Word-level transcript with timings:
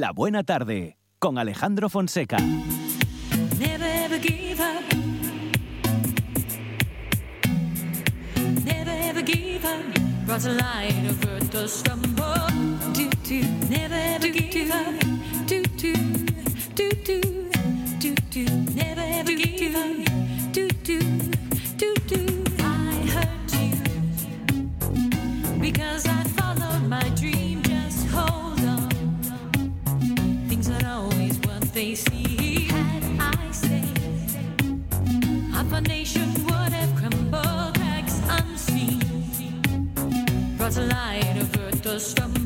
La 0.00 0.10
Buena 0.10 0.42
Tarde 0.42 0.98
con 1.20 1.38
Alejandro 1.38 1.88
Fonseca. 1.88 2.38
Never 3.58 3.84
ever 3.84 4.18
give 4.18 4.60
up. 4.60 4.82
Never 8.64 8.90
ever 8.90 9.22
give 9.22 9.64
up. 9.64 9.84
A 10.28 10.34
over 11.08 11.38
the 11.44 11.68
stumble. 11.68 12.48
Do, 12.92 13.08
do. 13.22 13.42
Never 13.70 13.94
ever 13.94 14.30
give 14.30 14.72
up. 14.72 14.98
Do, 15.46 15.62
do. 15.62 15.92
Do, 16.74 16.90
do. 17.04 17.20
Do, 18.00 18.14
do. 18.30 18.44
Never 18.74 19.00
ever 19.00 19.32
give 19.32 19.76
up. 19.76 19.96
Do, 20.52 20.68
do. 20.82 20.98
Do, 21.76 21.94
do. 22.08 22.44
I 22.58 23.06
hurt 23.14 23.52
you 23.62 23.78
because 25.60 26.08
I 26.08 26.23
brought 40.64 40.76
a 40.78 40.86
light 40.86 41.36
over 41.36 41.70
the 41.82 41.98
stumble. 41.98 42.43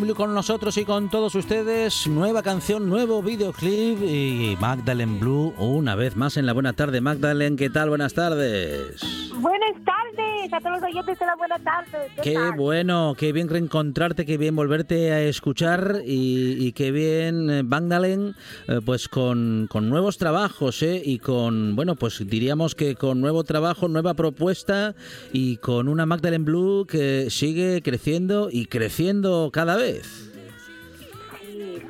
Blue 0.00 0.14
con 0.14 0.34
nosotros 0.34 0.76
y 0.78 0.84
con 0.84 1.08
todos 1.10 1.34
ustedes. 1.34 2.06
Nueva 2.06 2.42
canción, 2.42 2.88
nuevo 2.88 3.22
videoclip 3.22 4.02
y 4.02 4.56
Magdalene 4.60 5.18
Blue 5.18 5.54
una 5.58 5.94
vez 5.94 6.16
más 6.16 6.36
en 6.36 6.46
la 6.46 6.52
buena 6.52 6.72
tarde. 6.72 7.00
Magdalene, 7.00 7.56
¿qué 7.56 7.70
tal? 7.70 7.90
Buenas 7.90 8.14
tardes. 8.14 9.19
Buenas 9.40 9.72
tardes 9.84 10.52
a 10.52 10.60
todos 10.60 10.80
los 10.80 10.90
oyentes 10.90 11.18
de 11.18 11.24
la 11.24 11.34
buena 11.34 11.58
tarde. 11.58 12.10
¿Qué 12.16 12.22
Qué 12.22 12.34
tal? 12.34 12.56
bueno, 12.56 13.14
qué 13.16 13.32
bien 13.32 13.48
reencontrarte, 13.48 14.26
qué 14.26 14.36
bien 14.36 14.54
volverte 14.54 15.12
a 15.12 15.22
escuchar 15.22 16.02
y, 16.04 16.56
y 16.58 16.72
qué 16.72 16.90
bien, 16.90 17.48
eh, 17.48 17.62
Magdalene, 17.62 18.34
eh, 18.68 18.80
pues 18.84 19.08
con, 19.08 19.66
con 19.70 19.88
nuevos 19.88 20.18
trabajos, 20.18 20.82
¿eh? 20.82 21.00
Y 21.02 21.20
con, 21.20 21.74
bueno, 21.74 21.96
pues 21.96 22.22
diríamos 22.26 22.74
que 22.74 22.96
con 22.96 23.22
nuevo 23.22 23.42
trabajo, 23.44 23.88
nueva 23.88 24.12
propuesta 24.12 24.94
y 25.32 25.56
con 25.56 25.88
una 25.88 26.04
Magdalene 26.04 26.44
Blue 26.44 26.86
que 26.86 27.30
sigue 27.30 27.80
creciendo 27.82 28.48
y 28.52 28.66
creciendo 28.66 29.50
cada 29.52 29.76
vez. 29.76 30.29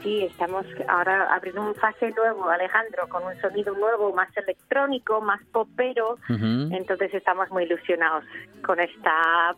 Sí, 0.02 0.22
estamos 0.22 0.64
ahora 0.88 1.34
abriendo 1.34 1.62
un 1.62 1.74
fase 1.74 2.10
nuevo, 2.16 2.48
Alejandro, 2.48 3.06
con 3.08 3.22
un 3.24 3.38
sonido 3.40 3.74
nuevo, 3.74 4.12
más 4.14 4.34
electrónico, 4.36 5.20
más 5.20 5.40
popero. 5.52 6.16
Entonces 6.28 7.12
estamos 7.12 7.50
muy 7.50 7.64
ilusionados 7.64 8.24
con 8.64 8.80
esta 8.80 9.54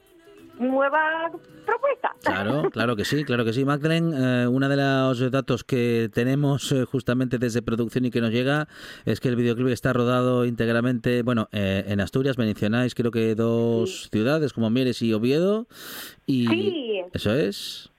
nueva 0.59 1.31
propuesta. 1.65 2.11
Claro, 2.25 2.71
claro 2.73 2.97
que 2.97 3.05
sí, 3.05 3.25
claro 3.25 3.45
que 3.45 3.53
sí. 3.53 3.65
Magdalene, 3.65 4.43
eh, 4.43 4.47
uno 4.49 4.69
de 4.69 4.77
los 4.77 5.31
datos 5.31 5.65
que 5.65 6.11
tenemos 6.13 6.73
eh, 6.73 6.85
justamente 6.85 7.39
desde 7.39 7.63
producción 7.63 8.05
y 8.05 8.11
que 8.11 8.21
nos 8.21 8.31
llega 8.31 8.69
es 9.05 9.21
que 9.21 9.29
el 9.29 9.37
videoclip 9.37 9.69
está 9.69 9.93
rodado 9.93 10.45
íntegramente, 10.45 11.23
bueno, 11.23 11.49
eh, 11.53 11.85
en 11.87 12.01
Asturias, 12.01 12.37
mencionáis 12.37 12.95
creo 12.95 13.11
que 13.13 13.35
dos 13.35 14.09
ciudades 14.11 14.53
como 14.53 14.71
Mieres 14.71 15.01
y 15.03 15.13
Oviedo. 15.15 15.67
Y 16.27 16.49
Sí. 16.49 17.03
eso 17.13 17.33
es. 17.33 17.92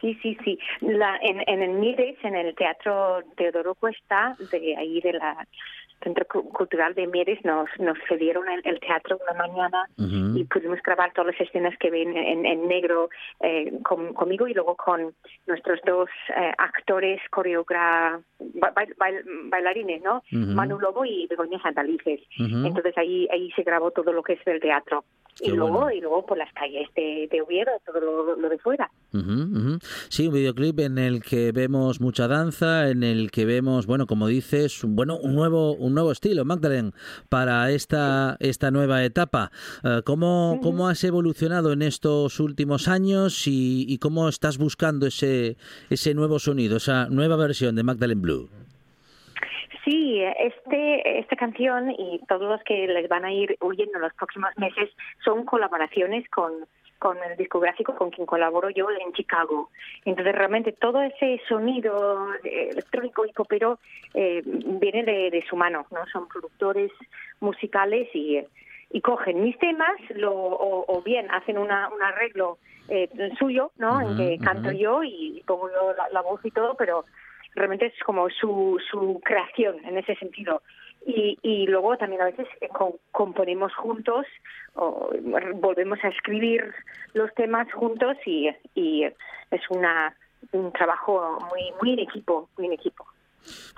Sí, 0.00 0.18
sí, 0.22 0.36
sí. 0.44 0.58
La, 0.80 1.18
en, 1.22 1.42
en 1.46 1.62
el 1.62 1.70
Mires, 1.72 2.16
en 2.24 2.34
el 2.34 2.54
Teatro 2.54 3.22
Teodoro 3.36 3.74
Cuesta, 3.74 4.36
de 4.50 4.76
ahí 4.76 5.00
de 5.00 5.12
la 5.14 5.46
Centro 6.02 6.24
Cu- 6.26 6.48
Cultural 6.50 6.94
de 6.94 7.06
Mieres, 7.06 7.44
nos, 7.44 7.68
nos 7.78 7.98
cedieron 8.08 8.48
el, 8.48 8.62
el 8.64 8.80
teatro 8.80 9.18
una 9.22 9.34
mañana 9.46 9.84
y 10.38 10.44
pudimos 10.44 10.80
grabar 10.82 11.12
todas 11.12 11.34
las 11.38 11.40
escenas 11.46 11.76
que 11.78 11.90
ven 11.90 12.16
en, 12.16 12.46
en 12.46 12.66
negro 12.66 13.10
eh, 13.40 13.70
con- 13.82 14.14
conmigo 14.14 14.48
y 14.48 14.54
luego 14.54 14.76
con 14.76 15.14
nuestros 15.46 15.78
dos 15.84 16.08
eh, 16.34 16.52
actores, 16.56 17.20
coreógrafos, 17.28 18.24
bailarines, 19.50 20.02
¿no? 20.02 20.22
Ujú. 20.32 20.52
Manu 20.54 20.78
Lobo 20.80 21.04
y 21.04 21.26
Begoña 21.26 21.60
Santalices. 21.60 22.20
Entonces 22.38 22.96
ahí 22.96 23.28
ahí 23.30 23.50
se 23.52 23.62
grabó 23.62 23.90
todo 23.90 24.12
lo 24.12 24.22
que 24.22 24.34
es 24.34 24.44
del 24.44 24.60
teatro. 24.60 25.04
Qué 25.42 25.50
y 25.50 25.54
luego 25.54 25.72
bueno. 25.80 25.92
y 25.92 26.00
luego 26.00 26.26
por 26.26 26.36
las 26.38 26.52
calles 26.52 26.88
de, 26.94 27.28
de 27.30 27.40
Oviedo, 27.42 27.70
todo 27.86 28.00
lo, 28.00 28.36
lo 28.36 28.48
de 28.48 28.58
fuera. 28.58 28.90
Sí, 30.08 30.28
un 30.28 30.34
videoclip 30.34 30.78
en 30.80 30.98
el 30.98 31.22
que 31.22 31.52
vemos 31.52 32.00
mucha 32.00 32.28
danza, 32.28 32.88
en 32.90 33.02
el 33.02 33.30
que 33.30 33.44
vemos, 33.44 33.86
bueno, 33.86 34.06
como 34.06 34.26
dices, 34.26 34.84
un- 34.84 34.96
bueno, 34.96 35.18
un 35.18 35.34
nuevo, 35.34 35.72
un 35.74 35.94
nuevo 35.94 36.12
estilo, 36.12 36.44
Magdalene, 36.44 36.92
para 37.28 37.70
esta, 37.70 38.36
esta 38.40 38.70
nueva 38.70 39.04
etapa. 39.04 39.50
Eh, 39.82 40.02
¿cómo, 40.04 40.58
¿Cómo 40.62 40.88
has 40.88 41.02
evolucionado 41.04 41.72
en 41.72 41.82
estos 41.82 42.38
últimos 42.40 42.88
años 42.88 43.46
y, 43.46 43.86
y 43.88 43.98
cómo 43.98 44.28
estás 44.28 44.58
buscando 44.58 45.06
ese, 45.06 45.56
ese 45.88 46.14
nuevo 46.14 46.38
sonido, 46.38 46.76
esa 46.76 47.08
nueva 47.08 47.36
versión 47.36 47.74
de 47.76 47.82
Magdalene 47.82 48.20
Blue? 48.20 48.48
Sí, 49.84 50.22
este, 50.22 51.18
esta 51.20 51.36
canción 51.36 51.90
y 51.90 52.20
todos 52.28 52.48
los 52.48 52.62
que 52.64 52.86
les 52.86 53.08
van 53.08 53.24
a 53.24 53.32
ir 53.32 53.56
oyendo 53.60 53.96
en 53.96 54.02
los 54.02 54.14
próximos 54.14 54.50
meses 54.58 54.90
son 55.24 55.44
colaboraciones 55.44 56.28
con, 56.28 56.52
con 56.98 57.16
el 57.22 57.36
discográfico 57.36 57.96
con 57.96 58.10
quien 58.10 58.26
colaboro 58.26 58.68
yo 58.68 58.88
en 58.90 59.12
Chicago. 59.14 59.70
Entonces 60.04 60.34
realmente 60.34 60.72
todo 60.72 61.00
ese 61.00 61.40
sonido 61.48 62.28
eh, 62.44 62.68
electrónico 62.72 63.24
y 63.24 63.32
popero 63.32 63.78
eh, 64.12 64.42
viene 64.44 65.02
de, 65.04 65.30
de 65.30 65.44
su 65.48 65.56
mano, 65.56 65.86
¿no? 65.90 66.06
Son 66.12 66.28
productores 66.28 66.92
musicales 67.40 68.08
y, 68.14 68.38
y 68.90 69.00
cogen 69.00 69.42
mis 69.42 69.58
temas 69.58 69.96
lo, 70.10 70.32
o, 70.32 70.84
o 70.94 71.02
bien 71.02 71.30
hacen 71.30 71.56
una, 71.56 71.88
un 71.88 72.02
arreglo 72.02 72.58
eh, 72.88 73.08
suyo, 73.38 73.70
¿no? 73.78 74.00
en 74.00 74.16
que 74.16 74.44
canto 74.44 74.72
yo 74.72 75.02
y 75.04 75.42
pongo 75.46 75.70
yo 75.70 75.94
la, 75.96 76.08
la 76.10 76.22
voz 76.22 76.44
y 76.44 76.50
todo, 76.50 76.74
pero 76.74 77.04
realmente 77.54 77.86
es 77.86 78.04
como 78.04 78.28
su, 78.30 78.80
su 78.90 79.20
creación 79.24 79.84
en 79.84 79.98
ese 79.98 80.14
sentido. 80.16 80.62
Y, 81.06 81.38
y 81.42 81.66
luego 81.66 81.96
también 81.96 82.20
a 82.20 82.26
veces 82.26 82.46
eh, 82.60 82.68
co- 82.68 82.98
componemos 83.10 83.74
juntos 83.74 84.26
o 84.74 85.10
volvemos 85.54 85.98
a 86.04 86.08
escribir 86.08 86.74
los 87.14 87.32
temas 87.34 87.72
juntos 87.72 88.16
y, 88.26 88.50
y 88.74 89.04
es 89.04 89.70
una 89.70 90.14
un 90.52 90.72
trabajo 90.72 91.38
muy 91.50 91.72
muy 91.82 91.92
en 91.94 91.98
equipo, 92.00 92.48
muy 92.56 92.66
en 92.66 92.72
equipo. 92.74 93.06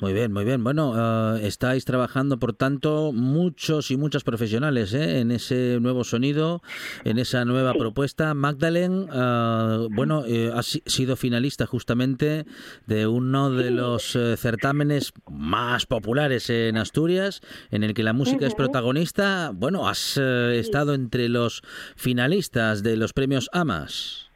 Muy 0.01 0.13
bien, 0.13 0.33
muy 0.33 0.45
bien. 0.45 0.65
Bueno, 0.65 1.37
eh, 1.37 1.47
estáis 1.47 1.85
trabajando, 1.85 2.39
por 2.39 2.53
tanto, 2.53 3.13
muchos 3.13 3.91
y 3.91 3.97
muchas 3.97 4.25
profesionales 4.25 4.93
¿eh? 4.95 5.21
en 5.21 5.31
ese 5.31 5.79
nuevo 5.81 6.03
sonido, 6.05 6.61
en 7.05 7.19
esa 7.19 7.45
nueva 7.45 7.73
propuesta. 7.75 8.35
Magdalene, 8.35 9.07
eh, 9.13 9.87
bueno, 9.93 10.25
eh, 10.27 10.51
ha 10.55 10.63
si- 10.63 10.83
sido 10.87 11.17
finalista 11.17 11.67
justamente 11.67 12.45
de 12.87 13.07
uno 13.07 13.51
de 13.51 13.71
los 13.71 14.17
eh, 14.17 14.37
certámenes 14.37 15.13
más 15.31 15.87
populares 15.87 16.51
en 16.51 16.77
Asturias, 16.77 17.41
en 17.71 17.85
el 17.85 17.95
que 17.95 18.03
la 18.03 18.13
música 18.13 18.47
es 18.47 18.55
protagonista. 18.55 19.53
Bueno, 19.55 19.89
has 19.89 20.19
eh, 20.21 20.59
estado 20.59 20.95
entre 20.95 21.29
los 21.29 21.63
finalistas 21.97 22.83
de 22.83 22.97
los 22.97 23.13
premios 23.13 23.49
AMAS. 23.53 24.32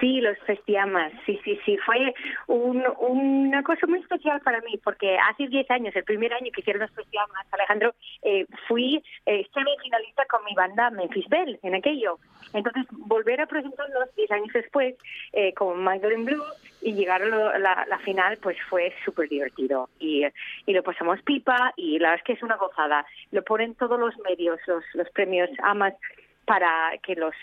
Sí, 0.00 0.20
los 0.22 0.38
festiamas, 0.38 1.12
sí, 1.26 1.38
sí, 1.44 1.60
sí. 1.64 1.76
Fue 1.84 2.14
un- 2.46 2.82
una 2.98 3.62
cosa 3.62 3.86
muy 3.86 3.98
especial 4.00 4.40
para 4.40 4.60
mí, 4.62 4.78
porque 4.82 5.18
hace 5.18 5.46
10 5.48 5.70
años, 5.70 5.94
el 5.94 6.04
primer 6.04 6.32
año 6.32 6.50
que 6.52 6.62
hicieron 6.62 6.80
los 6.80 6.90
festiamas, 6.92 7.46
Alejandro, 7.52 7.94
eh, 8.22 8.46
fui 8.66 9.02
eh, 9.26 9.46
semifinalista 9.52 10.24
con 10.24 10.42
mi 10.44 10.54
banda 10.54 10.90
Memphis 10.90 11.28
Bell 11.28 11.58
en 11.62 11.74
aquello. 11.74 12.18
Entonces, 12.54 12.86
volver 12.90 13.42
a 13.42 13.46
presentarnos 13.46 14.14
10 14.16 14.30
años 14.30 14.52
después 14.54 14.94
eh, 15.32 15.52
con 15.52 15.82
Magdalene 15.84 16.24
Blue 16.24 16.44
y 16.80 16.94
llegar 16.94 17.22
a 17.22 17.58
la, 17.58 17.98
final, 17.98 18.38
pues 18.38 18.56
fue 18.70 18.94
súper 19.04 19.28
divertido. 19.28 19.90
Y, 19.98 20.24
y 20.66 20.72
lo 20.72 20.82
pasamos 20.82 21.20
pipa 21.22 21.72
y 21.76 21.98
la 21.98 22.10
verdad 22.10 22.22
es 22.22 22.24
que 22.24 22.32
es 22.32 22.42
una 22.42 22.56
gozada. 22.56 23.04
Lo 23.32 23.42
ponen 23.44 23.74
todos 23.74 24.00
los 24.00 24.16
medios, 24.18 24.58
los, 24.66 24.82
los 24.94 25.10
premios 25.10 25.50
AMAS, 25.62 25.94
para 26.46 26.96
que 27.02 27.14
los 27.14 27.34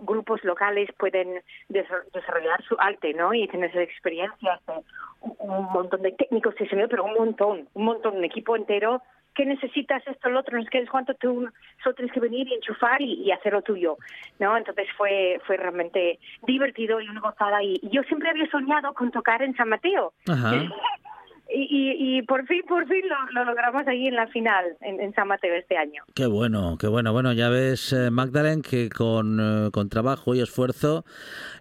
grupos 0.00 0.42
locales 0.44 0.88
pueden 0.98 1.42
desa- 1.68 2.04
desarrollar 2.12 2.62
su 2.64 2.76
arte, 2.78 3.14
¿no? 3.14 3.32
Y 3.34 3.48
tener 3.48 3.70
esas 3.70 3.82
experiencias 3.82 4.60
de 4.66 4.72
un, 5.20 5.64
montón 5.72 6.02
de 6.02 6.12
técnicos 6.12 6.54
de 6.56 6.68
sonido, 6.68 6.88
pero 6.88 7.04
un 7.04 7.14
montón, 7.14 7.68
un 7.74 7.84
montón, 7.84 8.16
un 8.16 8.24
equipo 8.24 8.56
entero 8.56 9.02
que 9.34 9.44
necesitas 9.46 10.04
esto, 10.06 10.30
lo 10.30 10.40
otro, 10.40 10.58
no 10.58 10.64
sé 10.64 10.70
qué, 10.70 10.78
es 10.78 10.90
cuánto 10.90 11.14
tú 11.14 11.48
solo 11.82 11.94
tienes 11.94 12.12
que 12.12 12.18
venir 12.18 12.48
y 12.48 12.54
enchufar 12.54 13.00
y, 13.00 13.22
y 13.22 13.30
hacer 13.30 13.52
lo 13.52 13.62
tuyo, 13.62 13.96
¿no? 14.40 14.56
Entonces 14.56 14.88
fue 14.96 15.40
fue 15.46 15.56
realmente 15.56 16.18
divertido 16.44 17.00
y 17.00 17.08
una 17.08 17.20
gozada 17.20 17.62
y, 17.62 17.78
y 17.80 17.90
yo 17.90 18.02
siempre 18.02 18.30
había 18.30 18.50
soñado 18.50 18.92
con 18.94 19.10
tocar 19.12 19.42
en 19.42 19.54
San 19.56 19.68
Mateo. 19.68 20.12
Ajá. 20.28 20.50
Y, 21.50 21.62
y, 21.62 22.18
y 22.18 22.22
por 22.22 22.46
fin, 22.46 22.60
por 22.68 22.86
fin 22.86 23.02
lo, 23.08 23.32
lo 23.40 23.44
logramos 23.46 23.86
ahí 23.86 24.06
en 24.06 24.16
la 24.16 24.26
final, 24.28 24.64
en, 24.82 25.00
en 25.00 25.14
San 25.14 25.28
Mateo 25.28 25.54
este 25.54 25.78
año. 25.78 26.02
Qué 26.14 26.26
bueno, 26.26 26.76
qué 26.78 26.88
bueno. 26.88 27.12
Bueno, 27.12 27.32
ya 27.32 27.48
ves, 27.48 27.92
eh, 27.94 28.10
Magdalene, 28.10 28.60
que 28.60 28.90
con, 28.90 29.38
eh, 29.40 29.70
con 29.72 29.88
trabajo 29.88 30.34
y 30.34 30.40
esfuerzo, 30.40 31.06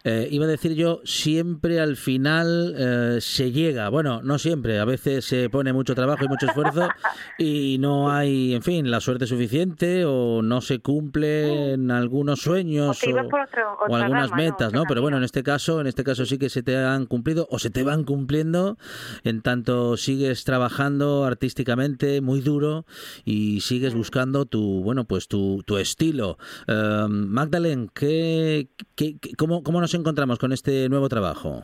eh, 0.03 0.27
iba 0.29 0.43
a 0.43 0.49
decir 0.49 0.73
yo, 0.73 0.99
siempre 1.05 1.79
al 1.79 1.95
final 1.95 2.75
eh, 2.77 3.17
se 3.21 3.51
llega. 3.53 3.87
Bueno, 3.87 4.21
no 4.23 4.37
siempre, 4.39 4.77
a 4.79 4.83
veces 4.85 5.23
se 5.23 5.49
pone 5.49 5.71
mucho 5.71 5.95
trabajo 5.95 6.25
y 6.25 6.27
mucho 6.27 6.47
esfuerzo 6.47 6.89
y 7.37 7.77
no 7.79 8.11
hay, 8.11 8.55
en 8.55 8.63
fin, 8.63 8.91
la 8.91 8.99
suerte 8.99 9.25
suficiente 9.25 10.03
o 10.05 10.41
no 10.41 10.59
se 10.59 10.79
cumplen 10.79 11.91
algunos 11.91 12.41
sueños 12.41 13.01
O 13.05 13.09
o, 13.09 13.19
otro- 13.21 13.95
algunas 13.95 14.29
rama, 14.31 14.43
¿no? 14.43 14.51
metas, 14.51 14.67
Otro 14.67 14.79
¿no? 14.81 14.85
Pero 14.87 15.01
bueno, 15.01 15.17
en 15.17 15.23
este 15.23 15.43
caso, 15.43 15.79
en 15.79 15.87
este 15.87 16.03
caso 16.03 16.25
sí 16.25 16.37
que 16.37 16.49
se 16.49 16.61
te 16.61 16.75
han 16.75 17.05
cumplido 17.05 17.47
o 17.49 17.57
se 17.57 17.69
te 17.69 17.83
van 17.83 18.03
cumpliendo 18.03 18.77
en 19.23 19.41
tanto 19.41 19.76
sigues 19.97 20.43
trabajando 20.43 21.25
artísticamente 21.25 22.21
muy 22.21 22.41
duro 22.41 22.85
y 23.25 23.61
sigues 23.61 23.93
buscando 23.93 24.45
tu, 24.45 24.81
bueno, 24.83 25.05
pues 25.05 25.27
tu, 25.27 25.63
tu 25.65 25.77
estilo. 25.77 26.37
Eh, 26.67 27.05
Magdalene, 27.09 27.89
¿qué, 27.93 28.67
qué, 28.95 29.17
qué- 29.19 29.35
cómo, 29.35 29.63
¿cómo 29.63 29.79
nos 29.81 29.93
encontramos 29.93 30.39
con 30.39 30.51
este 30.53 30.89
nuevo 30.89 31.09
trabajo? 31.09 31.63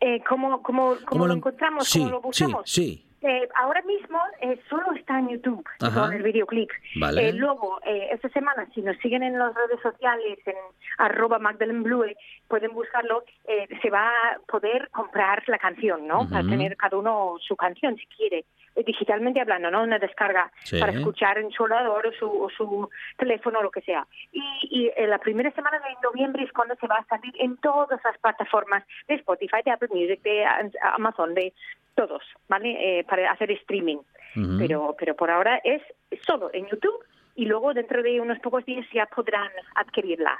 Eh, 0.00 0.22
¿Cómo, 0.28 0.62
cómo, 0.62 0.94
cómo 1.06 1.26
lo 1.26 1.32
en- 1.32 1.38
encontramos? 1.38 1.86
Sí, 1.88 1.98
¿Cómo 2.00 2.10
lo 2.10 2.16
sí, 2.32 2.44
buscamos? 2.44 2.62
sí. 2.70 3.04
Eh, 3.20 3.48
ahora 3.56 3.82
mismo 3.82 4.20
eh, 4.40 4.60
solo 4.68 4.92
está 4.92 5.18
en 5.18 5.28
YouTube 5.30 5.64
Ajá. 5.80 6.02
con 6.02 6.12
el 6.12 6.22
videoclip. 6.22 6.70
Vale. 7.00 7.28
Eh, 7.28 7.32
luego, 7.32 7.80
eh, 7.84 8.08
esta 8.12 8.28
semana, 8.28 8.66
si 8.74 8.82
nos 8.82 8.96
siguen 8.98 9.22
en 9.24 9.38
las 9.38 9.54
redes 9.54 9.80
sociales, 9.82 10.38
en 10.46 10.54
arroba 10.98 11.38
Magdalene 11.38 11.82
Blue, 11.82 12.04
pueden 12.46 12.72
buscarlo, 12.72 13.24
eh, 13.46 13.66
se 13.82 13.90
va 13.90 14.08
a 14.08 14.38
poder 14.46 14.88
comprar 14.90 15.42
la 15.48 15.58
canción, 15.58 16.06
¿no? 16.06 16.28
Para 16.28 16.46
tener 16.48 16.76
cada 16.76 16.96
uno 16.96 17.36
su 17.40 17.56
canción, 17.56 17.96
si 17.96 18.06
quiere. 18.06 18.44
Eh, 18.76 18.84
digitalmente 18.84 19.40
hablando, 19.40 19.70
¿no? 19.72 19.82
Una 19.82 19.98
descarga 19.98 20.52
Sí. 20.62 20.78
para 20.78 20.92
escuchar 20.92 21.38
en 21.38 21.50
su 21.50 21.64
ordenador 21.64 22.06
o 22.06 22.12
su, 22.12 22.26
o 22.44 22.48
su 22.50 22.88
teléfono 23.16 23.58
o 23.58 23.62
lo 23.64 23.70
que 23.72 23.80
sea. 23.80 24.06
Y, 24.30 24.42
y 24.70 24.92
en 24.96 25.10
la 25.10 25.18
primera 25.18 25.50
semana 25.50 25.78
de 25.80 25.96
noviembre 26.04 26.44
es 26.44 26.52
cuando 26.52 26.76
se 26.76 26.86
va 26.86 26.96
a 26.98 27.04
salir 27.06 27.34
en 27.40 27.56
todas 27.56 28.00
las 28.04 28.16
plataformas 28.18 28.84
de 29.08 29.16
Spotify, 29.16 29.58
de 29.64 29.72
Apple 29.72 29.88
Music, 29.90 30.22
de 30.22 30.44
Amazon, 30.94 31.34
de 31.34 31.52
todos, 31.98 32.22
¿vale? 32.48 33.00
Eh, 33.00 33.04
para 33.04 33.32
hacer 33.32 33.50
streaming. 33.50 33.98
Pero, 34.56 34.94
pero 34.96 35.16
por 35.16 35.32
ahora 35.32 35.60
es 35.64 35.82
solo 36.24 36.48
en 36.52 36.68
YouTube 36.68 37.02
y 37.34 37.46
luego 37.46 37.74
dentro 37.74 38.04
de 38.04 38.20
unos 38.20 38.38
pocos 38.38 38.64
días 38.64 38.86
ya 38.92 39.06
podrán 39.06 39.50
adquirirla. 39.74 40.38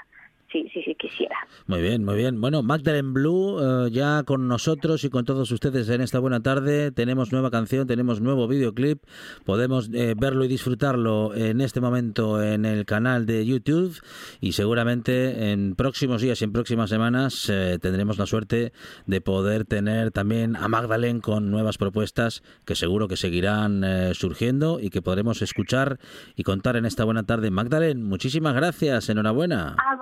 Sí, 0.51 0.67
sí, 0.73 0.81
sí, 0.83 0.95
quisiera. 0.95 1.35
Muy 1.67 1.81
bien, 1.81 2.03
muy 2.03 2.15
bien. 2.15 2.41
Bueno, 2.41 2.63
Magdalene 2.63 3.11
Blue, 3.11 3.59
eh, 3.59 3.91
ya 3.91 4.23
con 4.23 4.47
nosotros 4.47 5.03
y 5.03 5.09
con 5.09 5.23
todos 5.23 5.51
ustedes 5.51 5.87
en 5.89 6.01
esta 6.01 6.17
buena 6.17 6.41
tarde. 6.41 6.91
Tenemos 6.91 7.31
nueva 7.31 7.51
canción, 7.51 7.85
tenemos 7.85 8.19
nuevo 8.19 8.47
videoclip. 8.47 9.03
Podemos 9.45 9.89
eh, 9.93 10.15
verlo 10.17 10.45
y 10.45 10.47
disfrutarlo 10.47 11.35
en 11.35 11.61
este 11.61 11.81
momento 11.81 12.41
en 12.41 12.65
el 12.65 12.85
canal 12.85 13.27
de 13.27 13.45
YouTube. 13.45 13.95
Y 14.41 14.53
seguramente 14.53 15.51
en 15.51 15.75
próximos 15.75 16.21
días 16.21 16.41
y 16.41 16.45
en 16.45 16.51
próximas 16.51 16.89
semanas 16.89 17.49
eh, 17.49 17.77
tendremos 17.79 18.17
la 18.17 18.25
suerte 18.25 18.73
de 19.05 19.21
poder 19.21 19.65
tener 19.65 20.11
también 20.11 20.55
a 20.55 20.67
Magdalene 20.67 21.21
con 21.21 21.51
nuevas 21.51 21.77
propuestas 21.77 22.41
que 22.65 22.75
seguro 22.75 23.07
que 23.07 23.17
seguirán 23.17 23.83
eh, 23.83 24.13
surgiendo 24.15 24.79
y 24.79 24.89
que 24.89 25.01
podremos 25.01 25.41
escuchar 25.41 25.99
y 26.35 26.43
contar 26.43 26.75
en 26.75 26.85
esta 26.85 27.03
buena 27.03 27.23
tarde. 27.23 27.51
Magdalene, 27.51 28.03
muchísimas 28.03 28.55
gracias. 28.55 29.09
Enhorabuena. 29.09 29.75
A 29.77 29.95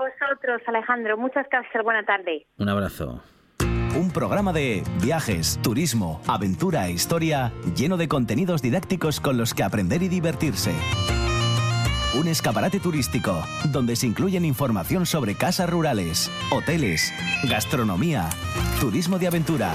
vosotros, 0.48 0.68
Alejandro. 0.68 1.18
Muchas 1.18 1.46
gracias. 1.50 1.84
Buena 1.84 2.04
tarde. 2.04 2.48
Un 2.58 2.70
abrazo. 2.70 3.22
Un 3.96 4.12
programa 4.12 4.54
de 4.54 4.84
viajes, 5.02 5.60
turismo, 5.64 6.22
aventura 6.28 6.88
e 6.88 6.92
historia 6.92 7.52
lleno 7.76 7.98
de 7.98 8.08
contenidos 8.08 8.62
didácticos 8.62 9.20
con 9.20 9.38
los 9.38 9.54
que 9.54 9.64
aprender 9.64 10.04
y 10.04 10.08
divertirse. 10.08 10.72
Un 12.14 12.28
escaparate 12.28 12.80
turístico 12.80 13.44
donde 13.66 13.96
se 13.96 14.08
incluyen 14.08 14.46
información 14.46 15.06
sobre 15.06 15.36
casas 15.36 15.70
rurales, 15.70 16.32
hoteles, 16.52 17.14
gastronomía, 17.44 18.30
turismo 18.80 19.20
de 19.20 19.28
aventura, 19.28 19.74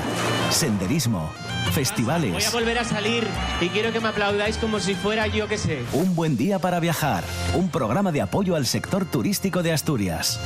senderismo, 0.51 1.31
Voy 1.41 1.69
a 1.69 1.73
festivales. 1.73 2.53
volver 2.53 2.79
a 2.79 2.85
salir 2.85 3.27
y 3.61 3.69
quiero 3.69 3.93
que 3.93 4.01
me 4.01 4.09
aplaudáis 4.09 4.57
como 4.57 4.81
si 4.81 4.95
fuera 4.95 5.27
yo 5.27 5.47
que 5.47 5.59
sé. 5.59 5.83
Un 5.93 6.15
buen 6.15 6.37
día 6.37 6.59
para 6.59 6.81
viajar. 6.81 7.23
Un 7.55 7.69
programa 7.71 8.13
de 8.13 8.23
apoyo 8.23 8.57
al 8.57 8.67
sector 8.67 9.05
turístico 9.05 9.63
de 9.63 9.73
Asturias. 9.73 10.41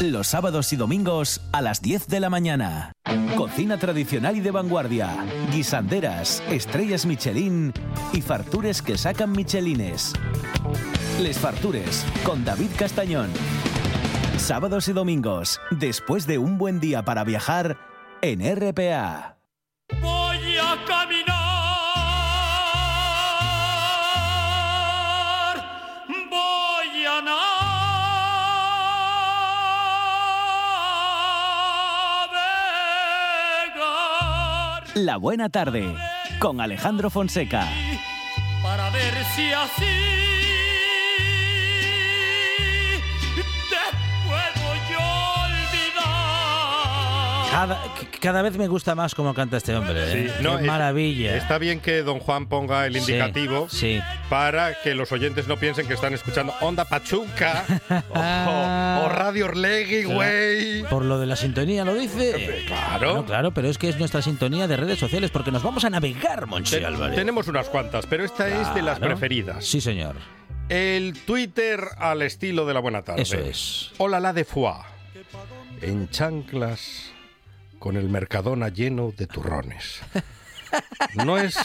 Los 0.00 0.28
sábados 0.28 0.72
y 0.72 0.76
domingos 0.76 1.40
a 1.52 1.60
las 1.60 1.82
10 1.82 2.06
de 2.08 2.20
la 2.20 2.30
mañana. 2.30 2.92
Cocina 3.36 3.78
tradicional 3.78 4.36
y 4.36 4.40
de 4.40 4.50
vanguardia. 4.50 5.24
Guisanderas, 5.52 6.42
estrellas 6.50 7.06
Michelin 7.06 7.72
y 8.12 8.20
fartures 8.20 8.82
que 8.82 8.96
sacan 8.96 9.32
Michelines. 9.32 10.12
Les 11.20 11.38
Fartures 11.38 12.04
con 12.24 12.44
David 12.44 12.70
Castañón. 12.78 13.30
Sábados 14.38 14.88
y 14.88 14.92
domingos, 14.92 15.60
después 15.70 16.26
de 16.26 16.38
un 16.38 16.56
buen 16.56 16.80
día 16.80 17.04
para 17.04 17.24
viajar 17.24 17.76
en 18.22 18.40
RPA. 18.40 19.36
Voy 20.00 20.56
a 20.56 20.84
caminar, 20.86 21.29
La 34.94 35.16
buena 35.18 35.48
tarde 35.48 35.94
con 36.40 36.60
Alejandro 36.60 37.10
Fonseca. 37.10 37.64
para 38.60 38.90
ver 38.90 39.14
si 39.36 39.52
así 39.52 39.84
te 43.70 43.76
puedo 44.26 44.74
yo 44.90 44.98
olvidar. 45.44 46.00
Cada, 47.52 47.78
cada 48.20 48.42
vez 48.42 48.56
me 48.56 48.68
gusta 48.68 48.94
más 48.94 49.14
cómo 49.14 49.34
canta 49.34 49.56
este 49.56 49.74
hombre. 49.74 49.94
¿eh? 50.26 50.32
Sí, 50.36 50.42
no, 50.42 50.56
Qué 50.56 50.62
es- 50.62 50.66
maravilla. 50.66 51.36
Está 51.36 51.58
bien 51.58 51.80
que 51.80 52.02
don 52.02 52.18
Juan 52.20 52.46
ponga 52.46 52.86
el 52.86 52.96
indicativo 52.96 53.68
sí. 53.68 54.00
para 54.28 54.80
que 54.82 54.94
los 54.94 55.10
oyentes 55.12 55.48
no 55.48 55.56
piensen 55.56 55.86
que 55.88 55.94
están 55.94 56.14
escuchando 56.14 56.52
Onda 56.60 56.84
Pachuca 56.84 57.64
o, 58.10 59.04
o 59.04 59.08
Radio 59.08 59.46
Orlegui, 59.46 60.04
güey. 60.04 60.82
Por 60.84 61.04
lo 61.04 61.18
de 61.18 61.26
la 61.26 61.36
sintonía, 61.36 61.84
¿lo 61.84 61.94
dice? 61.94 62.64
Claro. 62.66 63.14
No, 63.14 63.24
claro, 63.26 63.52
pero 63.52 63.68
es 63.68 63.78
que 63.78 63.88
es 63.88 63.98
nuestra 63.98 64.22
sintonía 64.22 64.66
de 64.68 64.76
redes 64.76 64.98
sociales 64.98 65.30
porque 65.30 65.50
nos 65.50 65.62
vamos 65.62 65.84
a 65.84 65.90
navegar, 65.90 66.46
Monchi 66.46 66.76
Te- 66.78 66.86
Álvarez. 66.86 67.16
tenemos 67.16 67.48
unas 67.48 67.68
cuantas, 67.68 68.06
pero 68.06 68.24
esta 68.24 68.48
es 68.48 68.74
de 68.74 68.82
las 68.82 68.98
preferidas. 68.98 69.64
Sí, 69.64 69.80
señor. 69.80 70.16
El 70.68 71.18
Twitter 71.24 71.80
al 71.98 72.22
estilo 72.22 72.64
de 72.66 72.74
la 72.74 72.80
buena 72.80 73.02
tarde. 73.02 73.22
Eso 73.22 73.38
es. 73.38 73.90
Hola 73.98 74.20
la 74.20 74.32
de 74.32 74.44
foie. 74.44 74.72
En 75.82 76.08
chanclas 76.10 77.10
con 77.80 77.96
el 77.96 78.08
Mercadona 78.08 78.68
lleno 78.68 79.12
de 79.16 79.26
turrones. 79.26 80.00
No 81.24 81.36
es, 81.36 81.56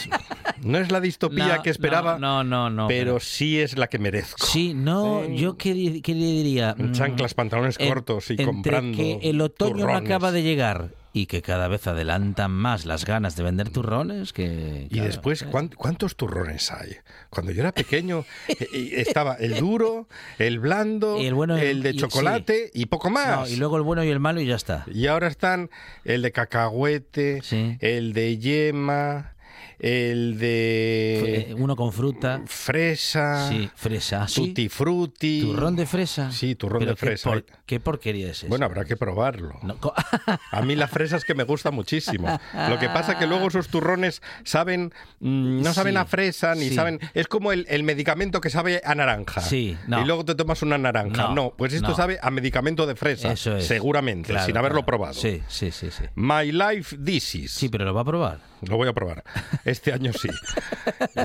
no 0.63 0.79
es 0.79 0.91
la 0.91 0.99
distopía 0.99 1.57
No, 1.57 1.61
que 1.61 1.69
esperaba, 1.69 2.17
no, 2.17 2.43
no, 2.43 2.71
no, 2.71 2.87
pero 2.87 3.11
pero- 3.13 3.19
sí 3.19 3.59
es 3.59 3.77
la 3.77 3.85
que 3.85 3.99
merezco. 3.99 4.43
Sí, 4.43 4.73
no, 4.73 5.21
Sí. 5.27 5.35
yo 5.37 5.57
qué, 5.57 6.01
qué 6.01 6.15
le 6.15 6.25
diría. 6.25 6.73
En 6.79 6.89
Mm, 6.89 6.93
chanclas, 6.93 7.35
pantalones 7.35 7.75
en- 7.79 7.87
cortos 7.87 8.29
y 8.31 8.33
entre 8.33 8.45
comprando 8.47 8.97
que 8.97 9.19
el 9.21 9.39
otoño 9.41 9.75
no 9.75 9.79
turrones. 9.81 10.09
acaba 10.09 10.31
de 10.31 10.41
llegar 10.41 10.89
y 11.17 11.27
que 11.27 11.41
cada 11.41 11.69
vez 11.69 11.87
adelantan 11.87 12.51
más 12.51 12.85
las 12.85 13.05
ganas 13.05 13.37
de 13.37 13.43
vender 13.43 13.69
turrones 13.69 14.33
que... 14.33 14.87
Y 14.91 14.99
después, 14.99 15.43
eh. 15.43 15.45
¿cuán- 15.49 15.69
¿cuántos 15.69 16.17
turrones 16.17 16.73
hay? 16.73 16.97
Cuando 17.29 17.53
yo 17.53 17.61
era 17.61 17.71
pequeño 17.71 18.25
eh, 18.49 18.57
eh, 18.73 18.89
estaba 18.97 19.35
el 19.35 19.55
duro, 19.59 20.09
el 20.39 20.59
blando, 20.59 21.17
Y 21.21 21.27
el 21.27 21.33
bueno 21.33 21.55
de 21.55 21.71
y- 21.93 21.95
chocolate 21.97 22.69
y 22.73 22.87
poco 22.87 23.09
más. 23.09 23.27
No, 23.39 23.47
y 23.47 23.55
luego 23.55 23.77
el 23.77 23.83
bueno 23.83 24.03
y 24.03 24.09
el 24.09 24.19
malo 24.19 24.41
y 24.41 24.45
ya 24.47 24.55
está. 24.57 24.83
Y 24.91 25.07
ahora 25.07 25.27
están 25.27 25.69
el 26.03 26.21
de 26.21 26.33
cacahuete, 26.33 27.39
Sí. 27.43 27.77
el 27.79 28.11
de 28.11 28.37
yema, 28.37 29.34
el 29.79 30.37
de 30.39 31.45
Eh, 31.51 31.55
Uno 31.57 31.75
con 31.75 31.91
fruta. 31.91 32.41
fresa, 32.45 33.49
Sí, 33.49 33.69
fresa. 33.75 34.27
Sí. 34.27 34.47
tutti 34.47 34.69
frutti. 34.69 35.41
Turrón 35.41 35.75
de 35.75 35.85
fresa. 35.85 36.31
Sí, 36.31 36.55
turrón 36.55 36.79
Pero 36.79 36.91
de 36.91 36.95
qué 36.97 37.05
fresa. 37.05 37.29
por- 37.29 37.45
¿Qué 37.65 37.79
porquería 37.79 38.27
es 38.31 38.37
eso? 38.39 38.47
Bueno, 38.47 38.65
habrá 38.65 38.85
que 38.85 38.95
probarlo. 38.95 39.59
No, 39.63 39.77
A 40.51 40.61
mí 40.61 40.75
la 40.75 40.87
fresa 40.87 41.17
es 41.17 41.25
que 41.25 41.33
me 41.35 41.43
gusta 41.43 41.71
muchísimo. 41.71 42.39
Lo 42.69 42.79
que 42.79 42.89
pasa 42.89 43.17
que 43.17 43.25
luego 43.27 43.47
esos 43.47 43.67
turrones 43.69 44.21
saben, 44.43 44.93
mm, 45.19 45.61
no 45.61 45.73
saben 45.73 45.93
Sí, 45.93 45.97
a 45.97 46.05
fresa 46.05 46.55
ni 46.55 46.69
sí. 46.69 46.75
saben. 46.75 46.99
Es 47.13 47.27
como 47.27 47.51
el, 47.51 47.65
el 47.69 47.83
medicamento 47.83 48.41
que 48.41 48.49
sabe 48.49 48.81
a 48.83 48.93
naranja. 48.95 49.41
Sí, 49.41 49.77
no. 49.87 50.01
Y 50.01 50.05
luego 50.05 50.25
te 50.25 50.35
tomas 50.35 50.61
una 50.61 50.77
naranja. 50.77 51.29
No, 51.29 51.35
No, 51.35 51.53
pues 51.57 51.73
esto 51.73 51.89
no. 51.89 51.95
sabe 51.95 52.19
a 52.21 52.29
medicamento 52.31 52.85
de 52.85 52.95
fresa. 52.95 53.31
Eso 53.31 53.55
es. 53.57 53.65
Seguramente, 53.67 54.29
Claro, 54.31 54.45
sin 54.45 54.57
haberlo 54.57 54.79
claro. 54.79 54.85
probado. 54.85 55.13
Sí, 55.13 55.41
sí, 55.47 55.71
sí, 55.71 55.89
sí. 55.91 56.03
My 56.15 56.51
Life 56.51 56.95
Disease. 56.99 57.49
Sí, 57.49 57.69
pero 57.69 57.85
lo 57.85 57.93
va 57.93 58.01
a 58.01 58.05
probar. 58.05 58.39
Lo 58.61 58.77
voy 58.77 58.87
a 58.87 58.93
probar. 58.93 59.23
Este 59.63 59.91
año 59.93 60.11
sí. 60.13 60.29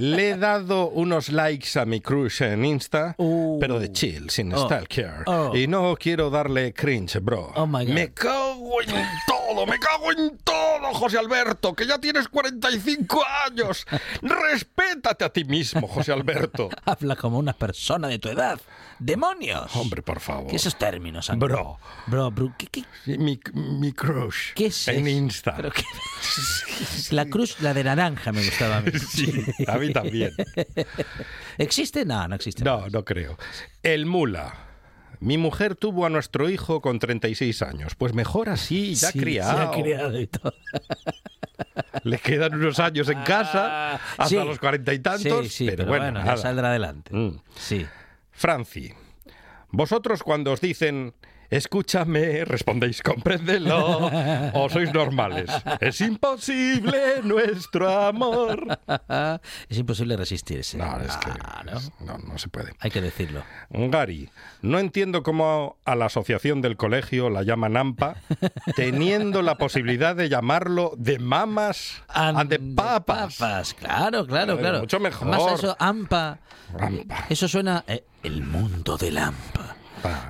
Le 0.00 0.30
he 0.30 0.37
dado 0.37 0.88
unos 0.88 1.30
likes 1.30 1.78
a 1.78 1.84
mi 1.87 2.00
crush 2.00 2.42
en 2.42 2.64
Insta, 2.64 3.14
Uh. 3.18 3.58
pero 3.60 3.78
de 3.78 3.92
chill, 3.92 4.30
sin 4.30 4.52
Oh. 4.52 4.64
stalker. 4.66 5.22
Oh. 5.26 5.56
Y 5.56 5.66
no 5.66 5.96
quiero 5.99 6.28
darle 6.30 6.72
cringe, 6.75 7.18
bro. 7.20 7.52
Oh, 7.54 7.66
my 7.66 7.84
God. 7.87 7.94
Me 7.94 8.12
cago 8.12 8.82
en 8.82 8.90
todo, 9.26 9.66
me 9.66 9.78
cago 9.78 10.12
en 10.12 10.38
todo, 10.38 10.92
José 10.94 11.18
Alberto, 11.18 11.75
que 11.75 11.87
ya 11.87 11.99
tienes 11.99 12.28
45 12.28 13.22
años. 13.46 13.87
Respétate 14.22 15.25
a 15.25 15.28
ti 15.32 15.44
mismo, 15.44 15.87
José 15.88 16.12
Alberto. 16.12 16.68
Habla 16.84 17.16
como 17.16 17.38
una 17.38 17.52
persona 17.52 18.08
de 18.08 18.18
tu 18.18 18.28
edad. 18.28 18.60
¡Demonios! 19.00 19.75
Hombre, 19.76 20.02
por 20.02 20.21
favor. 20.21 20.47
¿Qué 20.50 20.57
esos 20.57 20.76
términos? 20.78 21.30
Ángel? 21.30 21.49
Bro. 21.49 21.78
Bro, 22.07 22.30
bro, 22.30 22.54
¿qué, 22.59 22.66
qué, 22.66 22.85
Mi, 23.19 23.40
mi 23.54 23.92
crush. 23.92 24.52
qué 24.54 24.66
es 24.66 24.88
En 24.88 25.07
eso? 25.07 25.16
Insta. 25.16 25.57
Pero 25.57 25.71
qué- 25.71 25.83
La 27.14 27.25
cruz, 27.25 27.61
la 27.61 27.73
de 27.73 27.83
naranja 27.83 28.30
me 28.30 28.45
gustaba 28.45 28.76
a 28.76 28.80
mí. 28.83 28.92
Sí, 29.11 29.33
a 29.66 29.78
mí 29.78 29.92
también. 29.92 30.33
¿Existe? 31.59 32.04
No, 32.04 32.28
no 32.28 32.35
existe. 32.35 32.62
No, 32.62 32.88
no 32.88 33.04
creo. 33.04 33.38
El 33.83 34.04
mula. 34.07 34.66
Mi 35.21 35.37
mujer 35.38 35.76
tuvo 35.76 36.07
a 36.07 36.11
nuestro 36.11 36.49
hijo 36.49 36.80
con 36.80 36.99
36 36.99 37.62
años. 37.62 37.95
Pues 37.95 38.14
mejor 38.14 38.49
así, 38.49 38.95
ya 38.95 39.11
Sí, 39.12 39.19
criado. 39.19 39.73
Ya 39.75 39.83
criado 39.83 40.21
y 40.21 40.26
todo. 40.26 40.54
Le 42.04 42.19
quedan 42.19 42.54
unos 42.54 42.78
años 42.80 43.09
en 43.11 43.23
casa 43.23 43.95
hasta 43.95 44.23
Ah, 44.25 44.26
Sí. 44.28 44.37
los 44.37 44.59
cuarenta 44.59 44.95
y 44.95 44.99
tantos. 44.99 45.45
Sí, 45.49 45.50
sí, 45.50 45.64
pero, 45.66 45.78
pero, 45.78 45.88
bueno, 45.88 46.04
bueno, 46.21 46.25
ya 46.25 46.37
saldrá 46.37 46.69
adelante. 46.71 47.14
Mm. 47.14 47.38
Sí. 47.57 47.87
Franci, 48.40 48.94
vosotros 49.70 50.23
cuando 50.23 50.50
os 50.52 50.62
dicen 50.62 51.12
escúchame, 51.50 52.45
respondéis 52.45 53.02
compréndelo 53.02 54.11
o 54.54 54.69
sois 54.71 54.92
normales. 54.95 55.50
Es 55.80 56.00
imposible 56.00 57.23
nuestro 57.25 57.88
amor. 57.90 58.78
es 59.69 59.78
imposible 59.78 60.16
resistirse. 60.16 60.78
No, 60.78 60.99
es 61.00 61.16
que 61.16 61.30
Ah, 61.42 61.62
¿no? 61.64 61.80
no, 62.07 62.19
no 62.19 62.38
se 62.38 62.49
puede. 62.49 62.73
Hay 62.80 62.90
que 62.90 63.00
decirlo. 63.00 63.42
Gary, 63.71 64.30
no 64.62 64.78
entiendo 64.78 65.23
cómo 65.23 65.76
a 65.85 65.95
la 65.97 66.07
asociación 66.07 66.61
del 66.62 66.76
colegio 66.76 67.30
la 67.30 67.42
llaman 67.42 67.76
AMPA, 67.76 68.16
teniendo 68.76 69.42
la 69.42 69.57
posibilidad 69.57 70.14
de 70.16 70.28
llamarlo 70.28 70.92
de 70.97 71.19
mamas 71.19 72.02
and 72.09 72.49
de 72.49 72.59
papas. 72.59 73.37
papas. 73.38 73.75
Claro, 73.75 74.26
claro, 74.26 74.26
Claro, 74.26 74.59
claro. 74.59 74.80
mucho 74.80 75.00
mejor. 75.00 75.28
Más 75.28 75.52
eso, 75.54 75.76
AMPA. 75.78 76.38
Ampa. 76.78 77.26
Eso 77.28 77.49
suena. 77.49 77.85
eh, 77.88 78.04
el 78.23 78.42
mundo 78.42 78.97
del 78.97 79.19
AMPA. 79.19 79.76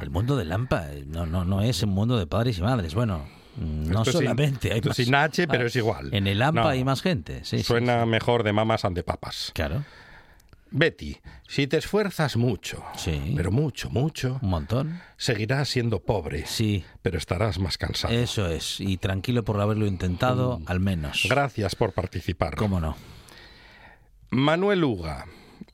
El 0.01 0.11
mundo 0.11 0.37
del 0.37 0.51
AMPA 0.53 0.93
eh, 0.93 1.05
no, 1.07 1.27
no, 1.27 1.45
no 1.45 1.63
es 1.63 1.83
un 1.83 1.91
mundo 1.91 2.19
de 2.19 2.27
padres 2.27 2.59
y 2.59 2.63
madres. 2.63 2.95
Bueno, 2.95 3.27
mm, 3.57 3.89
no 3.91 3.99
Esto 4.01 4.05
sin- 4.13 4.21
solamente. 4.21 4.73
hay 4.73 4.81
más- 4.81 4.97
sin 4.97 5.15
H, 5.15 5.47
pero 5.49 5.65
Ah, 5.65 5.67
es 5.67 5.77
igual. 5.77 6.09
En 6.15 6.27
el 6.27 6.41
AMPA 6.43 6.63
No. 6.63 6.69
hay 6.69 6.85
más 6.85 7.03
gente. 7.03 7.45
Sí, 7.45 7.63
Suena 7.63 8.03
sí. 8.03 8.09
mejor 8.09 8.43
de 8.43 8.53
mamas 8.53 8.85
and 8.85 8.97
de 8.97 9.03
papas. 9.03 9.51
Claro, 9.55 9.85
Betty, 10.73 11.17
si 11.49 11.67
te 11.67 11.79
esfuerzas 11.79 12.37
mucho, 12.37 12.85
Sí. 12.97 13.33
pero 13.37 13.51
mucho, 13.51 13.91
mucho, 13.91 14.39
un 14.41 14.51
montón. 14.51 15.01
seguirás 15.17 15.69
siendo 15.69 15.99
pobre, 16.01 16.47
Sí, 16.47 16.85
pero 17.03 17.19
estarás 17.19 17.59
más 17.59 17.77
cansado. 17.77 18.15
eso 18.15 18.47
es. 18.47 18.79
Y 18.81 18.97
tranquilo 18.97 19.45
por 19.45 19.61
haberlo 19.61 19.87
intentado, 19.87 20.61
al 20.67 20.79
menos. 20.79 21.27
Gracias 21.29 21.75
por 21.75 21.93
participar. 21.93 22.55
¿Cómo 22.55 22.79
no? 22.79 22.97
Manuel 24.31 24.85
Uga. 24.85 25.27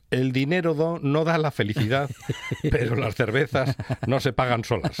El 0.09 0.31
dinero 0.31 0.73
do- 0.73 0.99
no 1.01 1.25
da 1.25 1.37
la 1.37 1.51
felicidad, 1.51 2.09
pero 2.71 2.95
las 2.95 3.15
cervezas 3.15 3.75
no 4.07 4.19
se 4.21 4.31
pagan 4.31 4.63
solas. 4.63 4.95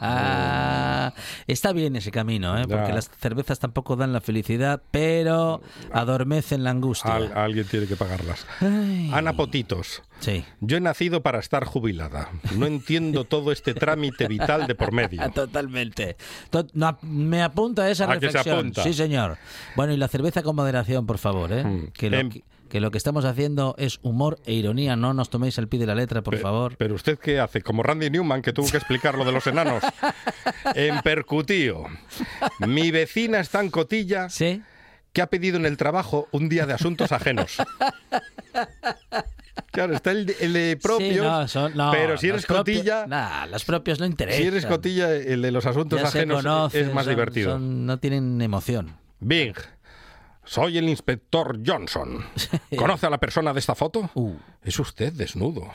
Ah, 0.00 1.12
está 1.46 1.72
bien 1.72 1.96
ese 1.96 2.10
camino, 2.10 2.58
¿eh? 2.58 2.66
porque 2.68 2.88
Ya. 2.88 2.94
las 2.94 3.10
cervezas 3.18 3.58
tampoco 3.58 3.96
dan 3.96 4.12
la 4.12 4.20
felicidad, 4.20 4.82
pero 4.90 5.62
adormecen 5.92 6.62
la 6.64 6.70
angustia. 6.70 7.14
Al- 7.14 7.32
alguien 7.36 7.66
tiene 7.66 7.86
que 7.86 7.96
pagarlas. 7.96 8.46
Ay. 8.60 9.10
Ana 9.12 9.32
Potitos. 9.32 10.02
Sí. 10.20 10.44
Yo 10.60 10.76
he 10.76 10.80
nacido 10.80 11.22
para 11.22 11.38
estar 11.38 11.64
jubilada. 11.64 12.28
No 12.56 12.66
entiendo 12.66 13.24
todo 13.24 13.50
este 13.50 13.74
trámite 13.74 14.28
vital 14.28 14.66
de 14.66 14.74
por 14.74 14.92
medio. 14.92 15.22
Totalmente. 15.34 16.16
To- 16.50 16.66
no, 16.74 16.98
me 17.02 17.42
apunta 17.42 17.90
esa 17.90 18.04
Ah, 18.04 18.14
que 18.18 18.20
se 18.20 18.26
reflexión. 18.26 18.58
apunta. 18.58 18.82
Sí, 18.82 18.92
señor. 18.92 19.38
Bueno, 19.74 19.92
y 19.92 19.96
la 19.96 20.08
cerveza 20.08 20.42
con 20.42 20.54
moderación, 20.54 21.06
por 21.06 21.18
favor, 21.18 21.52
¿eh? 21.52 21.64
Mm. 21.64 21.86
Que, 21.92 22.10
lo, 22.10 22.18
Em- 22.18 22.30
que, 22.72 22.80
lo 22.80 22.90
que 22.90 22.96
estamos 22.96 23.26
haciendo 23.26 23.74
es 23.76 23.98
humor 24.02 24.38
e 24.46 24.54
ironía. 24.54 24.96
No 24.96 25.12
nos 25.12 25.28
toméis 25.28 25.58
al 25.58 25.68
pie 25.68 25.78
de 25.78 25.84
la 25.86 25.94
letra, 25.94 26.22
por 26.22 26.34
Pe- 26.36 26.40
favor. 26.40 26.74
Pero 26.78 26.94
usted 26.94 27.18
qué 27.18 27.38
hace, 27.38 27.60
como 27.60 27.82
Randy 27.82 28.08
Newman, 28.08 28.40
que 28.40 28.54
tuvo 28.54 28.70
que 28.70 28.78
explicar 28.78 29.14
lo 29.18 29.26
de 29.26 29.32
los 29.32 29.46
enanos. 29.46 29.82
En 30.74 31.00
percutío. 31.02 31.84
Mi 32.60 32.90
vecina 32.90 33.40
está 33.40 33.60
en 33.60 33.70
cotilla 33.70 34.30
¿Sí? 34.30 34.62
que 35.12 35.20
ha 35.20 35.26
pedido 35.26 35.58
en 35.58 35.66
el 35.66 35.76
trabajo 35.76 36.28
un 36.30 36.48
día 36.48 36.64
de 36.66 36.72
asuntos 36.72 37.12
ajenos. 37.12 37.58
Claro, 39.70 39.94
está 39.94 40.10
el 40.10 40.26
de, 40.26 40.36
el 40.40 40.52
de 40.52 40.78
propios, 40.82 41.10
Sí, 41.14 41.16
no, 41.20 41.48
son- 41.48 41.74
no, 41.76 41.90
pero 41.92 42.16
si 42.18 42.28
eres 42.28 42.46
propios- 42.46 42.78
cotilla, 42.78 43.06
Nah, 43.06 43.46
los 43.46 43.64
propios 43.64 44.00
no 44.00 44.06
interesan. 44.06 44.40
si 44.42 44.48
eres 44.48 44.66
cotilla, 44.66 45.14
el 45.14 45.40
de 45.42 45.50
los 45.50 45.64
asuntos 45.66 46.00
Ya 46.00 46.08
ajenos 46.08 46.42
conocen, 46.42 46.88
es 46.88 46.94
más 46.94 47.04
son- 47.04 47.12
divertido. 47.12 47.52
son- 47.52 47.86
no 47.86 47.98
tienen 47.98 48.40
emoción. 48.42 48.96
Bing, 49.20 49.54
soy 50.44 50.78
el 50.78 50.88
inspector 50.88 51.58
Johnson. 51.64 52.24
¿Conoce 52.76 53.06
a 53.06 53.10
la 53.10 53.18
persona 53.18 53.52
de 53.52 53.60
esta 53.60 53.74
foto? 53.74 54.10
Uh. 54.14 54.36
Es 54.62 54.78
usted 54.78 55.12
desnudo. 55.12 55.72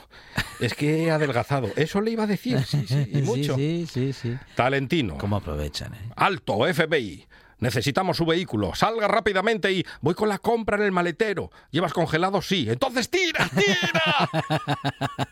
Es 0.60 0.74
que 0.74 1.04
he 1.04 1.12
adelgazado. 1.12 1.70
Eso 1.76 2.02
le 2.02 2.12
iba 2.12 2.24
a 2.24 2.28
decir, 2.28 2.64
sí, 2.66 2.86
sí, 2.88 3.10
y 3.14 3.18
mucho. 3.22 3.56
Sí, 3.56 3.88
sí, 3.92 4.14
sí, 4.14 4.32
sí. 4.32 4.38
Talentino. 4.56 5.18
¿Cómo 5.18 5.38
aprovechan, 5.38 5.94
eh? 5.94 6.10
Alto, 6.16 6.60
FBI. 6.74 7.28
Necesitamos 7.60 8.18
su 8.18 8.26
vehículo. 8.26 8.76
Salga 8.76 9.08
rápidamente 9.08 9.72
y 9.72 9.84
voy 10.02 10.14
con 10.14 10.30
la 10.30 10.38
compra 10.38 10.78
en 10.78 10.84
el 10.84 10.92
maletero. 10.92 11.50
¿Llevas 11.72 11.92
congelado? 11.92 12.42
Sí. 12.42 12.68
Entonces 12.70 13.10
tira, 13.10 13.50
tira. 13.50 14.30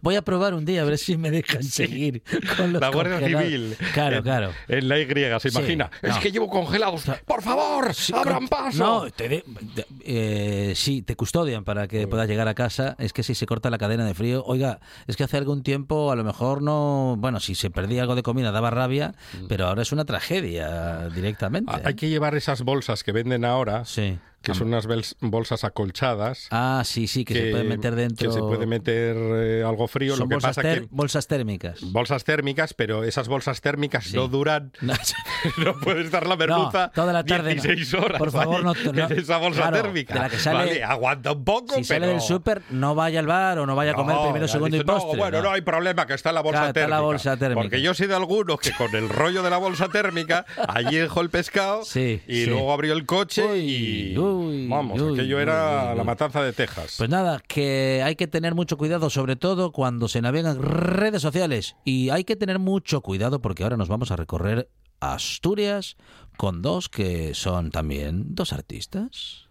Voy 0.00 0.16
a 0.16 0.22
probar 0.22 0.54
un 0.54 0.64
día 0.64 0.82
a 0.82 0.84
ver 0.84 0.98
si 0.98 1.16
me 1.16 1.30
dejan 1.30 1.62
seguir 1.62 2.22
con 2.56 2.72
los 2.72 2.80
la 2.80 2.88
Guardia 2.90 3.18
congelados. 3.18 3.48
Civil. 3.48 3.76
Claro, 3.94 4.16
en, 4.16 4.22
claro. 4.22 4.52
En 4.68 4.88
la 4.88 4.98
Y, 4.98 5.06
se 5.40 5.50
Sí, 5.50 5.58
imagina. 5.58 5.90
Es 6.02 6.16
que 6.18 6.30
llevo 6.32 6.48
congelados. 6.48 7.04
Por 7.26 7.42
favor, 7.42 7.90
abran 8.14 8.48
paso. 8.48 8.78
No, 8.78 9.10
te 9.10 9.28
de- 9.28 9.44
de- 9.74 9.86
eh, 10.04 10.72
sí, 10.76 11.02
te 11.02 11.16
custodian 11.16 11.64
para 11.64 11.88
que 11.88 12.06
puedas 12.06 12.28
llegar 12.28 12.48
a 12.48 12.54
casa. 12.54 12.94
Es 12.98 13.12
que 13.12 13.22
si 13.22 13.34
se 13.34 13.46
corta 13.46 13.70
la 13.70 13.78
cadena 13.78 14.04
de 14.04 14.14
frío, 14.14 14.42
oiga, 14.46 14.80
es 15.06 15.16
que 15.16 15.24
hace 15.24 15.36
algún 15.36 15.62
tiempo 15.62 16.10
a 16.12 16.16
lo 16.16 16.24
mejor 16.24 16.62
no, 16.62 17.16
bueno, 17.18 17.40
si 17.40 17.54
se 17.54 17.70
perdía 17.70 18.02
algo 18.02 18.14
de 18.14 18.22
comida 18.22 18.50
daba 18.52 18.70
rabia, 18.70 19.14
pero 19.48 19.66
ahora 19.66 19.82
es 19.82 19.92
una 19.92 20.04
tragedia 20.04 21.08
directamente. 21.14 21.72
Ah, 21.74 21.80
Hay 21.84 21.94
que 21.94 22.08
llevar 22.08 22.34
esas 22.34 22.62
bolsas 22.62 23.02
que 23.04 23.12
venden 23.12 23.44
ahora 23.44 23.84
Sí. 23.84 24.18
Que 24.42 24.54
son 24.54 24.68
unas 24.68 24.86
bolsas 25.20 25.64
acolchadas. 25.64 26.46
Ah, 26.50 26.82
sí, 26.84 27.06
sí, 27.06 27.24
que, 27.24 27.34
se 27.34 27.50
puede 27.50 27.64
meter 27.64 27.94
dentro. 27.96 28.28
Que 28.28 28.32
se 28.34 28.40
puede 28.40 28.66
meter 28.66 29.16
eh, 29.16 29.64
algo 29.66 29.88
frío. 29.88 30.12
Son 30.12 30.20
lo 30.20 30.28
que 30.28 30.34
bolsas, 30.36 30.56
pasa 30.56 30.62
que 30.74 30.86
bolsas 30.90 31.26
térmicas. 31.26 31.80
bolsas 31.92 32.24
térmicas, 32.24 32.72
pero 32.74 33.04
esas 33.04 33.28
bolsas 33.28 33.60
térmicas 33.60 34.04
Sí. 34.06 34.16
no 34.16 34.28
duran. 34.28 34.72
No, 34.80 34.94
no 35.64 35.74
puedes 35.80 36.10
dar 36.10 36.26
la 36.26 36.34
merluza 36.36 36.86
No, 36.86 36.90
toda 36.92 37.12
la 37.12 37.24
tarde 37.24 37.54
no. 37.54 37.62
16 37.62 37.94
horas. 37.94 38.18
Por 38.18 38.30
favor, 38.32 38.64
no 38.64 38.74
no. 38.74 38.90
en 39.08 39.18
esa 39.18 39.38
bolsa 39.38 39.62
Claro, 39.68 39.82
térmica. 39.82 40.14
de 40.14 40.20
la 40.20 40.28
que 40.30 40.38
sale- 40.38 40.58
Vale, 40.58 40.84
aguanta 40.84 41.32
un 41.32 41.44
poco, 41.44 41.74
si 41.76 41.84
sale 41.84 42.06
del 42.08 42.20
súper, 42.20 42.62
no 42.70 42.94
vaya 42.94 43.20
al 43.20 43.26
bar 43.26 43.58
o 43.58 43.66
no 43.66 43.76
vaya 43.76 43.92
a 43.92 43.94
comer 43.94 44.16
primero, 44.24 44.48
segundo 44.48 44.76
y 44.76 44.80
dice, 44.80 44.84
no, 44.84 44.94
postre. 44.98 45.18
bueno, 45.18 45.42
no. 45.42 45.50
hay 45.50 45.60
problema, 45.60 46.06
que 46.06 46.14
está 46.14 46.30
en 46.30 46.34
la 46.36 46.40
bolsa 46.40 46.58
Claro, 46.60 46.72
térmica. 46.72 46.96
la 46.96 47.00
bolsa 47.02 47.36
térmica. 47.36 47.60
Porque 47.60 47.80
yo 47.82 47.94
sé 47.94 48.06
de 48.08 48.14
algunos 48.16 48.58
que 48.60 48.72
con 48.72 48.94
el 48.96 49.08
rollo 49.08 49.42
de 49.42 49.50
la 49.50 49.58
bolsa 49.58 49.88
térmica, 49.88 50.44
allí 50.68 50.96
dejó 50.96 51.20
el 51.20 51.30
pescado 51.30 51.84
Sí, 51.84 52.20
y 52.26 52.44
sí. 52.44 52.46
luego 52.46 52.72
abrió 52.72 52.92
el 52.94 53.06
coche 53.06 53.44
Uy, 53.44 53.58
y... 53.60 54.14
uy, 54.36 54.68
vamos, 54.68 55.00
uy, 55.00 55.14
aquello 55.14 55.36
uy, 55.36 55.42
era 55.42 55.90
uy, 55.92 55.98
la 55.98 56.04
matanza 56.04 56.42
de 56.42 56.52
Texas. 56.52 56.94
Pues 56.98 57.10
nada, 57.10 57.40
que 57.46 58.02
hay 58.04 58.16
que 58.16 58.26
tener 58.26 58.54
mucho 58.54 58.76
cuidado, 58.76 59.10
sobre 59.10 59.36
todo 59.36 59.72
cuando 59.72 60.08
se 60.08 60.22
navegan 60.22 60.62
redes 60.62 61.22
sociales. 61.22 61.76
Y 61.84 62.10
hay 62.10 62.24
que 62.24 62.36
tener 62.36 62.58
mucho 62.58 63.00
cuidado 63.00 63.40
porque 63.40 63.62
ahora 63.62 63.76
nos 63.76 63.88
vamos 63.88 64.10
a 64.10 64.16
recorrer 64.16 64.68
Asturias 65.00 65.96
con 66.36 66.62
dos 66.62 66.88
que 66.88 67.34
son 67.34 67.70
también 67.70 68.34
dos 68.34 68.52
artistas. 68.52 69.48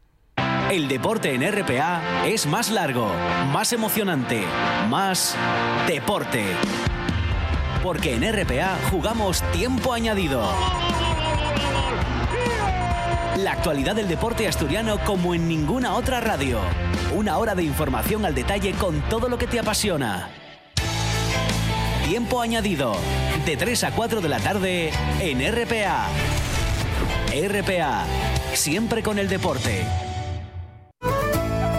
El 0.71 0.87
deporte 0.87 1.33
en 1.33 1.49
RPA 1.49 2.27
es 2.27 2.45
más 2.45 2.71
largo, 2.71 3.09
más 3.51 3.73
emocionante, 3.73 4.43
más 4.89 5.35
deporte. 5.87 6.43
Porque 7.81 8.15
en 8.15 8.23
RPA 8.23 8.77
jugamos 8.91 9.41
tiempo 9.53 9.93
añadido. 9.93 10.43
La 13.37 13.51
actualidad 13.51 13.95
del 13.95 14.07
deporte 14.07 14.47
asturiano 14.47 14.97
como 15.05 15.35
en 15.35 15.47
ninguna 15.47 15.93
otra 15.93 16.19
radio. 16.19 16.59
Una 17.15 17.37
hora 17.37 17.53
de 17.53 17.63
información 17.63 18.25
al 18.25 18.33
detalle 18.33 18.71
con 18.71 18.99
todo 19.09 19.29
lo 19.29 19.37
que 19.37 19.45
te 19.45 19.59
apasiona. 19.59 20.29
Tiempo 22.07 22.41
añadido. 22.41 22.95
De 23.45 23.55
3 23.55 23.83
a 23.83 23.91
4 23.91 24.21
de 24.21 24.29
la 24.29 24.39
tarde 24.39 24.91
en 25.19 25.39
RPA. 25.51 26.07
RPA. 27.31 28.05
Siempre 28.53 29.03
con 29.03 29.19
el 29.19 29.29
deporte. 29.29 29.85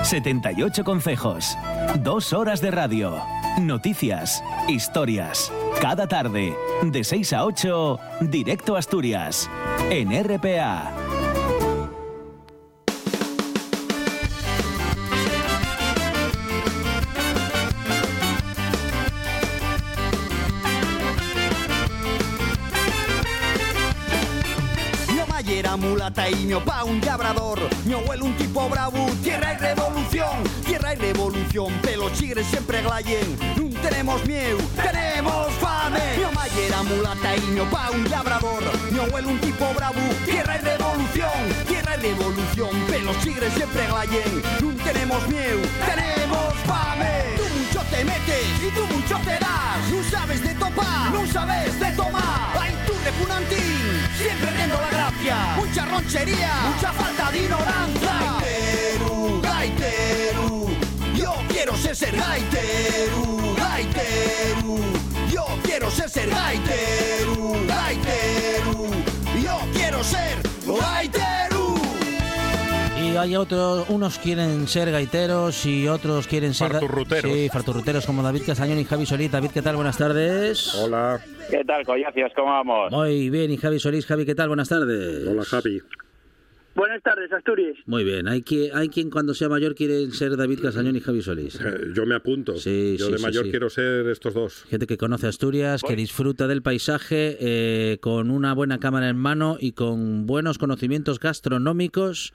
78 0.04 0.84
consejos. 0.84 1.58
Dos 2.04 2.32
horas 2.32 2.60
de 2.60 2.70
radio. 2.70 3.20
Noticias. 3.58 4.44
Historias. 4.68 5.52
Cada 5.80 6.06
tarde. 6.06 6.56
De 6.82 7.02
6 7.02 7.32
a 7.32 7.44
8. 7.44 7.98
Directo 8.20 8.76
a 8.76 8.78
Asturias. 8.78 9.50
En 9.90 10.12
RPA. 10.22 11.07
Mulata 26.08 26.30
y 26.30 26.46
mi 26.46 26.54
un 26.54 27.00
labrador. 27.04 27.60
Mi 27.84 27.92
abuelo 27.92 28.24
un 28.24 28.36
tipo 28.36 28.66
bravo, 28.68 29.06
tierra 29.22 29.52
y 29.52 29.56
revolución. 29.58 30.42
Tierra 30.64 30.94
y 30.94 30.96
revolución, 30.96 31.72
pero 31.82 32.08
chigres 32.10 32.46
siempre 32.46 32.80
glayen. 32.82 33.36
No 33.56 33.80
tenemos 33.80 34.24
miedo, 34.26 34.58
tenemos 34.76 35.52
fame. 35.60 36.00
Mi 36.16 36.24
mamá 36.24 36.46
era 36.66 36.82
mulata 36.82 37.36
y 37.36 37.40
mi 37.40 37.60
un 37.60 38.10
labrador. 38.10 38.62
Mi 38.90 38.98
abuelo 38.98 39.28
un 39.28 39.40
tipo 39.40 39.66
bravo, 39.74 40.00
tierra 40.24 40.56
y 40.56 40.64
revolución. 40.64 41.66
Tierra 41.66 41.96
y 41.96 42.00
revolución, 42.00 42.70
pero 42.88 43.12
chigres 43.22 43.52
siempre 43.52 43.86
glayen. 43.86 44.42
No 44.60 44.84
tenemos 44.84 45.28
miedo, 45.28 45.60
tenemos 45.84 46.54
fame. 46.64 47.36
Tú 47.36 47.44
mucho 47.58 47.80
te 47.90 48.04
metes 48.04 48.46
y 48.66 48.70
tú 48.74 48.94
mucho 48.94 49.18
te 49.24 49.38
das. 49.38 49.90
No 49.92 50.10
sabes 50.10 50.42
de 50.42 50.54
topar, 50.54 51.10
no 51.12 51.26
sabes 51.26 51.78
de 51.78 51.92
tomar. 51.92 52.48
Tú 53.12 53.24
repunantín, 53.24 54.02
siempre 54.16 54.50
riendo 54.50 54.80
la 54.80 54.90
gracia. 54.90 55.36
Mucha 55.56 55.84
ronchería, 55.86 56.52
mucha 56.74 56.92
falta 56.92 57.30
de 57.30 57.38
ignorancia. 57.38 58.12
Gaiteru, 58.40 59.40
gaiteru, 59.42 60.68
yo 61.14 61.34
quiero 61.48 61.76
ser 61.76 61.96
ser 61.96 62.16
gaiteru, 62.16 63.56
gaiteru. 63.56 64.78
Yo 65.32 65.46
quiero 65.62 65.90
ser 65.90 66.10
ser 66.10 66.30
gaiteru, 66.30 67.66
gaiteru. 67.66 68.90
Yo 69.42 69.58
quiero 69.72 70.04
ser 70.04 70.42
gaiteru. 70.66 71.47
Y 73.08 73.16
hay 73.16 73.36
otros, 73.36 73.88
unos 73.88 74.18
quieren 74.18 74.68
ser 74.68 74.90
gaiteros 74.90 75.64
y 75.64 75.88
otros 75.88 76.26
quieren 76.26 76.52
ser... 76.52 76.72
Farturruteros. 76.72 77.32
Sí, 77.32 77.48
farturruteros 77.48 78.04
como 78.04 78.22
David 78.22 78.42
Castañón 78.44 78.78
y 78.78 78.84
Javi 78.84 79.06
Solís. 79.06 79.32
David, 79.32 79.50
¿qué 79.50 79.62
tal? 79.62 79.76
Buenas 79.76 79.96
tardes. 79.96 80.74
Hola. 80.74 81.18
¿Qué 81.50 81.64
tal, 81.64 81.86
collacios? 81.86 82.30
¿Cómo 82.36 82.48
vamos? 82.48 82.92
Muy 82.92 83.30
bien, 83.30 83.50
y 83.50 83.56
Javi 83.56 83.80
Solís. 83.80 84.04
Javi, 84.04 84.26
¿qué 84.26 84.34
tal? 84.34 84.48
Buenas 84.48 84.68
tardes. 84.68 85.26
Hola, 85.26 85.42
Javi. 85.44 85.80
Buenas 86.78 87.02
tardes, 87.02 87.32
Asturias. 87.32 87.76
Muy 87.86 88.04
bien, 88.04 88.28
hay, 88.28 88.42
que, 88.42 88.70
hay 88.72 88.88
quien 88.88 89.10
cuando 89.10 89.34
sea 89.34 89.48
mayor 89.48 89.74
quiere 89.74 90.12
ser 90.12 90.36
David 90.36 90.60
Castañón 90.62 90.94
y 90.94 91.00
Javi 91.00 91.22
Solís. 91.22 91.56
Eh, 91.56 91.88
yo 91.92 92.06
me 92.06 92.14
apunto. 92.14 92.56
Sí, 92.56 92.94
yo 92.96 93.06
sí, 93.06 93.12
de 93.14 93.18
mayor 93.18 93.46
sí. 93.46 93.50
quiero 93.50 93.68
ser 93.68 94.06
estos 94.06 94.32
dos. 94.32 94.62
Gente 94.70 94.86
que 94.86 94.96
conoce 94.96 95.26
Asturias, 95.26 95.82
que 95.82 95.96
disfruta 95.96 96.46
del 96.46 96.62
paisaje 96.62 97.36
eh, 97.40 97.98
con 98.00 98.30
una 98.30 98.54
buena 98.54 98.78
cámara 98.78 99.08
en 99.08 99.16
mano 99.16 99.56
y 99.58 99.72
con 99.72 100.26
buenos 100.28 100.56
conocimientos 100.58 101.18
gastronómicos 101.18 102.32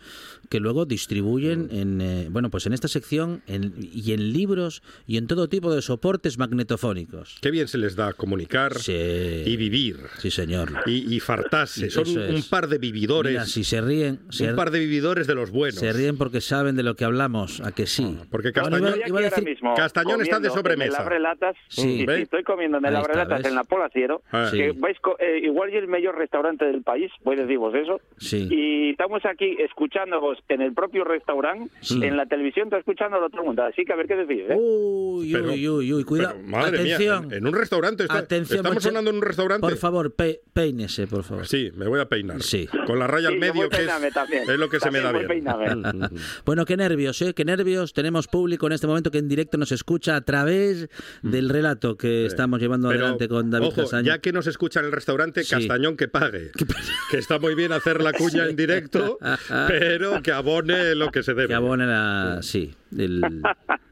que 0.49 0.59
luego 0.59 0.85
distribuyen 0.85 1.69
en 1.71 2.01
eh, 2.01 2.27
bueno 2.29 2.49
pues 2.49 2.65
en 2.65 2.73
esta 2.73 2.89
sección 2.89 3.41
en- 3.47 3.73
y 3.93 4.11
en 4.11 4.33
libros 4.33 4.83
y 5.07 5.15
en 5.15 5.27
todo 5.27 5.47
tipo 5.47 5.73
de 5.73 5.81
soportes 5.81 6.37
magnetofónicos. 6.37 7.37
Qué 7.41 7.49
bien 7.49 7.69
se 7.69 7.77
les 7.77 7.95
da 7.95 8.11
comunicar 8.11 8.77
Sí. 8.77 8.91
y 8.93 9.55
vivir. 9.55 9.99
Sí, 10.19 10.29
señor. 10.31 10.69
Y, 10.85 11.15
y 11.15 11.19
fartarse. 11.21 11.89
Son 11.89 12.05
es. 12.05 12.17
un 12.43 12.43
par 12.49 12.67
de 12.67 12.77
vividores. 12.77 13.31
Mira, 13.31 13.45
si 13.45 13.63
se 13.63 13.79
ríen, 13.79 14.19
se, 14.37 14.49
un 14.49 14.55
par 14.55 14.71
de 14.71 14.79
vividores 14.79 15.27
de 15.27 15.35
los 15.35 15.51
buenos. 15.51 15.79
se 15.79 15.91
ríen 15.93 16.17
porque 16.17 16.41
saben 16.41 16.75
de 16.75 16.83
lo 16.83 16.95
que 16.95 17.05
hablamos, 17.05 17.61
a 17.61 17.71
que 17.71 17.85
sí. 17.87 18.17
Porque 18.31 18.51
Bueno, 18.51 18.69
Castañón, 18.69 18.79
iba- 18.79 18.89
Estoy 18.89 19.01
aquí 19.03 19.09
iba 19.09 19.19
a 19.19 19.23
decir- 19.23 19.43
mismo 19.45 19.73
Castañón 19.75 20.21
está 20.21 20.39
de 20.39 20.49
comiendo 20.49 20.55
sobremesa. 20.55 20.85
En 20.97 21.01
el 21.01 21.01
abrelatas. 21.07 21.55
Sí. 21.69 22.05
Sí, 22.07 22.21
estoy 22.21 22.43
comiendo 22.43 22.77
en 22.77 22.85
el 22.85 22.93
¿ves? 22.93 23.45
en 23.45 23.55
la 23.55 23.63
Polaciero. 23.63 24.21
Ah. 24.31 24.47
Sí. 24.51 24.57
Que 24.57 24.71
vais 24.73 24.97
co- 24.99 25.15
eh, 25.19 25.39
igual 25.43 25.73
y 25.73 25.77
el 25.77 25.87
mejor 25.87 26.17
restaurante 26.17 26.65
del 26.65 26.81
país, 26.83 27.11
voy 27.23 27.37
a 27.37 27.41
deciros 27.41 27.73
eso. 27.75 28.01
Sí. 28.17 28.47
Y 28.51 28.89
estamos 28.91 29.23
aquí 29.25 29.55
escuchándoos 29.59 30.37
en 30.49 30.61
el 30.61 30.73
propio 30.73 31.03
restaurante. 31.03 31.69
Sí. 31.81 32.03
En 32.03 32.17
la 32.17 32.25
televisión 32.25 32.67
está 32.67 32.77
escuchando 32.77 33.17
a 33.17 33.29
todo 33.29 33.41
el 33.41 33.47
mundo. 33.47 33.63
Así 33.63 33.83
que 33.85 33.93
a 33.93 33.95
ver 33.95 34.07
qué 34.07 34.15
decís. 34.15 34.43
¿eh? 34.49 34.55
Uy, 34.57 35.31
Pero- 35.31 35.51
uy, 35.51 35.67
uy, 35.69 35.93
uy, 35.93 36.03
cuidado. 36.03 36.35
Pero, 36.37 36.47
madre 36.47 36.77
Atención. 36.79 37.27
mía, 37.27 37.37
en, 37.37 37.43
en 37.43 37.47
un 37.47 37.53
restaurante. 37.53 38.03
está- 38.03 38.17
Atención, 38.17 38.57
¿Estamos 38.59 38.83
sonando 38.83 39.09
en 39.09 39.17
un 39.17 39.21
restaurante? 39.21 39.61
Por 39.67 39.77
favor, 39.77 40.13
pe- 40.13 40.41
peínese, 40.53 41.07
por 41.07 41.23
favor. 41.23 41.45
Sí, 41.47 41.71
me 41.75 41.87
voy 41.87 41.99
a 41.99 42.05
peinar. 42.05 42.41
Sí. 42.41 42.67
Con 42.87 42.99
la 42.99 43.07
raya 43.07 43.27
Sí, 43.29 43.33
al 43.33 43.39
medio, 43.39 43.69
que 43.69 43.77
es, 43.77 43.87
también. 44.23 44.49
es 44.49 44.59
lo 44.59 44.69
que 44.69 44.79
se 44.79 44.91
me 44.91 44.99
También 45.01 45.43
da 45.45 45.55
bien. 45.57 45.81
peiname. 45.83 46.09
Bueno, 46.45 46.65
qué 46.65 46.77
nervios, 46.77 47.21
¿eh? 47.21 47.33
Qué 47.33 47.45
nervios. 47.45 47.93
Tenemos 47.93 48.27
público 48.27 48.67
en 48.67 48.73
este 48.73 48.87
momento 48.87 49.11
que 49.11 49.17
en 49.19 49.27
directo 49.29 49.57
nos 49.57 49.71
escucha 49.71 50.15
a 50.15 50.21
través 50.21 50.89
del 51.21 51.49
relato 51.49 51.97
que 51.97 52.25
estamos 52.25 52.59
llevando 52.59 52.89
Pero, 52.89 53.01
adelante 53.01 53.27
con 53.27 53.49
David 53.49 53.67
ojo, 53.67 53.81
Castañón. 53.81 54.05
ya 54.05 54.17
que 54.19 54.31
nos 54.33 54.47
escucha 54.47 54.79
en 54.79 54.87
el 54.87 54.91
restaurante, 54.91 55.43
Sí. 55.43 55.51
Castañón 55.51 55.97
que 55.97 56.07
pague. 56.07 56.51
que 57.11 57.17
está 57.17 57.39
muy 57.39 57.55
bien 57.55 57.71
hacer 57.71 58.01
la 58.01 58.13
cuña 58.13 58.45
en 58.47 58.55
directo, 58.55 59.17
pero 59.67 60.21
que 60.21 60.31
abone 60.31 60.95
lo 60.95 61.11
que 61.11 61.23
se 61.23 61.33
debe. 61.33 61.47
Que 61.47 61.53
abone 61.53 61.85
la... 61.85 62.39
Sí, 62.41 62.73
el- 62.97 63.21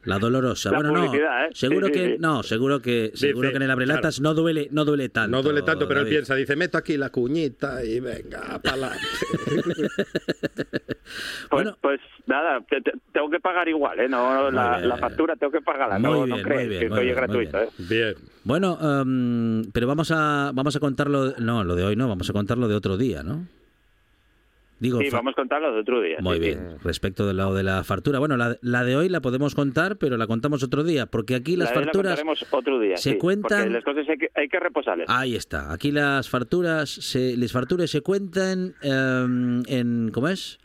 la 0.03 0.17
dolorosa. 0.17 0.71
La 0.71 0.77
bueno, 0.79 0.93
no, 0.93 1.13
¿eh? 1.13 1.19
seguro 1.53 1.87
Sí, 1.87 1.93
sí, 1.93 1.99
que... 1.99 2.07
sí. 2.13 2.15
No, 2.19 2.41
seguro 2.41 2.81
que, 2.81 3.11
seguro 3.13 3.41
Dice, 3.49 3.51
que 3.51 3.57
en 3.57 3.61
el 3.63 3.71
abrelatas 3.71 4.19
no 4.19 4.33
duele 4.33 4.67
no 4.71 4.83
duele 4.83 5.09
tanto. 5.09 5.29
No 5.37 5.43
duele 5.43 5.61
tanto, 5.61 5.87
pero 5.87 5.99
él 5.99 6.05
David. 6.05 6.15
piensa, 6.17 6.33
dice, 6.35 6.55
meto 6.55 6.77
aquí 6.79 6.97
la 6.97 7.09
cuñita 7.11 7.83
y 7.85 7.99
venga, 7.99 8.59
para 8.63 8.93
Pues, 11.49 11.63
Bueno. 11.65 11.77
pues 11.81 11.99
nada, 12.25 12.61
te- 12.69 12.79
te- 12.81 12.93
tengo 13.11 13.29
que 13.29 13.39
pagar 13.41 13.67
igual, 13.67 13.99
¿eh? 13.99 14.07
No, 14.07 14.49
la, 14.49 14.77
bien. 14.77 14.87
la 14.89 14.97
factura 14.97 15.35
tengo 15.35 15.51
que 15.51 15.59
pagarla, 15.61 15.99
Muy 15.99 16.03
no, 16.09 16.13
bien, 16.19 16.29
no 16.29 16.35
muy 16.35 16.43
crees 16.43 16.69
bien, 16.69 16.81
que 16.83 16.89
muy 16.89 16.99
bien, 17.03 17.07
muy 17.07 17.15
gratuita, 17.15 17.63
¿eh? 17.63 17.69
Bien. 17.79 18.15
Bueno, 18.45 18.77
em, 19.01 19.63
pero 19.73 19.87
vamos 19.87 20.11
a, 20.11 20.51
vamos 20.53 20.75
a 20.75 20.79
contarlo... 20.79 21.33
No, 21.39 21.63
lo 21.65 21.75
de 21.75 21.83
hoy 21.83 21.95
no, 21.97 22.07
vamos 22.07 22.29
a 22.29 22.33
contarlo 22.33 22.67
de 22.69 22.75
otro 22.75 22.95
día, 22.97 23.23
¿no? 23.23 23.45
Digo, 24.81 24.99
Sí, 24.99 25.09
vamos 25.11 25.31
a 25.33 25.35
contarlo 25.35 25.73
de 25.73 25.79
otro 25.81 26.01
día. 26.01 26.17
Muy 26.21 26.37
sí, 26.37 26.43
sí. 26.43 26.49
bien, 26.49 26.77
respecto 26.83 27.25
del 27.27 27.37
lado 27.37 27.53
de 27.53 27.63
la 27.63 27.83
fartura. 27.83 28.17
Bueno, 28.19 28.35
la, 28.35 28.57
la 28.61 28.83
de 28.83 28.95
hoy 28.97 29.07
la 29.09 29.21
podemos 29.21 29.55
contar, 29.55 29.97
pero 29.97 30.17
la 30.17 30.25
contamos 30.27 30.63
otro 30.63 30.83
día, 30.83 31.05
porque 31.05 31.35
aquí 31.35 31.55
las 31.55 31.69
La 31.69 31.75
la 31.75 31.81
farturas... 31.85 32.11
contaremos 32.19 32.45
otro 32.51 32.79
día, 32.79 32.97
se 32.97 33.11
sí, 33.11 33.17
cuentan- 33.17 33.71
las 33.71 33.83
cosas 33.83 34.09
hay 34.09 34.17
que, 34.17 34.29
hay 34.35 34.49
que 34.49 34.59
reposarles. 34.59 35.07
Ahí 35.07 35.35
está. 35.35 35.71
Aquí 35.71 35.91
las 35.91 36.27
farturas, 36.29 36.89
se, 36.89 37.37
les 37.37 37.51
farturas 37.51 37.89
se 37.91 38.01
cuentan 38.01 38.73
em, 38.81 39.61
en, 39.67 40.09
¿cómo 40.11 40.27
es? 40.27 40.57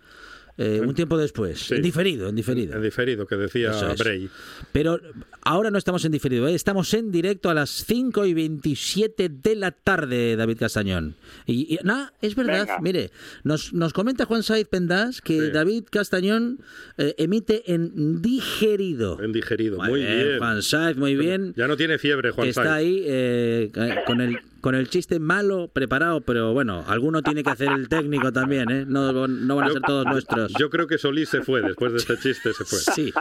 Eh, 0.59 0.81
un 0.83 0.95
tiempo 0.95 1.17
después. 1.19 1.59
Sí. 1.61 1.75
En 1.75 1.83
diferido, 1.83 2.29
en 2.29 2.35
diferido. 2.37 2.75
En 2.77 2.83
diferido, 2.83 3.27
que 3.27 3.37
decía 3.37 3.71
es. 3.93 3.99
Bray. 3.99 4.29
Pero 4.73 5.01
ahora 5.43 5.71
no 5.71 5.79
estamos 5.79 6.05
en 6.05 6.13
diferido, 6.13 6.49
¿eh? 6.49 6.55
estamos 6.55 6.93
en 6.95 7.11
directo 7.13 7.51
a 7.51 7.55
las 7.55 7.71
5 7.87 8.25
y 8.27 8.35
27 8.35 9.29
de 9.29 9.57
la 9.57 9.71
tarde, 9.71 10.37
David 10.37 10.59
Castañón. 10.59 11.15
Y, 11.47 11.75
y- 11.75 11.79
no, 11.85 12.11
es 12.23 12.35
verdad, 12.35 12.61
Venga. 12.67 12.79
mire, 12.81 13.11
nos, 13.45 13.73
nos 13.73 13.93
comenta 13.93 14.25
Juan 14.25 14.43
Saiz 14.43 14.67
Pendas 14.69 15.21
que 15.21 15.41
Sí. 15.41 15.51
David 15.51 15.85
Castañón 15.91 16.61
eh, 16.99 17.15
emite 17.19 17.73
en 17.73 18.23
digerido. 18.23 19.19
En 19.23 19.33
digerido. 19.33 19.79
Muy 19.83 20.01
bien. 20.01 20.39
Juan 20.39 20.63
Saiz, 20.63 20.97
muy 20.97 21.15
bien. 21.17 21.53
Ya 21.57 21.69
no 21.69 21.77
tiene 21.77 21.99
fiebre, 21.99 22.31
Juan 22.31 22.45
que 22.47 22.51
está 22.51 22.75
ahí 22.75 23.03
eh, 23.07 23.71
con 24.07 24.21
el 24.21 24.39
con 24.67 24.75
el 24.75 24.89
chiste 24.89 25.21
malo 25.21 25.69
preparado, 25.69 26.23
pero 26.23 26.53
bueno, 26.53 26.83
alguno 26.89 27.23
tiene 27.23 27.45
que 27.45 27.51
hacer 27.51 27.71
el 27.71 27.89
técnico 27.89 28.33
también, 28.33 28.69
¿eh? 28.69 28.85
No, 28.85 29.29
no 29.29 29.55
van 29.55 29.69
a 29.69 29.71
ser 29.71 29.81
todos 29.83 30.05
nuestros. 30.07 30.53
Yo 30.59 30.71
creo 30.71 30.89
que 30.89 30.99
Solís 30.99 31.29
se 31.29 31.41
fue, 31.41 31.63
después 31.63 31.93
de 31.93 31.99
este 31.99 32.19
chiste 32.19 32.53
se 32.53 32.65
fue. 32.65 32.79
Sí. 32.81 33.13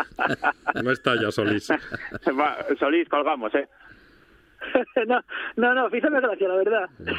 No 0.83 0.89
está 0.89 1.21
ya 1.21 1.29
Solís. 1.29 1.69
Va, 1.69 2.57
Solís, 2.79 3.07
colgamos, 3.09 3.53
¿eh? 3.53 3.69
no, 5.07 5.21
no, 5.55 5.73
no, 5.73 5.89
fíjame 5.89 6.19
gracia, 6.21 6.47
la 6.47 6.55
verdad. 6.55 6.89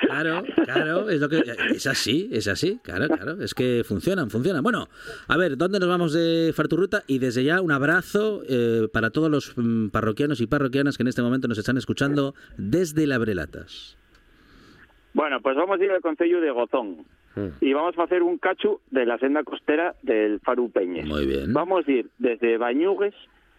Claro, 0.00 0.42
claro, 0.64 1.08
es 1.08 1.20
lo 1.20 1.28
que 1.28 1.42
es 1.70 1.86
así, 1.86 2.28
es 2.32 2.48
así, 2.48 2.78
claro, 2.82 3.08
claro, 3.08 3.40
es 3.40 3.54
que 3.54 3.82
funcionan, 3.84 4.30
funcionan. 4.30 4.62
Bueno, 4.62 4.88
a 5.26 5.36
ver, 5.36 5.56
¿dónde 5.56 5.78
nos 5.78 5.88
vamos 5.88 6.12
de 6.12 6.52
Farturruta? 6.54 7.02
Y 7.06 7.18
desde 7.18 7.44
ya 7.44 7.60
un 7.60 7.72
abrazo 7.72 8.42
eh, 8.48 8.88
para 8.92 9.10
todos 9.10 9.30
los 9.30 9.56
mm, 9.56 9.88
parroquianos 9.88 10.40
y 10.40 10.46
parroquianas 10.46 10.96
que 10.96 11.02
en 11.02 11.08
este 11.08 11.22
momento 11.22 11.48
nos 11.48 11.58
están 11.58 11.76
escuchando 11.76 12.34
desde 12.56 13.06
Labrelatas. 13.06 13.96
Bueno, 15.14 15.40
pues 15.40 15.56
vamos 15.56 15.80
a 15.80 15.84
ir 15.84 15.90
al 15.90 16.00
Concello 16.00 16.40
de 16.40 16.50
Gozón 16.50 17.06
y 17.60 17.72
vamos 17.72 17.96
a 17.98 18.04
hacer 18.04 18.22
un 18.22 18.38
cachu 18.38 18.80
de 18.90 19.06
la 19.06 19.18
senda 19.18 19.42
costera 19.44 19.94
del 20.02 20.40
Faru 20.40 20.70
Peñes. 20.70 21.06
Muy 21.06 21.26
bien. 21.26 21.52
Vamos 21.52 21.86
a 21.86 21.90
ir 21.90 22.10
desde 22.18 22.58
Bañugues 22.58 23.14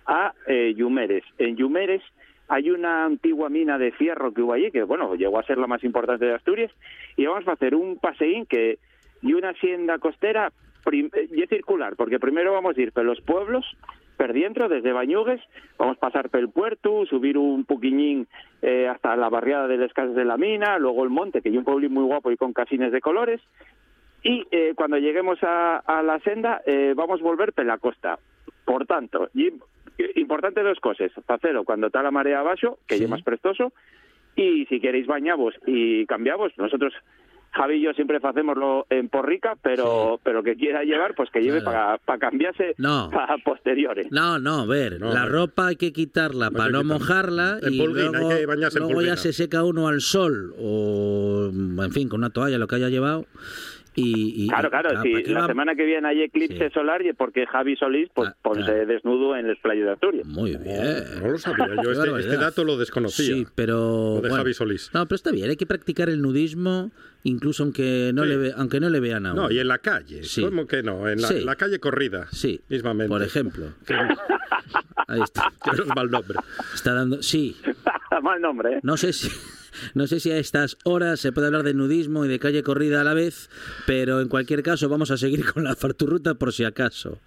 a 0.05 0.33
eh, 0.47 0.73
Yumeres. 0.75 1.23
En 1.37 1.55
Yumeres 1.55 2.01
hay 2.49 2.71
una 2.71 3.05
antigua 3.05 3.49
mina 3.49 3.77
de 3.77 3.91
fierro 3.91 4.33
que 4.33 4.41
hubo 4.41 4.53
allí, 4.53 4.71
que 4.71 4.83
bueno, 4.83 5.15
llegó 5.15 5.39
a 5.39 5.43
ser 5.43 5.57
la 5.57 5.67
más 5.67 5.83
importante 5.83 6.25
de 6.25 6.33
Asturias, 6.33 6.71
y 7.15 7.25
vamos 7.25 7.47
a 7.47 7.53
hacer 7.53 7.75
un 7.75 7.97
paseín 7.97 8.45
que 8.45 8.79
y 9.21 9.33
una 9.33 9.49
hacienda 9.49 9.99
costera 9.99 10.51
y 10.91 11.45
circular, 11.47 11.95
porque 11.95 12.19
primero 12.19 12.53
vamos 12.53 12.77
a 12.77 12.81
ir 12.81 12.91
por 12.91 13.05
los 13.05 13.21
pueblos, 13.21 13.65
per 14.17 14.33
dentro, 14.33 14.67
desde 14.67 14.91
Bañugues, 14.91 15.41
vamos 15.77 15.97
a 15.97 15.99
pasar 15.99 16.29
por 16.29 16.39
el 16.39 16.49
puerto, 16.49 17.05
subir 17.05 17.37
un 17.37 17.63
poquiñín 17.65 18.27
eh, 18.61 18.87
hasta 18.87 19.15
la 19.15 19.29
barriada 19.29 19.67
de 19.67 19.77
las 19.77 19.93
casas 19.93 20.15
de 20.15 20.25
la 20.25 20.37
mina, 20.37 20.79
luego 20.79 21.03
el 21.03 21.09
monte, 21.09 21.41
que 21.41 21.49
hay 21.49 21.57
un 21.57 21.63
pueblo 21.63 21.89
muy 21.89 22.03
guapo 22.03 22.31
y 22.31 22.37
con 22.37 22.53
casines 22.53 22.91
de 22.91 23.01
colores, 23.01 23.41
y 24.23 24.45
eh, 24.51 24.73
cuando 24.75 24.97
lleguemos 24.97 25.41
a, 25.43 25.77
a 25.77 26.01
la 26.01 26.19
senda 26.19 26.61
eh, 26.65 26.93
vamos 26.95 27.21
a 27.21 27.23
volver 27.23 27.53
por 27.53 27.65
la 27.65 27.77
costa. 27.77 28.19
Por 28.65 28.85
tanto, 28.85 29.29
y, 29.33 29.51
importante 30.15 30.61
dos 30.63 30.79
cosas. 30.79 31.11
Facelo 31.25 31.63
cuando 31.63 31.87
está 31.87 32.01
la 32.03 32.11
marea 32.11 32.39
abajo, 32.39 32.79
que 32.87 32.97
Sí. 32.97 33.03
es 33.03 33.09
más 33.09 33.23
prestoso, 33.23 33.73
y 34.35 34.65
si 34.67 34.79
queréis 34.79 35.07
bañavos 35.07 35.53
y 35.67 36.05
cambiavos, 36.05 36.51
nosotros 36.57 36.93
Javi 37.51 37.77
y 37.77 37.81
yo 37.81 37.93
siempre 37.93 38.19
hacemoslo 38.23 38.85
en 38.91 39.09
porrica, 39.09 39.55
pero 39.63 40.19
pero 40.23 40.43
que 40.43 40.55
quiera 40.55 40.83
llevar, 40.83 41.15
pues 41.15 41.31
que 41.31 41.41
lleve 41.41 41.61
Claro. 41.63 41.99
para 42.05 42.19
cambiarse 42.19 42.75
No. 42.77 43.09
a 43.11 43.37
posteriores. 43.43 44.05
No, 44.11 44.37
no, 44.37 44.59
a 44.59 44.65
ver, 44.67 44.99
No, 44.99 45.11
la 45.11 45.25
no. 45.25 45.29
ropa 45.29 45.67
hay 45.69 45.75
que 45.75 45.91
quitarla 45.91 46.51
para 46.51 46.69
no 46.69 46.83
quitarla. 46.83 46.93
mojarla 46.99 47.59
En 47.63 47.73
y 47.73 47.79
pulguín, 47.79 48.05
hay 48.05 48.11
luego, 48.21 48.29
que 48.29 48.45
bañarse 48.45 48.77
en 48.77 48.83
luego 48.83 49.01
ya 49.01 49.17
se 49.17 49.33
seca 49.33 49.63
uno 49.63 49.87
al 49.87 49.99
sol 50.01 50.53
o, 50.59 51.49
en 51.51 51.91
fin, 51.91 52.07
con 52.07 52.19
una 52.19 52.29
toalla, 52.29 52.59
lo 52.59 52.67
que 52.67 52.75
haya 52.75 52.89
llevado. 52.89 53.25
Y, 53.99 54.45
y- 54.45 54.47
Claro, 54.47 54.69
claro, 54.69 54.89
¿para 54.89 55.01
si 55.01 55.23
qué 55.23 55.31
la 55.31 55.41
va- 55.41 55.47
semana 55.47 55.75
que 55.75 55.85
viene 55.85 56.07
hay 56.07 56.21
eclipse 56.23 56.67
Sí. 56.69 56.73
solar 56.73 57.05
y 57.05 57.11
porque 57.13 57.45
Javi 57.45 57.75
Solís 57.75 58.09
pues 58.13 58.29
Ah, 58.29 58.35
ponse 58.41 58.63
claro. 58.63 58.85
desnudo 58.85 59.35
en 59.35 59.47
las 59.47 59.57
playas 59.59 59.85
de 59.85 59.91
Asturias. 59.91 60.25
Muy 60.27 60.55
bien. 60.57 61.03
No 61.21 61.27
lo 61.31 61.37
sabía 61.37 61.67
yo. 61.83 61.91
Este, 61.91 62.19
este 62.19 62.37
dato 62.37 62.63
lo 62.63 62.77
desconocía. 62.77 63.25
Sí, 63.35 63.47
pero 63.55 63.75
Lo 63.75 64.13
de 64.15 64.19
bueno. 64.21 64.35
Javi 64.37 64.53
Solís. 64.53 64.89
No, 64.93 65.05
pero 65.05 65.15
está 65.15 65.31
bien, 65.31 65.49
hay 65.49 65.55
que 65.57 65.65
practicar 65.65 66.09
el 66.09 66.21
nudismo 66.21 66.91
incluso 67.23 67.63
aunque 67.63 68.11
no 68.13 68.23
Sí. 68.23 68.29
le 68.29 68.37
ve- 68.37 68.53
aunque 68.55 68.79
no 68.79 68.89
le 68.89 68.99
vean 69.01 69.25
a 69.25 69.33
uno. 69.33 69.43
No, 69.43 69.51
y 69.51 69.59
en 69.59 69.67
la 69.67 69.79
calle. 69.79 70.23
Sí. 70.23 70.41
¿Cómo 70.41 70.65
que 70.67 70.81
no? 70.83 71.07
En 71.09 71.21
la, 71.21 71.27
Sí. 71.27 71.41
la 71.41 71.55
calle 71.55 71.79
corrida. 71.79 72.27
Sí, 72.31 72.61
Mismamente. 72.69 73.09
por 73.09 73.21
ejemplo. 73.23 73.65
Ahí 75.07 75.21
está. 75.21 75.51
que 75.63 75.71
no 75.75 75.83
es 75.83 75.95
mal 75.95 76.09
nombre. 76.11 76.39
Está 76.73 76.93
dando 76.93 77.21
sí, 77.21 77.57
Mal 78.21 78.41
nombre, 78.41 78.75
¿eh? 78.75 78.79
no 78.83 78.95
sé 78.97 79.13
si 79.13 79.29
no 79.93 80.07
sé 80.07 80.19
si 80.19 80.31
a 80.31 80.37
estas 80.37 80.77
horas 80.83 81.19
se 81.19 81.31
puede 81.31 81.47
hablar 81.47 81.63
de 81.63 81.73
nudismo 81.73 82.25
y 82.25 82.27
de 82.27 82.39
calle 82.39 82.63
corrida 82.63 83.01
a 83.01 83.03
la 83.03 83.13
vez, 83.13 83.49
pero 83.85 84.21
en 84.21 84.29
cualquier 84.29 84.63
caso 84.63 84.89
vamos 84.89 85.11
a 85.11 85.17
seguir 85.17 85.45
con 85.53 85.63
la 85.63 85.75
farturruta 85.75 86.35
por 86.35 86.53
si 86.53 86.63
acaso. 86.63 87.19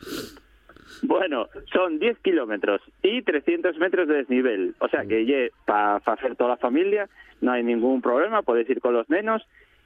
Bueno, 1.03 1.49
son 1.73 1.99
10 1.99 2.19
kilómetros 2.19 2.81
y 3.03 3.23
300 3.23 3.77
metros 3.79 4.07
de 4.07 4.15
desnivel. 4.15 4.75
O 4.79 4.89
sea 4.89 5.05
que 5.05 5.51
para 5.65 5.97
hacer 5.97 6.37
toda 6.37 6.51
la 6.51 6.57
familia 6.57 7.09
no 7.41 7.53
hay 7.53 7.65
ningún 7.65 8.01
problema, 8.01 8.43
podéis 8.43 8.71
ir 8.71 8.81
con 8.81 8.95
los 8.95 9.11
nenos. 9.11 9.43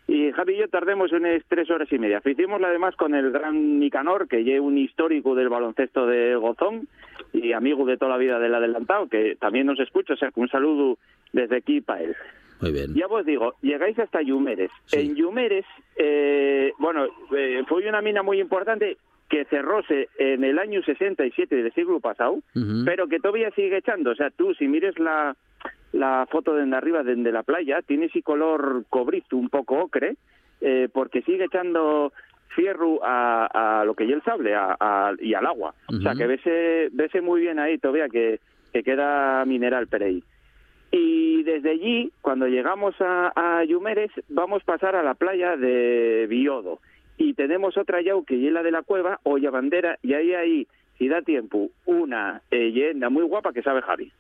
Y 0.09 0.31
Javi 0.33 0.55
y 0.55 0.59
yo 0.59 0.69
tardemos 0.69 1.11
unas 1.13 1.43
tres 1.49 1.69
horas 1.71 1.91
y 1.91 1.99
media. 1.99 2.23
Hicimosla 2.25 2.69
además 2.69 2.95
con 2.95 3.15
el 3.15 3.33
gran 3.33 3.81
Nicanor, 3.81 4.29
que 4.29 4.41
es 4.41 4.61
un 4.61 4.79
histórico 4.79 5.35
del 5.35 5.49
baloncesto 5.49 6.07
de 6.07 6.37
Gozón 6.37 6.87
y 7.33 7.53
amigo 7.53 7.85
de 7.87 7.97
toda 7.97 8.13
la 8.13 8.19
vida 8.19 8.39
del 8.39 8.55
adelantado, 8.55 9.09
que 9.09 9.37
también 9.41 9.67
nos 9.67 9.81
escucha. 9.81 10.15
O 10.15 10.17
sea 10.17 10.31
que 10.31 10.39
un 10.39 10.49
saludo 10.49 10.99
desde 11.33 11.57
aquí 11.57 11.81
para 11.81 12.03
él. 12.03 12.17
Muy 12.61 12.73
bien. 12.73 12.95
Ya 12.95 13.07
vos 13.07 13.25
digo, 13.27 13.55
llegáis 13.63 13.99
hasta 13.99 14.23
Yumeres. 14.23 14.71
Sí. 14.87 14.99
En 15.01 15.15
Yumeres, 15.17 15.65
eh, 15.97 16.73
bueno, 16.79 17.07
eh, 17.37 17.63
fue 17.69 17.89
una 17.89 18.01
mina 18.03 18.23
muy 18.23 18.41
importante 18.41 18.97
que 19.29 19.45
cerróse 19.47 20.09
en 20.19 20.45
el 20.45 20.59
año 20.59 20.83
67 20.83 21.55
del 21.57 21.73
siglo 21.75 21.99
pasado, 22.01 22.39
pero 22.85 23.09
que 23.09 23.19
todavía 23.19 23.51
sigue 23.51 23.79
echando. 23.79 24.13
O 24.13 24.15
sea, 24.15 24.31
tú 24.31 24.55
si 24.55 24.69
mires 24.69 24.99
la, 25.01 25.37
la 25.93 26.27
foto 26.31 26.55
desde 26.55 26.77
arriba, 26.77 27.03
desde 27.03 27.33
la 27.33 27.43
playa, 27.43 27.83
tiene 27.83 28.07
ese 28.07 28.23
color 28.23 28.85
cobrizo, 28.89 29.37
un 29.37 29.49
poco 29.49 29.79
ocre, 29.81 30.17
eh, 30.61 30.89
porque 30.93 31.23
sigue 31.23 31.45
echando 31.45 32.13
fierro 32.55 33.01
a, 33.05 33.81
a 33.81 33.85
lo 33.85 33.95
que 33.95 34.05
es 34.05 34.11
el 34.11 34.23
sable 34.23 34.55
a- 34.55 34.77
a- 34.79 35.13
y 35.21 35.35
al 35.35 35.45
agua. 35.47 35.75
O 35.89 36.01
sea, 36.01 36.15
que 36.15 36.27
vese, 36.27 36.89
vese 36.93 37.21
muy 37.21 37.41
bien 37.41 37.59
ahí 37.59 37.79
todavía 37.79 38.09
que, 38.09 38.39
que 38.73 38.83
queda 38.85 39.45
mineral 39.45 39.89
por 39.89 40.03
ahí. 40.05 40.23
Y 40.91 41.43
desde 41.43 41.71
allí, 41.71 42.13
cuando 42.23 42.47
llegamos 42.47 42.95
a, 43.01 43.33
a 43.35 43.65
Yumeres, 43.65 44.11
vamos 44.29 44.63
a 44.63 44.67
pasar 44.67 44.97
a 44.97 45.03
la 45.03 45.15
playa 45.15 45.57
de 45.57 46.27
Biodo. 46.29 46.79
Y 47.19 47.35
tenemos 47.35 47.77
otra 47.77 48.01
yau 48.03 48.25
que 48.25 48.35
es 48.47 48.53
la 48.53 48.63
de 48.63 48.71
la 48.71 48.83
cueva, 48.83 49.21
Olla 49.25 49.51
Bandera, 49.51 49.99
y 50.03 50.15
ahí 50.15 50.35
hay, 50.35 50.67
si 50.99 51.09
da 51.09 51.23
tiempo, 51.23 51.71
una 51.87 52.43
eh, 52.51 52.59
leyenda 52.71 53.09
muy 53.11 53.25
guapa 53.25 53.53
que 53.53 53.63
sabe 53.63 53.83
Javi. 53.83 54.13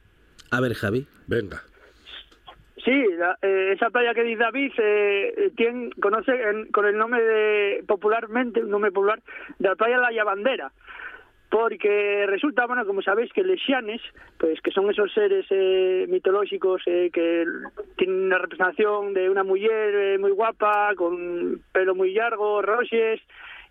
A 0.50 0.60
ver, 0.60 0.74
Javi. 0.74 1.06
Venga. 1.26 1.62
Sí, 2.84 3.04
la- 3.18 3.36
eh, 3.42 3.72
esa 3.74 3.90
playa 3.90 4.14
que 4.14 4.22
dice 4.22 4.42
David, 4.42 4.72
eh, 4.78 5.50
¿quién 5.56 5.90
conoce 6.00 6.30
en- 6.32 6.66
con 6.72 6.86
el 6.86 6.96
nombre 6.96 7.22
de, 7.22 7.84
popularmente, 7.86 8.62
un 8.62 8.70
nombre 8.70 8.92
popular, 8.92 9.20
de 9.58 9.68
la 9.68 9.74
playa 9.76 9.98
La 9.98 10.10
Lavandera? 10.10 10.72
Porque 11.48 12.26
resulta, 12.26 12.66
bueno, 12.66 12.84
como 12.84 13.02
sabéis, 13.02 13.32
que 13.32 13.44
les 13.44 13.60
xianes, 13.62 14.00
pues 14.38 14.60
que 14.60 14.72
son 14.72 14.90
esos 14.90 15.12
seres 15.12 15.46
eh, 15.50 16.06
mitológicos 16.08 16.82
eh, 16.86 17.10
que 17.12 17.44
tienen 17.96 18.24
una 18.24 18.38
representación 18.38 19.14
de 19.14 19.30
una 19.30 19.44
mujer 19.44 19.94
eh, 19.94 20.18
muy 20.18 20.32
guapa, 20.32 20.92
con 20.96 21.62
pelo 21.72 21.94
muy 21.94 22.12
largo, 22.12 22.62
roches, 22.62 23.20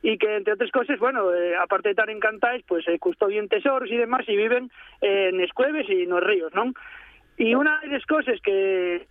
y 0.01 0.17
que 0.19 0.35
entre 0.35 0.53
otras 0.53 0.71
cosas, 0.71 0.99
bueno, 0.99 1.33
eh, 1.33 1.55
aparte 1.55 1.89
de 1.89 1.93
estar 1.93 2.09
encantados, 2.11 2.61
pues 2.67 2.87
eh, 2.87 2.99
custodian 2.99 3.47
tesoros 3.47 3.89
y 3.89 3.97
demás 3.97 4.23
y 4.27 4.35
viven 4.35 4.69
eh, 5.01 5.29
en 5.33 5.41
escueves 5.41 5.89
y 5.89 6.03
en 6.03 6.09
los 6.09 6.23
ríos, 6.23 6.53
¿no? 6.53 6.71
Y 7.37 7.55
una 7.55 7.81
de 7.81 7.87
las 7.87 8.05
cosas 8.05 8.39
que 8.41 9.07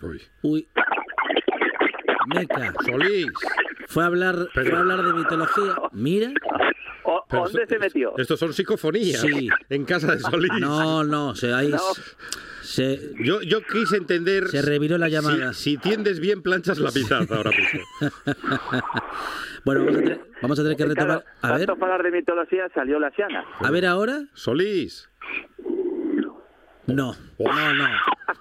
Uy. 0.00 0.20
Uy. 0.42 0.68
Meca. 2.26 2.72
Solís. 2.84 3.26
Fue 3.88 4.02
a 4.04 4.06
hablar, 4.06 4.48
Pero- 4.54 4.70
fue 4.70 4.78
a 4.78 4.80
hablar 4.80 5.02
de 5.04 5.12
mitología. 5.12 5.74
Mira. 5.92 6.32
O- 7.04 7.24
Pero 7.28 7.44
¿Dónde 7.44 7.62
esto- 7.62 7.74
se 7.74 7.78
metió? 7.80 8.14
Estos 8.16 8.38
son 8.38 8.52
psicofonías. 8.52 9.20
Sí. 9.20 9.48
En 9.70 9.84
casa 9.84 10.12
de 10.14 10.20
Solís. 10.20 10.50
No, 10.60 11.02
no, 11.04 11.34
se, 11.34 11.52
ahí 11.52 11.68
No. 11.70 11.78
se, 12.62 13.12
Yo, 13.24 13.42
yo 13.42 13.60
quise 13.62 13.96
entender. 13.96 14.48
Se 14.48 14.62
reviró 14.62 14.96
la 14.98 15.08
llamada. 15.08 15.52
Si, 15.52 15.76
tiendes 15.78 16.20
bien, 16.20 16.42
planchas 16.42 16.78
la 16.78 16.90
mitad 16.90 17.30
ahora 17.32 17.50
mismo. 17.50 17.80
Bueno, 19.64 19.84
vamos 19.84 19.96
a, 19.96 20.02
tener, 20.02 20.20
vamos 20.42 20.58
a 20.58 20.62
tener 20.64 20.76
que 20.76 20.84
retomar. 20.86 21.24
A 21.40 21.48
tanto 21.50 21.58
ver, 21.76 21.84
hablar 21.84 22.02
de 22.02 22.10
mitología 22.10 22.68
salió 22.74 22.98
la 22.98 23.12
Siana. 23.12 23.44
a 23.60 23.70
ver 23.70 23.86
ahora. 23.86 24.24
Solís. 24.34 25.08
No, 26.86 27.14
no, 27.38 27.74
no. 27.74 27.84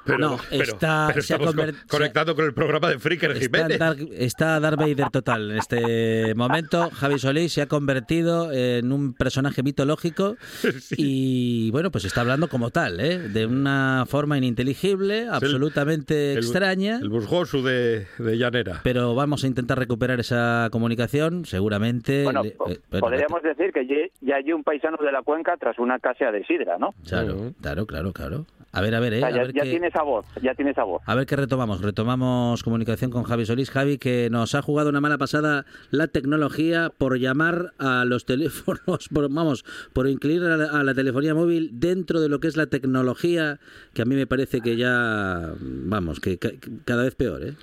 Pero, 0.04 0.17
no, 0.17 0.38
pero- 0.49 0.63
está, 0.63 1.06
pero 1.10 1.21
se 1.21 1.34
ha 1.34 1.38
estamos 1.38 1.56
co- 1.56 1.62
conver- 1.62 1.75
se- 1.75 1.88
conectado 1.88 2.36
con 2.36 2.45
el 2.45 2.54
programa 2.56 2.89
de 2.89 2.97
Fricker 2.97 3.32
Está, 3.32 3.58
Jiménez. 3.60 3.77
Dark, 3.80 3.99
está 4.13 4.60
Darth 4.60 4.80
Vader 4.80 5.10
total. 5.12 5.51
En 5.51 5.58
este 5.58 6.34
momento, 6.34 6.89
Javi 6.89 7.19
Solís 7.19 7.54
se 7.54 7.62
ha 7.62 7.67
convertido 7.67 8.51
en 8.51 8.91
un 8.91 9.13
personaje 9.13 9.62
mitológico 9.62 10.38
y, 10.97 11.69
bueno, 11.71 11.91
pues 11.91 12.06
está 12.06 12.21
hablando 12.21 12.47
como 12.47 12.71
tal, 12.71 12.99
¿eh? 12.99 13.19
de 13.19 13.45
una 13.45 14.06
forma 14.08 14.38
ininteligible, 14.39 15.27
absolutamente 15.30 16.32
el- 16.34 16.39
extraña. 16.39 16.97
El 16.97 17.10
busgosu 17.10 17.62
de, 17.62 18.08
de 18.17 18.38
Llanera. 18.38 18.80
Pero 18.84 19.13
vamos 19.13 19.43
a 19.43 19.47
intentar 19.47 19.77
recuperar 19.77 20.19
esa 20.19 20.69
comunicación, 20.71 21.45
seguramente. 21.45 22.23
Bueno, 22.23 22.43
eh, 22.43 22.56
bueno, 22.58 22.80
podríamos 22.99 23.43
decir 23.43 23.71
que 23.71 24.10
ya 24.21 24.36
hay 24.36 24.51
un 24.51 24.63
paisano 24.63 24.97
de 24.97 25.12
la 25.12 25.21
cuenca 25.21 25.56
tras 25.58 25.77
una 25.77 25.99
casa 25.99 26.32
de 26.32 26.43
sidra, 26.45 26.77
¿no? 26.80 26.93
Claro, 27.08 27.54
claro, 27.62 27.86
claro, 27.86 28.12
claro. 28.13 28.30
A 28.73 28.79
ver, 28.79 28.95
a 28.95 29.01
ver, 29.01 29.11
O 29.11 29.15
¿eh? 29.17 29.19
sea, 29.19 29.27
A 29.27 29.31
ya, 29.31 29.37
ver 29.43 29.53
ya 29.53 29.63
qué- 29.63 29.69
tiene 29.71 29.87
esa 29.87 30.01
voz, 30.03 30.25
ya 30.41 30.55
tiene 30.55 30.71
esa 30.71 30.83
voz. 30.85 31.01
A 31.05 31.13
ver 31.15 31.25
qué 31.25 31.35
retomamos. 31.35 31.81
Retomamos 31.81 32.63
comunicación 32.63 33.11
con 33.11 33.23
Javi 33.23 33.45
Solís. 33.45 33.69
Javi, 33.69 33.97
que 33.97 34.29
nos 34.31 34.55
ha 34.55 34.61
jugado 34.61 34.89
una 34.89 35.01
mala 35.01 35.17
pasada 35.17 35.65
la 35.89 36.07
tecnología 36.07 36.89
por 36.97 37.17
llamar 37.19 37.73
a 37.79 38.05
los 38.05 38.23
teléfonos, 38.31 39.09
por, 39.13 39.29
vamos, 39.29 39.65
por 39.91 40.07
incluir 40.07 40.41
a 40.43 40.55
la, 40.55 40.65
a 40.79 40.83
la 40.85 40.93
telefonía 40.93 41.33
móvil 41.35 41.69
dentro 41.73 42.21
de 42.21 42.29
lo 42.29 42.39
que 42.39 42.47
es 42.47 42.55
la 42.55 42.67
tecnología, 42.67 43.59
que 43.93 44.03
a 44.03 44.05
mí 44.05 44.15
me 44.15 44.25
parece 44.27 44.61
que 44.61 44.77
ya, 44.77 45.53
vamos, 45.59 46.21
que 46.21 46.37
ca- 46.37 46.51
cada 46.85 47.03
vez 47.03 47.15
peor, 47.15 47.43
¿eh? 47.43 47.55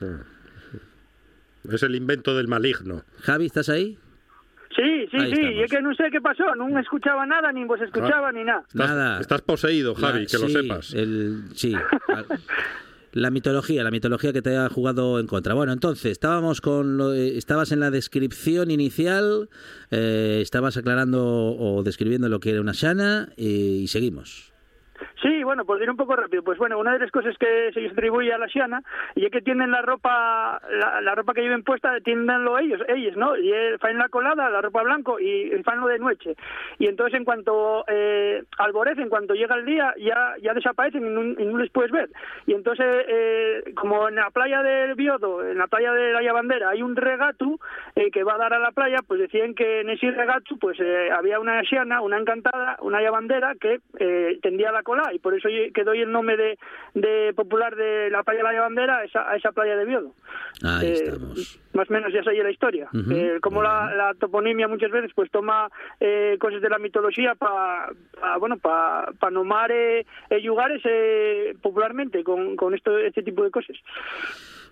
Es 1.73 1.83
el 1.83 1.95
invento 1.95 2.37
del 2.37 2.49
maligno. 2.49 3.03
Javi, 3.21 3.47
¿estás 3.47 3.69
ahí? 3.69 3.99
Sí, 4.79 5.07
sí, 5.11 5.17
Ahí 5.17 5.27
sí, 5.27 5.33
estamos. 5.33 5.55
y 5.55 5.61
es 5.63 5.71
que 5.73 5.83
no 5.83 5.95
sé 5.95 6.05
qué 6.13 6.21
pasó, 6.21 6.55
no 6.55 6.79
escuchaba 6.79 7.27
nada, 7.27 7.51
ni 7.53 7.65
vos 7.65 7.81
escuchaba 7.81 8.31
ni 8.31 8.45
nada. 8.45 8.61
Estás, 8.69 8.89
Nada. 8.89 9.21
estás 9.21 9.43
poseído, 9.43 9.95
Javi, 9.97 10.21
La- 10.21 10.27
que 10.27 10.39
lo 10.39 10.49
sepas. 10.49 10.95
el- 10.95 11.43
sí. 11.55 11.75
La 13.13 13.31
mitología, 13.31 13.83
la 13.83 13.91
mitología 13.91 14.35
que 14.35 14.43
te 14.43 14.55
ha 14.57 14.69
jugado 14.69 15.19
en 15.19 15.27
contra. 15.27 15.55
Bueno, 15.55 15.73
entonces, 15.73 16.13
estábamos 16.13 16.61
con 16.61 16.99
lo- 16.99 17.15
eh, 17.15 17.39
estabas 17.39 17.73
en 17.73 17.81
la 17.81 17.91
descripción 17.91 18.71
inicial, 18.71 19.49
eh, 19.91 20.41
estabas 20.43 20.77
aclarando 20.77 21.25
o 21.59 21.83
describiendo 21.83 22.29
lo 22.29 22.39
que 22.39 22.51
era 22.51 22.61
una 22.61 22.73
shana 22.73 23.31
eh, 23.39 23.43
y 23.83 23.89
seguimos. 23.89 24.53
Sí, 25.23 25.43
bueno, 25.43 25.65
por 25.65 25.83
ir 25.83 25.91
un 25.91 25.97
poco 25.97 26.15
rápido, 26.15 26.43
pues 26.45 26.59
bueno, 26.59 26.79
una 26.79 26.93
de 26.93 27.01
las 27.01 27.11
cosas 27.11 27.37
que 27.39 27.71
se 27.73 27.81
distribuye 27.81 28.33
a 28.33 28.39
la 28.39 28.49
Xiana 28.49 28.83
y 29.17 29.25
es 29.25 29.33
que 29.33 29.41
tienen 29.41 29.71
la 29.73 29.83
ropa, 29.83 30.61
la, 31.03 31.15
ropa 31.15 31.35
que 31.35 31.43
lleven 31.43 31.65
puesta, 31.65 31.99
tiendenlo 32.01 32.59
ellos, 32.59 32.81
ellos, 32.89 33.17
¿no? 33.17 33.37
Y 33.37 33.53
fan 33.81 33.99
la 33.99 34.09
colada, 34.09 34.49
la 34.49 34.61
ropa 34.61 34.83
blanco 34.83 35.19
y 35.19 35.51
fan 35.65 35.81
lo 35.81 35.89
de 35.89 35.99
noche. 35.99 36.37
Y 36.79 36.87
entonces 36.87 37.19
en 37.19 37.25
cuanto 37.25 37.85
eh, 37.89 38.45
alborece, 38.59 39.03
en 39.03 39.09
cuanto 39.09 39.35
llega 39.35 39.57
el 39.57 39.65
día, 39.65 39.93
ya, 39.99 40.35
ya 40.41 40.55
desaparecen 40.55 41.05
y 41.05 41.45
no, 41.45 41.59
les 41.59 41.71
puedes 41.71 41.91
ver. 41.91 42.11
Y 42.47 42.55
entonces, 42.55 42.87
eh, 43.09 43.73
como 43.75 44.09
en 44.09 44.17
la 44.17 44.31
playa 44.31 44.63
del 44.63 44.95
Biodo, 44.95 45.45
en 45.45 45.59
la 45.59 45.67
playa 45.67 45.93
de 45.93 46.13
la 46.13 46.33
Bandera, 46.33 46.71
hay 46.71 46.83
un 46.83 46.95
regato 46.95 47.59
eh, 47.97 48.11
que 48.13 48.23
va 48.23 48.35
a 48.35 48.39
dar 48.39 48.55
a 48.55 48.59
la 48.59 48.71
playa, 48.71 48.99
pues 49.07 49.21
decían 49.21 49.55
que 49.55 49.81
en 49.81 49.91
ese 49.91 50.11
regato 50.11 50.57
pues 50.61 50.79
eh, 50.81 51.11
había 51.11 51.41
una 51.41 51.63
Xiana, 51.63 52.01
una 52.01 52.19
encantada, 52.19 52.77
una 52.81 53.01
bandera 53.11 53.55
que 53.61 53.81
eh, 53.99 54.39
tendía 54.43 54.73
la 54.73 54.83
y 55.13 55.19
por 55.19 55.35
eso 55.35 55.49
quedó 55.75 55.93
ahí 55.93 56.01
el 56.03 56.13
nombre 56.13 56.37
de, 56.37 56.59
de 56.95 57.33
popular 57.35 57.75
de 57.77 58.11
la 58.11 58.23
playa 58.23 58.39
de 58.45 58.53
la 58.53 58.61
bandera 58.61 58.99
a 58.99 59.05
esa, 59.05 59.31
a 59.31 59.37
esa 59.37 59.53
playa 59.53 59.77
de 59.77 59.85
Biodo. 59.85 60.15
Ahí 60.63 60.87
Eh, 60.87 60.93
estamos. 61.05 61.61
Más 61.75 61.91
o 61.91 61.93
menos 61.93 62.13
ya 62.13 62.23
sé 62.25 62.35
la 62.43 62.51
historia. 62.51 62.89
Eh, 62.93 63.39
como 63.41 63.63
la, 63.63 63.95
la 63.95 64.15
toponimia 64.15 64.67
muchas 64.67 64.91
veces 64.91 65.13
pues 65.15 65.31
toma 65.31 65.71
eh, 66.01 66.37
cosas 66.41 66.61
de 66.61 66.69
la 66.69 66.79
mitología 66.79 67.35
para 67.35 67.91
bueno 68.41 68.57
para 68.57 69.13
pa 69.21 69.31
nomar 69.31 69.71
eh, 69.71 70.05
lugares 70.43 70.81
eh, 70.85 71.55
popularmente 71.63 72.25
con, 72.25 72.57
con 72.57 72.75
esto 72.75 72.99
este 72.99 73.23
tipo 73.23 73.45
de 73.45 73.51
cosas. 73.51 73.77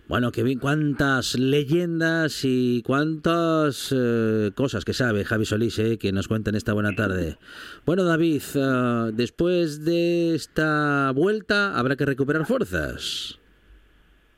Bueno, 0.09 0.31
que 0.31 0.45
bien, 0.45 0.61
cuántas 0.61 1.37
leyendas 1.37 2.45
y 2.45 2.83
cuántas 2.87 3.93
eh, 3.97 4.53
cosas 4.55 4.85
que 4.85 4.93
sabe 4.93 5.25
Javi 5.25 5.45
Solís, 5.45 5.79
eh, 5.81 5.99
que 5.99 6.13
nos 6.13 6.29
cuentan 6.29 6.55
esta 6.55 6.73
buena 6.75 6.93
tarde. 6.95 7.39
Bueno, 7.85 8.05
David, 8.05 8.41
eh, 8.55 9.11
después 9.15 9.85
de 9.85 10.37
esta 10.37 11.11
vuelta 11.13 11.77
habrá 11.77 11.97
que 11.97 12.05
recuperar 12.07 12.47
fuerzas. 12.47 13.41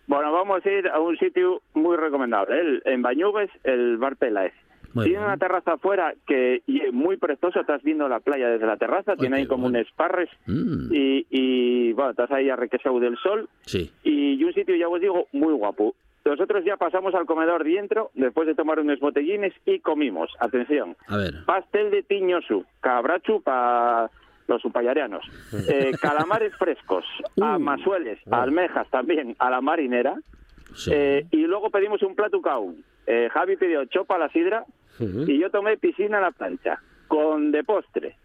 Bueno, 0.07 0.33
vamos 0.33 0.65
a 0.65 0.71
ir 0.71 0.89
a 0.89 1.01
un 1.01 1.19
sitio 1.19 1.61
muy 1.75 1.99
recomendable, 1.99 2.59
el- 2.59 2.83
en 2.87 3.03
Bañugues, 3.03 3.51
el 3.65 3.99
Bar 3.99 4.17
Peláez. 4.17 4.55
Muy 4.99 5.05
tiene 5.07 5.19
bien. 5.21 5.29
una 5.29 5.37
terraza 5.39 5.73
afuera 5.73 6.15
que 6.27 6.63
y 6.67 6.81
es 6.83 6.93
muy 6.93 7.17
prestosa, 7.17 7.61
estás 7.61 7.83
viendo 7.83 8.09
la 8.09 8.21
playa 8.21 8.49
desde 8.49 8.67
la 8.67 8.77
terraza, 8.77 9.17
tiene 9.17 9.37
ahí 9.39 9.47
como 9.47 9.67
un 9.67 9.77
esparres 9.77 10.29
Mm, 10.47 10.93
y, 10.93 11.27
y, 11.31 11.93
bueno, 11.93 12.11
estás 12.11 12.31
ahí 12.31 12.49
arrequesado 12.51 13.01
del 13.01 13.17
sol 13.19 13.49
sí. 13.63 13.91
y 14.05 14.43
un 14.45 14.53
sitio, 14.55 14.77
ya 14.77 14.89
os 14.89 15.01
digo, 15.01 15.27
muy 15.33 15.53
guapo. 15.55 15.95
Nosotros 16.25 16.63
ya 16.65 16.77
pasamos 16.77 17.15
al 17.15 17.25
comedor 17.27 17.65
dentro, 17.65 18.11
después 18.15 18.47
de 18.47 18.55
tomar 18.55 18.79
unos 18.81 18.99
botellines 19.01 19.55
y 19.65 19.79
comimos, 19.81 20.31
atención, 20.41 20.97
A 21.07 21.17
ver. 21.17 21.35
pastel 21.47 21.91
de 21.91 22.03
tiñosu, 22.03 22.65
cabrachu 22.81 23.41
para 23.43 24.11
los 24.47 24.65
upayarianos, 24.65 25.25
eh, 25.71 25.93
calamares 26.01 26.55
frescos, 26.57 27.05
Uh. 27.37 27.45
amasueles, 27.45 28.19
almejas 28.31 28.89
también 28.91 29.37
a 29.39 29.49
la 29.51 29.61
marinera, 29.61 30.17
Sí. 30.75 30.91
eh, 30.93 31.27
y 31.31 31.47
luego 31.47 31.71
pedimos 31.71 32.03
un 32.03 32.15
plato. 32.15 32.41
Eh, 33.07 33.29
Javi 33.33 33.57
pidió 33.57 33.85
chopa 33.87 34.17
a 34.17 34.19
la 34.19 34.29
sidra 34.29 34.65
y 35.01 35.39
yo 35.39 35.51
tomé 35.51 35.77
piscina 35.77 36.19
a 36.19 36.23
la 36.23 36.31
plancha, 36.31 36.81
con 37.09 37.51
de 37.53 37.65
postre, 37.65 38.17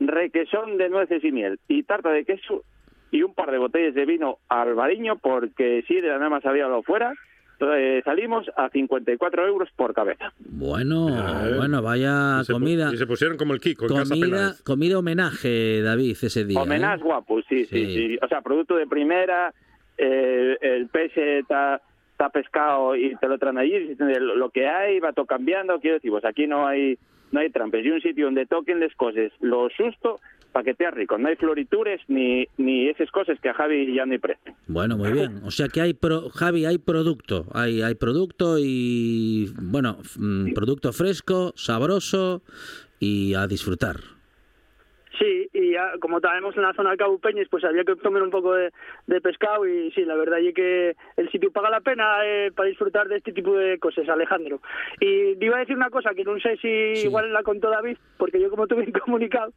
requesón 0.00 0.76
de 0.78 0.88
nueces 0.88 1.22
y 1.24 1.32
miel 1.32 1.58
y 1.68 1.82
tarta 1.84 2.10
de 2.10 2.24
queso 2.24 2.62
y 3.10 3.22
un 3.22 3.34
par 3.34 3.50
de 3.50 3.58
botellas 3.58 3.94
de 3.94 4.06
vino 4.06 4.38
al 4.48 4.74
bariño 4.74 5.16
porque 5.18 5.84
sidra 5.86 6.16
nada 6.18 6.30
más 6.30 6.44
había 6.46 6.66
lo 6.68 6.82
fuera. 6.82 7.14
Eh, 7.60 8.02
salimos 8.04 8.50
a 8.56 8.70
54 8.70 9.46
euros 9.46 9.68
por 9.76 9.94
cabeza. 9.94 10.32
Bueno, 10.40 11.08
Eh, 11.10 11.54
bueno, 11.56 11.80
vaya 11.80 12.40
y 12.40 12.44
se 12.44 12.52
pu- 12.52 12.56
comida. 12.56 12.90
Y 12.92 12.96
se 12.96 13.06
pusieron 13.06 13.36
como 13.36 13.54
el 13.54 13.60
Kiko 13.60 13.84
en 13.86 13.94
casa 13.94 14.14
Comida, 14.14 14.54
comida 14.64 14.98
homenaje, 14.98 15.80
David, 15.80 16.16
ese 16.20 16.44
día. 16.44 16.58
¿eh? 16.58 16.62
Homenaje 16.62 17.02
guapo, 17.04 17.40
sí, 17.48 17.64
sí, 17.66 17.86
Sí. 17.86 17.94
sí, 17.94 18.18
O 18.20 18.26
sea, 18.26 18.40
producto 18.40 18.74
de 18.74 18.88
primera, 18.88 19.54
eh, 19.96 20.56
el 20.60 20.88
pez 20.88 21.12
está 21.16 21.80
está 22.22 22.30
pescado 22.30 22.94
y 22.94 23.16
te 23.16 23.28
lo 23.28 23.38
traen 23.38 23.58
allí, 23.58 23.96
lo 23.96 24.50
que 24.50 24.68
hay 24.68 25.00
va 25.00 25.12
todo 25.12 25.26
cambiando, 25.26 25.80
quiero 25.80 25.96
decir, 25.96 26.10
pues 26.10 26.24
aquí 26.24 26.46
no 26.46 26.66
hay 26.66 26.98
no 27.32 27.40
hay 27.40 27.50
trampas, 27.50 27.80
y 27.82 27.90
un 27.90 28.00
sitio 28.02 28.26
donde 28.26 28.44
toquen 28.44 28.78
las 28.78 28.94
cosas, 28.94 29.32
lo 29.40 29.70
susto, 29.70 30.20
para 30.52 30.64
que 30.64 30.74
te 30.74 30.90
rico, 30.90 31.16
no 31.16 31.28
hay 31.28 31.36
floritures 31.36 32.02
ni, 32.08 32.46
ni 32.58 32.88
esas 32.88 33.10
cosas 33.10 33.40
que 33.40 33.48
a 33.48 33.54
Javi 33.54 33.94
ya 33.94 34.04
no 34.04 34.12
hay 34.12 34.18
precio. 34.18 34.54
Bueno, 34.66 34.98
muy 34.98 35.12
bien. 35.12 35.40
O 35.44 35.50
sea 35.50 35.68
que 35.68 35.80
hay, 35.80 35.94
pro, 35.94 36.28
Javi, 36.28 36.66
hay 36.66 36.76
producto. 36.76 37.46
Hay, 37.54 37.80
hay 37.80 37.94
producto 37.94 38.56
y, 38.58 39.50
bueno, 39.62 39.96
mm, 40.18 40.52
producto 40.52 40.92
fresco, 40.92 41.54
sabroso 41.56 42.42
y 43.00 43.32
a 43.32 43.46
disfrutar. 43.46 43.96
Sí, 45.18 45.48
y 45.72 45.74
ya, 45.74 45.92
como 46.00 46.18
estábamos 46.18 46.56
en 46.56 46.62
la 46.62 46.72
zona 46.74 46.90
de 46.90 46.96
Cabo 46.96 47.18
Peñas, 47.18 47.48
pues 47.50 47.64
había 47.64 47.84
que 47.84 47.96
comer 47.96 48.22
un 48.22 48.30
poco 48.30 48.54
de, 48.54 48.70
de 49.06 49.20
pescado 49.20 49.66
y 49.66 49.90
sí, 49.92 50.04
la 50.04 50.14
verdad 50.14 50.38
es 50.40 50.54
que 50.54 50.94
el 51.16 51.30
sitio 51.30 51.50
paga 51.50 51.70
la 51.70 51.80
pena 51.80 52.04
eh, 52.24 52.50
para 52.54 52.68
disfrutar 52.68 53.08
de 53.08 53.16
este 53.16 53.32
tipo 53.32 53.54
de 53.54 53.78
cosas, 53.78 54.08
Alejandro. 54.08 54.60
Y 55.00 55.36
te 55.36 55.46
iba 55.46 55.56
a 55.56 55.60
decir 55.60 55.76
una 55.76 55.90
cosa 55.90 56.14
que 56.14 56.24
no 56.24 56.38
sé 56.38 56.56
si 56.56 56.82
Sí. 56.96 57.06
igual 57.06 57.32
la 57.32 57.42
contó 57.42 57.70
David, 57.70 57.96
porque 58.18 58.40
yo 58.40 58.50
como 58.50 58.66
tuve 58.66 58.90
comunicado, 59.04 59.52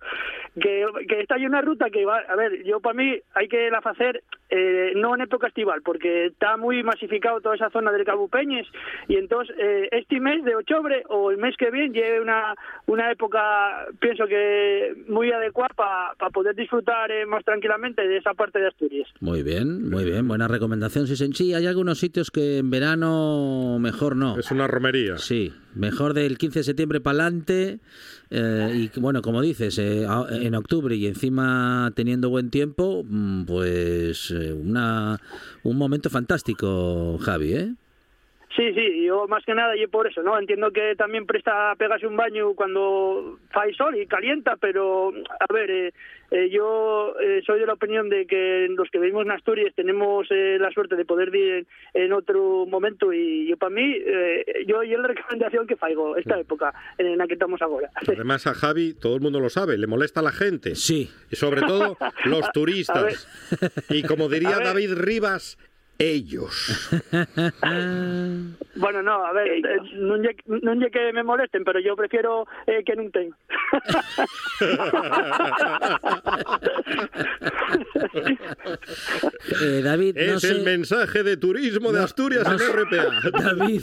que, 0.59 0.85
que 1.07 1.19
está 1.21 1.35
hay 1.35 1.45
una 1.45 1.61
ruta 1.61 1.89
que 1.89 2.05
va, 2.05 2.19
a 2.19 2.35
ver, 2.35 2.63
yo 2.63 2.79
para 2.79 2.93
mí 2.93 3.19
hay 3.33 3.47
que 3.47 3.69
la 3.69 3.79
hacer 3.79 4.23
eh, 4.49 4.93
no 4.95 5.15
en 5.15 5.21
época 5.21 5.47
estival, 5.47 5.81
porque 5.81 6.27
está 6.27 6.55
muy 6.57 6.81
masificado 6.83 7.41
toda 7.41 7.55
esa 7.55 7.69
zona 7.69 7.91
del 7.91 8.05
Cabo 8.05 8.27
Peñas 8.27 8.65
y 9.07 9.17
entonces 9.17 9.55
eh, 9.59 9.89
este 9.91 10.19
mes 10.19 10.43
de 10.43 10.55
octubre 10.55 11.03
o 11.09 11.31
el 11.31 11.37
mes 11.37 11.55
que 11.57 11.71
viene 11.71 11.93
lleve 11.93 12.21
una, 12.21 12.55
una 12.87 13.11
época, 13.11 13.85
pienso 13.99 14.27
que 14.27 14.93
muy 15.07 15.31
adecuada 15.31 15.73
para 15.75 16.04
poder 16.33 16.55
disfrutar 16.55 17.11
eh, 17.11 17.25
más 17.25 17.43
tranquilamente 17.43 18.07
de 18.07 18.17
esa 18.17 18.33
parte 18.33 18.59
de 18.59 18.67
Asturias. 18.67 19.07
Muy 19.19 19.43
bien, 19.43 19.89
muy 19.89 20.03
bien. 20.03 20.27
Buena 20.27 20.47
recomendación, 20.47 21.07
sí, 21.07 21.15
sí. 21.15 21.53
Hay 21.53 21.65
algunos 21.67 21.99
sitios 21.99 22.31
que 22.31 22.57
en 22.57 22.69
verano 22.69 23.77
mejor 23.79 24.15
no. 24.15 24.37
Es 24.37 24.51
una 24.51 24.67
romería. 24.67 25.17
Sí, 25.17 25.53
mejor 25.73 26.13
del 26.13 26.37
15 26.37 26.59
de 26.59 26.63
septiembre 26.63 27.01
para 27.01 27.23
adelante. 27.23 27.79
y 28.29 28.89
bueno, 28.99 29.21
como 29.21 29.41
dices, 29.41 29.77
eh, 29.79 30.05
en 30.31 30.55
octubre 30.55 30.95
y 30.95 31.07
encima 31.07 31.91
teniendo 31.95 32.29
buen 32.29 32.49
tiempo, 32.49 33.03
mm, 33.05 33.45
pues 33.45 34.31
eh, 34.31 34.53
una, 34.53 35.19
un 35.63 35.77
momento 35.77 36.09
fantástico, 36.09 37.17
Javi, 37.19 37.53
¿eh? 37.53 37.73
Sí, 38.55 38.73
sí, 38.73 39.03
yo 39.03 39.27
más 39.27 39.43
que 39.43 39.53
nada 39.53 39.75
y 39.75 39.85
por 39.87 40.07
eso, 40.07 40.23
¿no? 40.23 40.39
Entiendo 40.39 40.71
que 40.71 40.95
también 40.95 41.25
presta 41.25 41.71
a 41.71 41.75
pegarse 41.75 42.07
un 42.07 42.15
baño 42.15 42.53
cuando 42.53 43.37
fa 43.51 43.63
sol 43.77 43.97
y 43.97 44.07
calienta, 44.07 44.55
pero 44.55 45.09
a 45.09 45.53
ver, 45.53 45.69
eh, 45.69 45.93
eh, 46.31 46.49
yo 46.49 47.13
eh, 47.19 47.41
soy 47.45 47.59
de 47.59 47.65
la 47.65 47.73
opinión 47.73 48.09
de 48.09 48.25
que 48.25 48.67
los 48.69 48.89
que 48.89 48.99
vivimos 48.99 49.25
en 49.25 49.31
Asturias 49.31 49.73
tenemos 49.75 50.25
eh, 50.31 50.57
la 50.59 50.71
suerte 50.71 50.95
de 50.95 51.05
poder 51.05 51.35
ir 51.35 51.65
en, 51.93 52.03
en 52.05 52.13
otro 52.13 52.65
momento 52.65 53.13
y 53.13 53.47
yo 53.47 53.57
para 53.57 53.75
mí, 53.75 53.95
eh, 53.95 54.65
yo 54.67 54.83
y 54.83 54.89
la 54.95 55.07
recomendación 55.07 55.67
que 55.67 55.75
faigo 55.75 56.15
esta 56.15 56.39
época 56.39 56.73
en 56.97 57.17
la 57.17 57.27
que 57.27 57.33
estamos 57.33 57.61
ahora. 57.61 57.89
Además 58.07 58.47
a 58.47 58.53
Javi, 58.53 58.93
todo 58.93 59.15
el 59.15 59.21
mundo 59.21 59.39
lo 59.39 59.49
sabe, 59.49 59.77
le 59.77 59.87
molesta 59.87 60.21
a 60.21 60.23
la 60.23 60.31
gente. 60.31 60.75
Sí. 60.75 61.09
Y 61.29 61.35
sobre 61.35 61.61
todo 61.61 61.97
los 62.25 62.51
turistas. 62.51 63.27
Y 63.89 64.03
como 64.03 64.29
diría. 64.29 64.59
David 64.65 64.93
Rivas, 64.95 65.57
ellos. 65.97 66.89
Bueno, 68.77 69.01
no, 69.01 69.25
a 69.25 69.31
ver, 69.31 69.47
eh, 69.47 69.79
non 69.95 70.19
lle 70.19 70.91
que 70.91 71.13
me 71.15 71.23
molesten, 71.23 71.63
pero 71.63 71.79
yo 71.79 71.95
prefiero 71.95 72.43
eh, 72.67 72.83
que 72.83 72.91
non 72.91 73.07
ten. 73.07 73.31
Eh, 79.61 79.81
David, 79.81 80.15
no 80.15 80.35
es 80.35 80.41
sé... 80.41 80.51
el 80.51 80.63
mensaje 80.63 81.23
de 81.23 81.37
turismo 81.37 81.91
de 81.91 81.99
No, 81.99 82.05
Asturias 82.05 82.43
no 82.43 82.53
en 82.53 82.59
RPA. 82.59 83.07
David, 83.55 83.81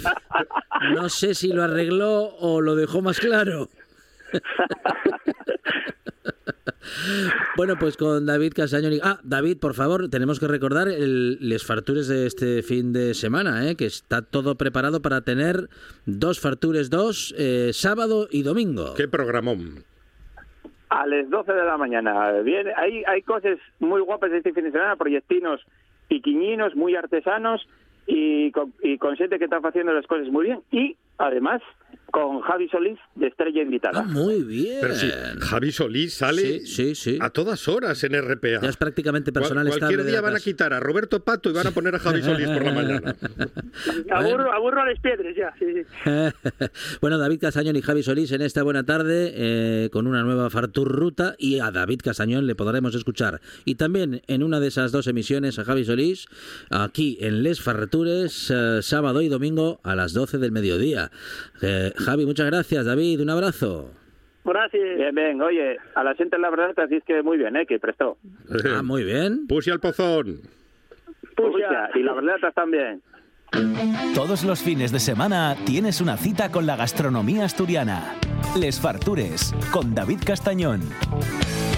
no 0.94 1.08
sé 1.08 1.34
si 1.34 1.52
lo 1.52 1.62
arregló 1.62 2.36
o 2.38 2.60
lo 2.60 2.74
dejó 2.76 3.00
más 3.00 3.18
claro. 3.18 3.68
Bueno, 7.56 7.74
pues 7.78 7.96
con 7.96 8.26
David 8.26 8.52
Casañón. 8.54 8.92
y- 8.94 9.00
Ah, 9.02 9.18
David, 9.22 9.58
por 9.58 9.74
favor, 9.74 10.08
tenemos 10.08 10.38
que 10.40 10.46
recordar 10.48 10.88
el, 10.88 11.38
les 11.40 11.64
fartures 11.66 12.08
de 12.08 12.26
este 12.26 12.62
fin 12.62 12.92
de 12.92 13.14
semana, 13.14 13.68
¿eh? 13.68 13.76
que 13.76 13.86
está 13.86 14.22
todo 14.22 14.56
preparado 14.56 15.02
para 15.02 15.20
tener 15.22 15.68
dos 16.06 16.40
fartures, 16.40 16.90
dos, 16.90 17.34
eh, 17.38 17.70
sábado 17.72 18.28
y 18.30 18.42
domingo. 18.42 18.94
Qué 18.96 19.08
programón. 19.08 19.84
A 20.88 21.06
las 21.06 21.28
12 21.30 21.52
de 21.52 21.64
la 21.64 21.76
mañana. 21.78 22.32
Bien, 22.42 22.66
hay, 22.76 23.02
hay 23.06 23.22
cosas 23.22 23.58
muy 23.80 24.00
guapas 24.02 24.30
este 24.32 24.52
fin 24.52 24.64
de 24.64 24.72
semana, 24.72 24.96
proyectinos 24.96 25.60
y 26.10 26.20
quiñinos 26.20 26.74
muy 26.76 26.94
artesanos 26.96 27.66
y 28.06 28.50
con, 28.52 28.74
y 28.82 28.98
con 28.98 29.16
gente 29.16 29.38
que 29.38 29.44
está 29.44 29.56
haciendo 29.62 29.92
las 29.94 30.06
cosas 30.06 30.28
muy 30.28 30.46
bien. 30.46 30.60
Y 30.70 30.96
además 31.18 31.62
con 32.12 32.40
Javi 32.42 32.68
Solís 32.68 32.98
de 33.16 33.26
estrella 33.26 33.62
invitada. 33.62 34.00
Ah, 34.00 34.04
muy 34.04 34.42
bien. 34.44 34.78
Pero 34.80 34.94
sí, 34.94 35.10
Javi 35.40 35.72
Solís 35.72 36.14
sale 36.14 36.60
Sí, 36.60 36.66
sí, 36.66 36.94
sí. 36.94 37.18
a 37.20 37.30
todas 37.30 37.66
horas 37.66 38.04
en 38.04 38.12
RPA. 38.22 38.60
Ya 38.62 38.68
es 38.68 38.76
prácticamente 38.76 39.32
personal 39.32 39.66
Cual- 39.66 39.78
Cualquier 39.80 40.04
día 40.04 40.20
van 40.20 40.36
a 40.36 40.40
quitar 40.40 40.72
a 40.72 40.78
Roberto 40.78 41.24
Pato 41.24 41.50
y 41.50 41.52
van 41.54 41.66
a 41.66 41.70
poner 41.72 41.94
a 41.96 41.98
Javi 41.98 42.22
Solís 42.22 42.48
por 42.48 42.64
la 42.64 42.72
mañana. 42.72 43.16
Aburro, 44.10 44.52
aburro 44.52 44.82
a 44.82 44.86
las 44.86 45.00
piedras 45.00 45.34
ya, 45.36 45.52
sí, 45.58 45.64
sí. 45.74 45.86
bueno, 47.00 47.18
David 47.18 47.40
Casañón 47.40 47.76
y 47.76 47.82
Javi 47.82 48.02
Solís 48.02 48.30
en 48.32 48.42
esta 48.42 48.62
buena 48.62 48.84
tarde 48.84 49.32
eh, 49.34 49.88
con 49.92 50.06
una 50.06 50.22
nueva 50.22 50.50
Fartur 50.50 50.88
Ruta 50.92 51.34
y 51.38 51.60
a 51.60 51.70
David 51.70 52.00
Casañón 52.04 52.46
le 52.46 52.54
podremos 52.54 52.94
escuchar. 52.94 53.40
Y 53.64 53.76
también 53.76 54.22
en 54.26 54.42
una 54.42 54.60
de 54.60 54.68
esas 54.68 54.92
dos 54.92 55.06
emisiones 55.06 55.58
a 55.58 55.64
Javi 55.64 55.84
Solís, 55.84 56.26
aquí 56.70 57.16
en 57.20 57.42
Les 57.42 57.60
Farratures, 57.60 58.50
eh, 58.54 58.78
sábado 58.82 59.22
y 59.22 59.28
domingo 59.28 59.80
a 59.82 59.94
las 59.94 60.12
12 60.12 60.38
del 60.38 60.52
mediodía. 60.52 61.10
Eh, 61.62 61.92
Javi, 62.04 62.26
muchas 62.26 62.46
gracias. 62.46 62.84
David, 62.84 63.20
un 63.20 63.30
abrazo. 63.30 63.90
Gracias. 64.44 64.96
Bien, 64.96 65.14
bien. 65.14 65.40
Oye, 65.40 65.76
a 65.94 66.02
la 66.02 66.14
gente 66.14 66.38
la 66.38 66.50
verdad 66.50 66.78
así 66.78 66.96
es 66.96 67.04
que 67.04 67.22
muy 67.22 67.38
bien, 67.38 67.56
¿eh? 67.56 67.66
Que 67.66 67.78
prestó. 67.78 68.18
Ah, 68.64 68.82
muy 68.82 69.04
bien. 69.04 69.46
Puse 69.46 69.70
al 69.70 69.80
pozón. 69.80 70.40
Pucha, 71.36 71.90
y 71.94 72.02
la 72.02 72.12
verdad 72.12 72.52
también. 72.54 73.02
Todos 74.14 74.44
los 74.44 74.62
fines 74.62 74.92
de 74.92 74.98
semana 74.98 75.56
tienes 75.66 76.00
una 76.00 76.16
cita 76.16 76.50
con 76.50 76.66
la 76.66 76.76
gastronomía 76.76 77.44
asturiana. 77.44 78.14
Les 78.58 78.80
Fartures, 78.80 79.54
con 79.70 79.94
David 79.94 80.20
Castañón. 80.24 80.80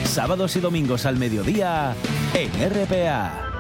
Sábados 0.04 0.56
y 0.56 0.60
domingos 0.60 1.06
al 1.06 1.16
mediodía 1.16 1.94
en 2.34 2.50
RPA. 2.70 3.53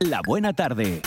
La 0.00 0.20
buena 0.26 0.52
tarde. 0.52 1.00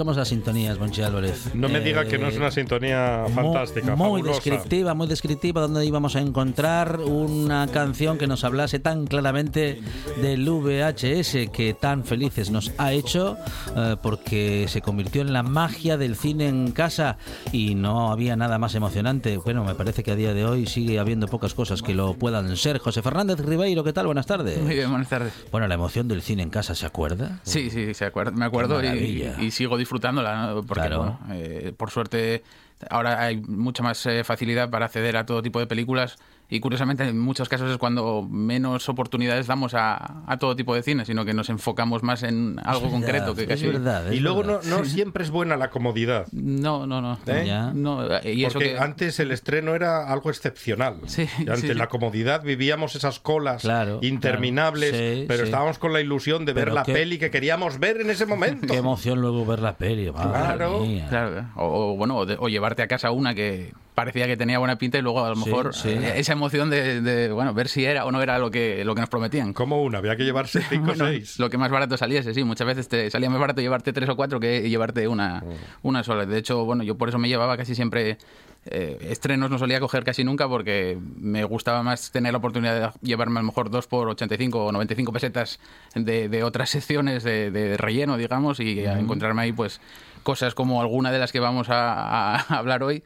buscamos 0.00 0.16
las 0.16 0.28
sintonías, 0.28 0.78
Monchi 0.78 1.02
Álvarez. 1.02 1.54
No 1.54 1.68
me 1.68 1.78
diga 1.80 2.06
que 2.06 2.16
no 2.16 2.28
es 2.28 2.36
una 2.38 2.48
Eh, 2.48 2.52
sintonía 2.52 3.26
Mu- 3.28 3.34
fantástica, 3.34 3.94
Muy 3.96 4.22
fabulosa. 4.22 4.30
descriptiva, 4.32 4.94
muy 4.94 5.06
descriptiva, 5.06 5.60
donde 5.60 5.84
íbamos 5.84 6.16
a 6.16 6.20
encontrar 6.20 7.00
una 7.00 7.66
canción 7.66 8.16
que 8.16 8.26
nos 8.26 8.42
hablase 8.44 8.78
tan 8.78 9.06
claramente 9.06 9.82
del 10.22 10.48
VHS 10.48 11.48
que 11.52 11.74
tan 11.78 12.04
felices 12.06 12.50
nos 12.50 12.72
ha 12.78 12.94
hecho, 12.94 13.36
eh, 13.76 13.96
porque 14.02 14.64
se 14.68 14.80
convirtió 14.80 15.20
en 15.20 15.34
la 15.34 15.42
magia 15.42 15.98
del 15.98 16.16
cine 16.16 16.48
en 16.48 16.72
casa 16.72 17.18
y 17.52 17.74
no 17.74 18.10
había 18.10 18.36
nada 18.36 18.58
más 18.58 18.74
emocionante. 18.74 19.36
Bueno, 19.36 19.64
me 19.66 19.74
parece 19.74 20.02
que 20.02 20.12
a 20.12 20.16
día 20.16 20.32
de 20.32 20.46
hoy 20.46 20.64
sigue 20.66 20.98
habiendo 20.98 21.26
pocas 21.28 21.52
cosas 21.52 21.82
que 21.82 21.92
lo 21.94 22.14
puedan 22.14 22.56
ser. 22.56 22.78
José 22.78 23.02
Fernández 23.02 23.38
Ribeiro, 23.40 23.84
¿qué 23.84 23.92
tal? 23.92 24.06
Buenas 24.06 24.24
tardes. 24.26 24.62
Muy 24.62 24.76
bien, 24.76 24.88
buenas 24.88 25.10
tardes. 25.10 25.34
Bueno, 25.52 25.68
la 25.68 25.74
emoción 25.74 26.08
del 26.08 26.22
cine 26.22 26.42
en 26.42 26.48
casa, 26.48 26.74
¿se 26.74 26.86
acuerda? 26.86 27.40
Sí, 27.42 27.68
sí, 27.68 27.92
se 27.92 28.06
acuerda- 28.06 28.30
me 28.30 28.46
acuerdo 28.46 28.82
y, 28.82 29.28
y 29.38 29.50
sigo 29.50 29.76
disfrutándola, 29.90 30.46
¿no? 30.46 30.62
porque 30.62 30.86
Claro. 30.86 30.98
bueno, 30.98 31.18
eh, 31.32 31.72
por 31.76 31.90
suerte 31.90 32.44
ahora 32.88 33.20
hay 33.20 33.38
mucha 33.38 33.82
más 33.82 34.06
eh, 34.06 34.22
facilidad 34.22 34.70
para 34.70 34.86
acceder 34.86 35.16
a 35.16 35.26
todo 35.26 35.42
tipo 35.42 35.58
de 35.58 35.66
películas 35.66 36.16
y 36.50 36.60
curiosamente 36.60 37.04
en 37.04 37.18
muchos 37.18 37.48
casos 37.48 37.70
es 37.70 37.78
cuando 37.78 38.26
menos 38.28 38.88
oportunidades 38.88 39.46
damos 39.46 39.72
a, 39.74 40.22
a 40.26 40.36
todo 40.38 40.56
tipo 40.56 40.74
de 40.74 40.82
cine, 40.82 41.04
sino 41.04 41.24
que 41.24 41.32
nos 41.32 41.48
enfocamos 41.48 42.02
más 42.02 42.22
en 42.24 42.60
algo 42.64 42.90
concreto 42.90 43.34
que 43.34 43.46
casi 43.46 43.66
y 44.10 44.20
luego 44.20 44.42
no, 44.42 44.60
no 44.64 44.84
siempre 44.84 45.22
es 45.24 45.30
buena 45.30 45.56
la 45.56 45.70
comodidad. 45.70 46.26
No, 46.32 46.86
no, 46.86 47.00
no. 47.00 47.18
¿Eh? 47.26 47.44
Ya. 47.46 47.70
No, 47.72 48.04
y 48.24 48.44
eso 48.44 48.54
Porque 48.54 48.72
que 48.72 48.78
antes 48.78 49.20
el 49.20 49.30
estreno 49.30 49.74
era 49.74 50.10
algo 50.12 50.30
excepcional. 50.30 50.96
y 51.16 51.48
ante 51.48 51.68
sí. 51.68 51.74
la 51.74 51.88
comodidad 51.88 52.42
vivíamos 52.42 52.96
esas 52.96 53.20
colas 53.20 53.62
Claro, 53.62 54.00
interminables, 54.02 54.90
claro. 54.90 55.14
Sí, 55.14 55.24
pero 55.28 55.38
sí. 55.40 55.44
estábamos 55.44 55.78
con 55.78 55.92
la 55.92 56.00
ilusión 56.00 56.44
de 56.44 56.52
ver 56.52 56.64
Pero 56.64 56.74
la 56.74 56.82
qué- 56.82 56.92
peli 56.92 57.18
que 57.18 57.30
queríamos 57.30 57.78
ver 57.78 58.00
en 58.00 58.10
ese 58.10 58.26
momento. 58.26 58.66
Qué 58.72 58.76
emoción 58.78 59.20
luego 59.20 59.46
ver 59.46 59.60
la 59.60 59.76
peli, 59.76 60.10
Claro, 60.10 60.84
claro. 61.08 61.46
O, 61.56 61.92
o, 61.92 61.96
bueno, 61.96 62.16
o, 62.16 62.26
de- 62.26 62.36
o 62.38 62.48
llevarte 62.48 62.82
a 62.82 62.88
casa 62.88 63.10
una 63.10 63.34
que 63.34 63.72
parecía 64.00 64.26
que 64.26 64.36
tenía 64.36 64.58
buena 64.58 64.76
pinta 64.78 64.98
y 64.98 65.02
luego 65.02 65.24
a 65.24 65.28
lo 65.30 65.36
mejor 65.36 65.74
sí. 65.74 65.90
eh, 65.90 66.14
esa 66.16 66.32
emoción 66.32 66.70
de, 66.70 67.00
de, 67.00 67.30
bueno 67.32 67.52
ver 67.54 67.68
si 67.68 67.84
era 67.84 68.04
o 68.06 68.10
no 68.12 68.22
era 68.22 68.38
lo 68.38 68.50
que 68.50 68.84
lo 68.84 68.94
que 68.94 69.00
nos 69.02 69.10
prometían. 69.10 69.52
Como 69.52 69.82
una, 69.82 69.98
había 69.98 70.16
que 70.16 70.24
llevarse 70.24 70.62
cinco 70.68 70.84
o 70.84 70.86
Bueno, 70.94 71.06
seis. 71.06 71.38
Lo 71.38 71.50
que 71.50 71.58
más 71.58 71.70
barato 71.70 71.96
saliese, 71.96 72.32
sí. 72.34 72.42
Muchas 72.44 72.66
veces 72.66 72.88
te 72.88 73.10
salía 73.10 73.28
más 73.30 73.38
barato 73.40 73.60
llevarte 73.60 73.92
tres 73.92 74.08
o 74.08 74.16
cuatro 74.16 74.40
que 74.40 74.68
llevarte 74.68 75.06
una, 75.08 75.40
Mm. 75.40 75.86
una 75.88 76.02
sola. 76.02 76.26
De 76.26 76.38
hecho, 76.38 76.64
bueno, 76.64 76.82
yo 76.82 76.96
por 76.96 77.08
eso 77.08 77.18
me 77.18 77.28
llevaba 77.28 77.56
casi 77.56 77.74
siempre 77.74 78.18
eh, 78.66 78.98
estrenos 79.08 79.50
no 79.50 79.58
solía 79.58 79.80
coger 79.80 80.04
casi 80.04 80.22
nunca 80.22 80.46
porque 80.46 80.98
me 81.16 81.44
gustaba 81.44 81.82
más 81.82 82.10
tener 82.12 82.32
la 82.32 82.38
oportunidad 82.38 82.92
de 82.92 82.98
llevarme 83.08 83.38
a 83.38 83.42
lo 83.42 83.46
mejor 83.46 83.70
dos 83.70 83.86
por 83.86 84.08
85 84.10 84.66
o 84.66 84.72
95 84.72 85.12
pesetas 85.12 85.58
de, 85.94 86.28
de 86.28 86.42
otras 86.42 86.68
secciones 86.68 87.22
de, 87.24 87.50
de 87.50 87.76
relleno, 87.78 88.18
digamos, 88.18 88.60
y 88.60 88.80
encontrarme 88.80 89.42
ahí 89.42 89.52
pues 89.52 89.80
cosas 90.22 90.54
como 90.54 90.82
alguna 90.82 91.10
de 91.10 91.18
las 91.18 91.32
que 91.32 91.40
vamos 91.40 91.70
a, 91.70 92.36
a 92.36 92.58
hablar 92.58 92.82
hoy 92.82 93.02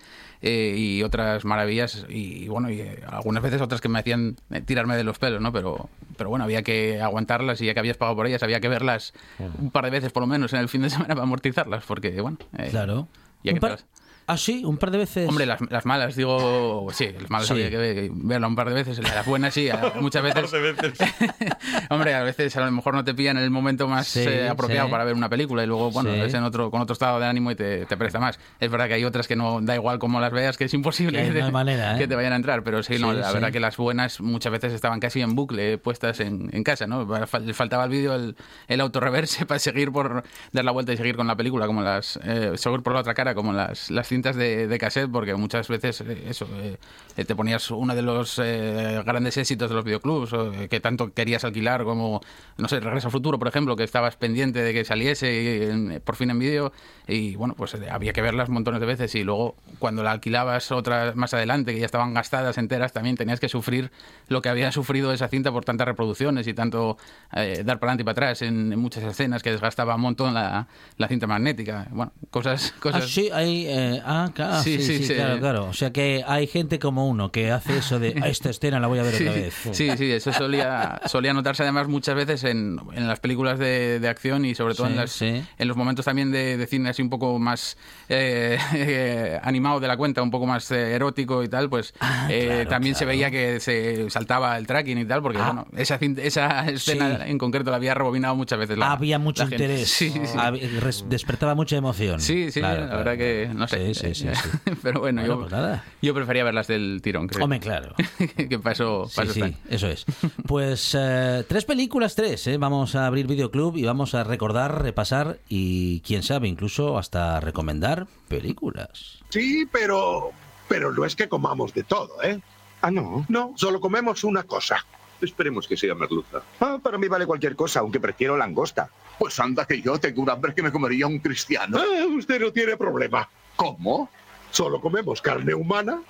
eh, 0.46 0.74
y 0.76 1.02
otras 1.02 1.44
maravillas 1.46 2.04
y 2.10 2.48
bueno, 2.48 2.68
y 2.70 2.80
eh, 2.80 3.02
algunas 3.08 3.42
veces 3.42 3.62
otras 3.62 3.80
que 3.80 3.88
me 3.88 3.98
hacían 3.98 4.36
eh, 4.50 4.60
tirarme 4.60 4.94
de 4.94 5.02
los 5.02 5.18
pelos, 5.18 5.40
¿no? 5.40 5.52
Pero, 5.52 5.88
pero 6.18 6.28
bueno, 6.28 6.44
había 6.44 6.62
que 6.62 7.00
aguantarlas 7.00 7.60
y 7.62 7.66
ya 7.66 7.72
que 7.72 7.80
habías 7.80 7.96
pagado 7.96 8.14
por 8.16 8.26
ellas, 8.26 8.42
había 8.42 8.60
que 8.60 8.68
verlas 8.68 9.14
un 9.58 9.70
par 9.70 9.84
de 9.86 9.90
veces 9.90 10.12
por 10.12 10.22
lo 10.22 10.26
menos 10.26 10.52
en 10.52 10.60
el 10.60 10.68
fin 10.68 10.82
de 10.82 10.90
semana 10.90 11.14
para 11.14 11.22
amortizarlas, 11.22 11.84
porque 11.86 12.20
bueno... 12.20 12.36
eh, 12.58 12.68
Claro. 12.70 13.08
ya 13.42 13.52
Un 13.54 13.58
par- 13.58 13.78
Ah, 14.26 14.36
sí, 14.38 14.64
un 14.64 14.78
par 14.78 14.90
de 14.90 14.98
veces. 14.98 15.28
Hombre, 15.28 15.44
las, 15.44 15.60
las 15.70 15.84
malas, 15.84 16.16
digo, 16.16 16.86
sí, 16.92 17.08
las 17.20 17.28
malas 17.30 17.46
Sí. 17.46 17.52
había 17.52 17.68
que 17.70 17.76
ver- 17.76 18.10
verla 18.14 18.46
un 18.46 18.56
par 18.56 18.68
de 18.68 18.74
veces, 18.74 18.98
las 18.98 19.26
buenas 19.26 19.52
sí, 19.52 19.68
muchas 20.00 20.22
veces. 20.22 20.50
Hombre, 21.90 22.14
a 22.14 22.22
veces 22.22 22.56
a 22.56 22.64
lo 22.64 22.70
mejor 22.70 22.94
no 22.94 23.04
te 23.04 23.14
pillan 23.14 23.36
en 23.36 23.44
el 23.44 23.50
momento 23.50 23.86
más 23.88 24.06
Sí, 24.08 24.20
eh, 24.20 24.48
apropiado 24.48 24.86
sí. 24.86 24.90
para 24.90 25.04
ver 25.04 25.14
una 25.14 25.28
película 25.28 25.62
y 25.62 25.66
luego, 25.66 25.90
bueno, 25.90 26.10
Sí. 26.12 26.20
es 26.20 26.34
en 26.34 26.42
otro, 26.44 26.70
con 26.70 26.80
otro 26.80 26.92
estado 26.94 27.20
de 27.20 27.26
ánimo 27.26 27.50
y 27.50 27.54
te, 27.54 27.86
te 27.86 27.96
presta 27.96 28.18
más. 28.18 28.38
Es 28.60 28.70
verdad 28.70 28.88
que 28.88 28.94
hay 28.94 29.04
otras 29.04 29.28
que 29.28 29.36
no 29.36 29.60
da 29.60 29.74
igual 29.74 29.98
cómo 29.98 30.20
las 30.20 30.32
veas, 30.32 30.56
que 30.56 30.64
es 30.64 30.74
imposible 30.74 31.22
Que 31.22 31.30
te, 31.42 31.50
manera, 31.50 31.94
¿eh? 31.96 31.98
que 31.98 32.08
te 32.08 32.14
vayan 32.14 32.32
a 32.32 32.36
entrar, 32.36 32.62
pero 32.62 32.82
sí, 32.82 32.98
no, 32.98 33.12
la 33.12 33.28
sí. 33.28 33.34
verdad 33.34 33.52
que 33.52 33.60
las 33.60 33.76
buenas 33.76 34.20
muchas 34.20 34.52
veces 34.52 34.72
estaban 34.72 35.00
casi 35.00 35.20
en 35.20 35.34
bucle 35.34 35.78
puestas 35.78 36.20
en, 36.20 36.48
en 36.52 36.64
casa, 36.64 36.86
¿no? 36.86 37.06
Faltaba 37.52 37.84
al 37.84 37.90
vídeo 37.90 38.14
el, 38.14 38.36
el 38.68 38.80
autorreverse 38.80 39.44
para 39.46 39.58
seguir 39.58 39.92
por 39.92 40.24
dar 40.52 40.64
la 40.64 40.70
vuelta 40.72 40.92
y 40.92 40.96
seguir 40.96 41.16
con 41.16 41.26
la 41.26 41.36
película, 41.36 41.66
como 41.66 41.82
las, 41.82 42.18
eh, 42.24 42.52
seguir 42.56 42.82
por 42.82 42.94
la 42.94 43.00
otra 43.00 43.14
cara, 43.14 43.34
como 43.34 43.52
las, 43.52 43.90
las 43.90 44.10
cintas 44.14 44.36
de, 44.36 44.68
de 44.68 44.78
cassette, 44.78 45.10
porque 45.10 45.34
muchas 45.34 45.66
veces 45.68 46.00
eh, 46.00 46.24
eso, 46.28 46.46
eh, 46.54 47.24
te 47.24 47.34
ponías 47.34 47.70
uno 47.70 47.94
de 47.94 48.02
los 48.02 48.40
eh, 48.42 49.02
grandes 49.04 49.36
éxitos 49.36 49.68
de 49.68 49.74
los 49.74 49.84
videoclubs 49.84 50.32
eh, 50.32 50.68
que 50.70 50.78
tanto 50.78 51.12
querías 51.12 51.44
alquilar, 51.44 51.82
como, 51.82 52.20
no 52.56 52.68
sé, 52.68 52.78
Regreso 52.80 53.08
al 53.08 53.12
Futuro, 53.12 53.38
por 53.38 53.48
ejemplo, 53.48 53.74
que 53.76 53.82
estabas 53.84 54.16
pendiente 54.16 54.62
de 54.62 54.72
que 54.72 54.84
saliese 54.84 56.00
por 56.04 56.16
fin 56.16 56.30
en 56.30 56.38
vídeo, 56.38 56.72
y 57.08 57.34
bueno, 57.36 57.54
pues 57.56 57.74
eh, 57.74 57.88
había 57.90 58.12
que 58.12 58.22
verlas 58.22 58.48
montones 58.48 58.80
de 58.80 58.86
veces, 58.86 59.14
y 59.14 59.24
luego 59.24 59.56
cuando 59.78 60.02
la 60.02 60.12
alquilabas 60.12 60.70
otras 60.72 61.16
más 61.16 61.34
adelante, 61.34 61.74
que 61.74 61.80
ya 61.80 61.86
estaban 61.86 62.14
gastadas 62.14 62.56
enteras, 62.56 62.92
también 62.92 63.16
tenías 63.16 63.40
que 63.40 63.48
sufrir 63.48 63.90
lo 64.28 64.40
que 64.42 64.48
había 64.48 64.70
sufrido 64.78 65.12
esa 65.12 65.28
cinta 65.28 65.50
por 65.50 65.64
tantas 65.64 65.86
reproducciones 65.88 66.46
y 66.46 66.54
tanto 66.54 66.96
eh, 67.34 67.62
dar 67.64 67.78
para 67.80 67.92
adelante 67.92 68.02
y 68.02 68.04
para 68.04 68.12
atrás 68.12 68.42
en, 68.42 68.72
en 68.72 68.78
muchas 68.78 69.02
escenas 69.02 69.42
que 69.42 69.50
desgastaba 69.50 69.96
un 69.96 70.02
montón 70.02 70.34
la, 70.34 70.68
la 70.96 71.08
cinta 71.08 71.26
magnética. 71.26 71.88
Bueno, 71.90 72.12
cosas... 72.30 72.72
Ah, 72.76 72.80
cosas 72.80 73.08
sí, 73.10 73.28
hay. 73.32 73.66
eh, 73.66 74.02
ah, 74.04 74.30
ca- 74.34 74.58
ah, 74.58 74.62
Sí, 74.62 74.78
sí, 74.78 74.82
sí, 74.84 74.98
sí, 74.98 75.04
sí. 75.08 75.14
claro, 75.14 75.38
claro. 75.40 75.64
O 75.66 75.72
sea 75.72 75.92
que 75.92 76.24
hay 76.26 76.46
gente 76.46 76.78
como 76.78 77.08
uno 77.08 77.30
que 77.32 77.50
hace 77.50 77.78
eso 77.78 77.98
de 77.98 78.14
"Ah, 78.20 78.28
esta 78.28 78.50
escena 78.50 78.78
la 78.80 78.86
voy 78.86 78.98
a 78.98 79.02
ver 79.02 79.14
otra 79.20 79.32
vez. 79.32 79.54
sí, 79.72 79.90
sí, 79.96 80.10
eso 80.12 80.32
solía, 80.32 81.00
solía 81.06 81.32
notarse 81.32 81.62
además 81.62 81.88
muchas 81.88 82.14
veces 82.14 82.44
en, 82.44 82.78
en 82.94 83.08
las 83.08 83.20
películas 83.20 83.58
de, 83.58 84.00
de 84.00 84.08
acción 84.08 84.44
y 84.44 84.54
sobre 84.54 84.74
todo 84.74 84.86
en, 84.86 84.96
las, 84.96 85.20
en 85.22 85.44
los 85.58 85.76
momentos 85.76 86.04
también 86.04 86.30
de, 86.30 86.56
de 86.56 86.66
cine 86.66 86.90
así 86.90 87.02
un 87.02 87.10
poco 87.10 87.38
más 87.38 87.76
eh, 88.08 88.58
eh, 88.74 89.40
animado 89.42 89.80
de 89.80 89.88
la 89.88 89.96
cuenta, 89.96 90.22
un 90.22 90.30
poco 90.30 90.46
más 90.46 90.70
eh, 90.70 90.92
erótico 90.94 91.42
y 91.42 91.48
tal, 91.48 91.68
pues 91.70 91.94
Ah, 92.00 92.28
eh, 92.30 92.66
también 92.68 92.94
se 92.94 93.04
veía 93.04 93.30
que 93.30 93.60
se 93.60 94.08
saltaba 94.10 94.56
el 94.58 94.66
tracking 94.66 94.98
y 94.98 95.04
tal, 95.04 95.22
porque 95.22 95.38
Ah. 95.38 95.46
bueno, 95.46 95.66
esa, 95.76 95.96
esa 96.22 96.66
escena 96.68 97.26
en 97.26 97.38
concreto 97.38 97.70
la 97.70 97.76
había 97.76 97.94
rebobinado 97.94 98.34
muchas 98.36 98.58
veces. 98.58 98.78
La, 98.78 98.92
Había 98.92 99.18
mucho 99.18 99.44
la 99.44 99.50
interés. 99.50 99.88
Sí, 99.94 100.10
sí. 100.10 101.04
Despertaba 101.08 101.54
mucha 101.54 101.76
emoción. 101.76 102.20
Sí, 102.20 102.50
sí, 102.50 102.60
Claro, 102.60 102.80
la 102.82 102.86
claro, 102.88 102.98
verdad 103.04 103.18
que 103.18 103.50
no 103.54 103.68
sé. 103.68 103.93
Sí, 103.94 104.14
sí, 104.14 104.28
sí, 104.28 104.34
sí. 104.34 104.70
Pero 104.82 105.00
bueno, 105.00 105.20
Bueno, 105.22 105.34
yo, 105.36 105.40
pues 105.40 105.52
nada. 105.52 105.84
yo 106.02 106.14
prefería 106.14 106.44
verlas 106.44 106.66
del 106.66 107.00
tirón, 107.02 107.26
creo. 107.28 107.44
Hombre, 107.44 107.60
claro. 107.60 107.94
que 108.48 108.58
paso, 108.58 109.06
Sí, 109.08 109.16
paso 109.16 109.32
sí, 109.32 109.40
están. 109.40 109.56
eso 109.70 109.88
es. 109.88 110.04
Pues 110.46 110.94
eh, 110.98 111.44
tres 111.48 111.64
películas, 111.64 112.14
tres. 112.14 112.46
¿eh? 112.46 112.58
Vamos 112.58 112.94
a 112.94 113.06
abrir 113.06 113.26
videoclub 113.26 113.76
y 113.76 113.84
vamos 113.84 114.14
a 114.14 114.24
recordar, 114.24 114.82
repasar 114.82 115.38
y 115.48 116.00
quién 116.00 116.22
sabe, 116.22 116.48
incluso 116.48 116.98
hasta 116.98 117.40
recomendar 117.40 118.06
películas. 118.28 119.18
Sí, 119.30 119.66
pero. 119.70 120.30
Pero 120.68 120.92
no 120.92 121.04
es 121.04 121.14
que 121.14 121.28
comamos 121.28 121.74
de 121.74 121.82
todo, 121.84 122.22
¿eh? 122.22 122.40
Ah, 122.80 122.90
no. 122.90 123.24
No, 123.28 123.52
solo 123.56 123.80
comemos 123.80 124.24
una 124.24 124.42
cosa. 124.44 124.84
Esperemos 125.20 125.68
que 125.68 125.76
sea 125.76 125.94
merluza. 125.94 126.42
Ah, 126.60 126.78
para 126.82 126.98
mí 126.98 127.06
vale 127.08 127.26
cualquier 127.26 127.54
cosa, 127.54 127.80
aunque 127.80 128.00
prefiero 128.00 128.36
langosta. 128.36 128.88
Pues 129.18 129.38
anda 129.40 129.64
que 129.66 129.80
yo 129.80 129.98
tengo 129.98 130.22
un 130.22 130.30
hambre 130.30 130.54
que 130.54 130.62
me 130.62 130.72
comería 130.72 131.06
un 131.06 131.18
cristiano. 131.18 131.78
Ah, 131.78 132.06
usted 132.16 132.40
no 132.40 132.50
tiene 132.52 132.76
problema. 132.76 133.28
¿Cómo? 133.56 134.08
Solo 134.50 134.80
comemos 134.80 135.20
carne 135.20 135.54
humana. 135.54 136.02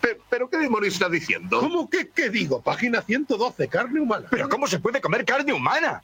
Pe- 0.00 0.20
¿Pero 0.30 0.48
qué 0.48 0.58
demonios 0.58 0.94
está 0.94 1.08
diciendo? 1.08 1.60
¿Cómo 1.60 1.90
que 1.90 2.08
qué 2.10 2.30
digo? 2.30 2.60
Página 2.62 3.02
112, 3.02 3.68
carne 3.68 4.00
humana. 4.00 4.26
¿Pero 4.30 4.48
cómo 4.48 4.66
se 4.66 4.78
puede 4.78 5.00
comer 5.00 5.24
carne 5.24 5.52
humana? 5.52 6.02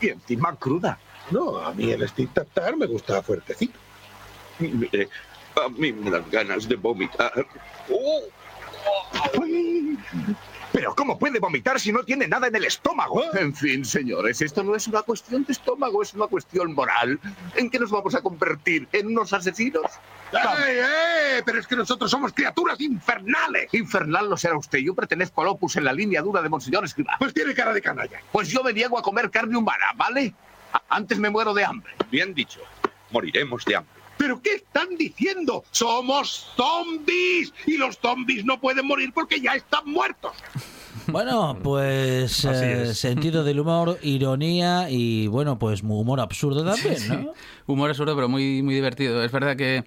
Y 0.00 0.08
encima 0.08 0.56
cruda. 0.56 0.98
No, 1.30 1.58
a 1.58 1.72
mí 1.72 1.90
el 1.90 2.06
stick 2.08 2.32
tartar 2.34 2.76
me 2.76 2.86
gusta 2.86 3.22
fuertecito. 3.22 3.78
Mire, 4.58 5.08
a 5.64 5.68
mí 5.68 5.92
me 5.92 6.10
dan 6.10 6.24
ganas 6.30 6.66
de 6.68 6.74
vomitar. 6.76 7.46
¡Oh! 7.90 8.20
¿Pero 10.72 10.94
cómo 10.94 11.18
puede 11.18 11.40
vomitar 11.40 11.80
si 11.80 11.92
no 11.92 12.04
tiene 12.04 12.28
nada 12.28 12.46
en 12.46 12.54
el 12.56 12.64
estómago? 12.64 13.22
En 13.34 13.54
fin, 13.54 13.84
señores, 13.84 14.40
esto 14.40 14.62
no 14.62 14.76
es 14.76 14.86
una 14.86 15.02
cuestión 15.02 15.44
de 15.44 15.52
estómago, 15.52 16.02
es 16.02 16.14
una 16.14 16.26
cuestión 16.26 16.74
moral. 16.74 17.18
¿En 17.56 17.70
qué 17.70 17.78
nos 17.78 17.90
vamos 17.90 18.14
a 18.14 18.22
convertir? 18.22 18.88
¿En 18.92 19.08
unos 19.08 19.32
asesinos? 19.32 19.84
¡Eh, 20.32 20.80
eh! 20.80 21.42
Pero 21.44 21.58
es 21.58 21.66
que 21.66 21.74
nosotros 21.74 22.10
somos 22.10 22.32
criaturas 22.32 22.80
infernales. 22.80 23.72
Infernal 23.74 24.30
no 24.30 24.36
será 24.36 24.56
usted. 24.56 24.78
Yo 24.78 24.94
pertenezco 24.94 25.42
al 25.42 25.48
Opus 25.48 25.76
en 25.76 25.84
la 25.84 25.92
línea 25.92 26.22
dura 26.22 26.40
de 26.40 26.48
Monseñor 26.48 26.84
Escribá. 26.84 27.16
Pues 27.18 27.34
tiene 27.34 27.52
cara 27.52 27.72
de 27.72 27.82
canalla. 27.82 28.20
Pues 28.30 28.48
yo 28.48 28.62
me 28.62 28.72
niego 28.72 28.96
a 28.98 29.02
comer 29.02 29.30
carne 29.30 29.56
humana, 29.56 29.86
¿vale? 29.96 30.34
Antes 30.88 31.18
me 31.18 31.30
muero 31.30 31.52
de 31.52 31.64
hambre. 31.64 31.92
Bien 32.10 32.32
dicho. 32.32 32.60
Moriremos 33.10 33.64
de 33.64 33.76
hambre. 33.76 33.99
¿Pero 34.20 34.42
qué 34.42 34.56
están 34.56 34.98
diciendo? 34.98 35.64
¡Somos 35.70 36.52
zombies! 36.54 37.54
Y 37.66 37.78
los 37.78 37.96
zombies 37.96 38.44
no 38.44 38.60
pueden 38.60 38.86
morir 38.86 39.12
porque 39.14 39.40
ya 39.40 39.54
están 39.54 39.80
muertos. 39.86 40.32
Bueno, 41.06 41.58
pues 41.62 42.44
eh, 42.44 42.94
sentido 42.94 43.44
del 43.44 43.60
humor, 43.60 43.98
ironía 44.02 44.90
y 44.90 45.26
bueno, 45.26 45.58
pues 45.58 45.82
humor 45.82 46.20
absurdo 46.20 46.62
también, 46.62 46.98
Sí, 46.98 47.08
¿no? 47.08 47.32
Humor 47.66 47.88
absurdo, 47.88 48.14
pero 48.14 48.28
muy, 48.28 48.62
muy 48.62 48.74
divertido. 48.74 49.24
Es 49.24 49.32
verdad 49.32 49.56
que 49.56 49.84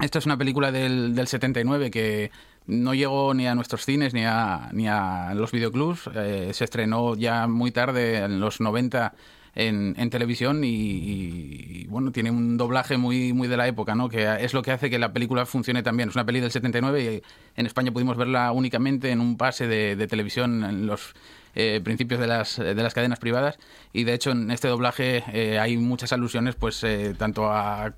esta 0.00 0.20
es 0.20 0.26
una 0.26 0.38
película 0.38 0.70
del, 0.70 1.16
del 1.16 1.26
79 1.26 1.90
que 1.90 2.30
no 2.66 2.94
llegó 2.94 3.34
ni 3.34 3.48
a 3.48 3.56
nuestros 3.56 3.84
cines 3.84 4.14
ni 4.14 4.24
a, 4.24 4.70
ni 4.74 4.86
a 4.86 5.34
los 5.34 5.50
videoclubs. 5.50 6.08
Eh, 6.14 6.50
se 6.52 6.62
estrenó 6.62 7.16
ya 7.16 7.48
muy 7.48 7.72
tarde, 7.72 8.18
en 8.18 8.38
los 8.38 8.60
90, 8.60 9.12
en, 9.56 9.94
en 9.98 10.10
televisión 10.10 10.62
y, 10.62 11.86
bueno, 11.88 12.12
tiene 12.12 12.30
un 12.30 12.56
doblaje 12.56 12.98
muy, 12.98 13.32
muy 13.32 13.48
de 13.48 13.56
la 13.56 13.66
época, 13.66 13.94
¿no? 13.94 14.08
Que 14.08 14.44
es 14.44 14.54
lo 14.54 14.62
que 14.62 14.70
hace 14.70 14.90
que 14.90 14.98
la 14.98 15.12
película 15.12 15.46
funcione 15.46 15.82
también. 15.82 16.10
Es 16.10 16.14
una 16.14 16.24
peli 16.24 16.40
del 16.40 16.52
79 16.52 17.02
y 17.02 17.22
en 17.58 17.66
España 17.66 17.90
pudimos 17.90 18.16
verla 18.16 18.52
únicamente 18.52 19.10
en 19.10 19.20
un 19.20 19.36
pase 19.36 19.66
de 19.66 20.06
televisión 20.06 20.62
en 20.62 20.86
los 20.86 21.14
eh, 21.56 21.80
principios 21.82 22.20
de 22.20 22.26
las, 22.26 22.56
de 22.56 22.74
las 22.74 22.94
cadenas 22.94 23.18
privadas. 23.18 23.58
Y 23.92 24.04
de 24.04 24.14
hecho 24.14 24.30
en 24.30 24.50
este 24.50 24.68
doblaje 24.68 25.24
eh, 25.32 25.58
hay 25.58 25.76
muchas 25.78 26.12
alusiones 26.12 26.54
pues 26.54 26.84
eh, 26.84 27.14
tanto 27.18 27.50
a- 27.50 27.94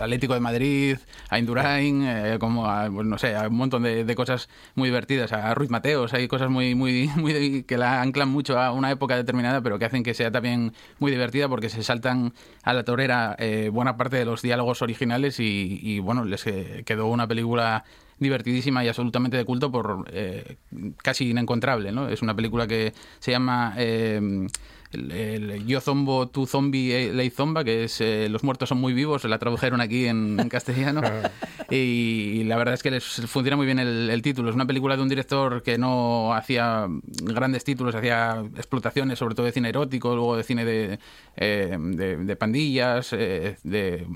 Atlético 0.00 0.34
de 0.34 0.40
Madrid, 0.40 0.98
a 1.30 1.38
Indurain, 1.38 2.02
eh, 2.04 2.36
como 2.38 2.66
a, 2.66 2.90
pues, 2.90 3.06
no 3.06 3.16
sé, 3.16 3.34
un 3.48 3.56
montón 3.56 3.82
de, 3.84 4.14
cosas 4.16 4.48
muy 4.74 4.88
divertidas, 4.88 5.32
a 5.32 5.54
Ruiz 5.54 5.70
Mateos, 5.70 6.14
hay 6.14 6.26
cosas 6.26 6.50
muy, 6.50 6.74
muy, 6.74 7.08
muy 7.16 7.62
que 7.62 7.78
la 7.78 8.02
anclan 8.02 8.28
mucho 8.28 8.58
a 8.58 8.72
una 8.72 8.90
época 8.90 9.16
determinada 9.16 9.60
pero 9.60 9.78
que 9.78 9.84
hacen 9.84 10.02
que 10.02 10.14
sea 10.14 10.30
también 10.30 10.72
muy 10.98 11.10
divertida 11.12 11.48
porque 11.48 11.68
se 11.68 11.82
saltan 11.82 12.32
a 12.62 12.72
la 12.72 12.84
torera 12.84 13.36
eh, 13.38 13.70
buena 13.72 13.96
parte 13.96 14.16
de 14.16 14.24
los 14.24 14.42
diálogos 14.42 14.82
originales 14.82 15.38
y, 15.38 15.78
y, 15.82 16.00
bueno, 16.00 16.24
les 16.24 16.44
quedó 16.84 17.06
una 17.06 17.26
película 17.28 17.84
divertidísima 18.18 18.84
y 18.84 18.88
absolutamente 18.88 19.36
de 19.36 19.44
culto 19.44 19.70
por 19.70 20.08
eh, 20.12 20.56
casi 21.02 21.30
inencontrable, 21.30 21.92
¿no? 21.92 22.08
Es 22.08 22.22
una 22.22 22.34
película 22.34 22.66
que 22.66 22.92
se 23.18 23.30
llama 23.30 23.74
eh, 23.76 24.48
el, 24.92 25.10
el 25.50 25.66
Yo 25.66 25.80
Zombo, 25.80 26.28
tu 26.28 26.46
zombie, 26.46 26.92
eh, 27.08 27.12
ley 27.12 27.30
zomba, 27.30 27.64
que 27.64 27.84
es 27.84 28.00
eh, 28.00 28.28
Los 28.30 28.44
muertos 28.44 28.68
son 28.68 28.78
muy 28.78 28.92
vivos, 28.92 29.24
la 29.24 29.38
tradujeron 29.38 29.80
aquí 29.80 30.06
en, 30.06 30.38
en 30.40 30.48
castellano. 30.48 31.02
y, 31.70 32.44
la 32.44 32.56
verdad 32.56 32.74
es 32.74 32.82
que 32.82 32.90
les 32.90 33.04
funciona 33.04 33.56
muy 33.56 33.66
bien 33.66 33.78
el, 33.78 34.08
el 34.10 34.22
título. 34.22 34.48
Es 34.50 34.54
una 34.54 34.66
película 34.66 34.96
de 34.96 35.02
un 35.02 35.08
director 35.08 35.62
que 35.62 35.78
no 35.78 36.32
hacía 36.34 36.86
grandes 37.22 37.64
títulos, 37.64 37.94
hacía 37.94 38.44
explotaciones, 38.56 39.18
sobre 39.18 39.34
todo 39.34 39.46
de 39.46 39.52
cine 39.52 39.68
erótico, 39.70 40.14
luego 40.14 40.36
de 40.36 40.42
cine 40.44 40.64
de, 40.64 40.98
eh, 41.36 41.76
de, 41.78 42.16
de 42.18 42.36
pandillas, 42.36 43.12
eh, 43.12 43.56
de 43.64 44.06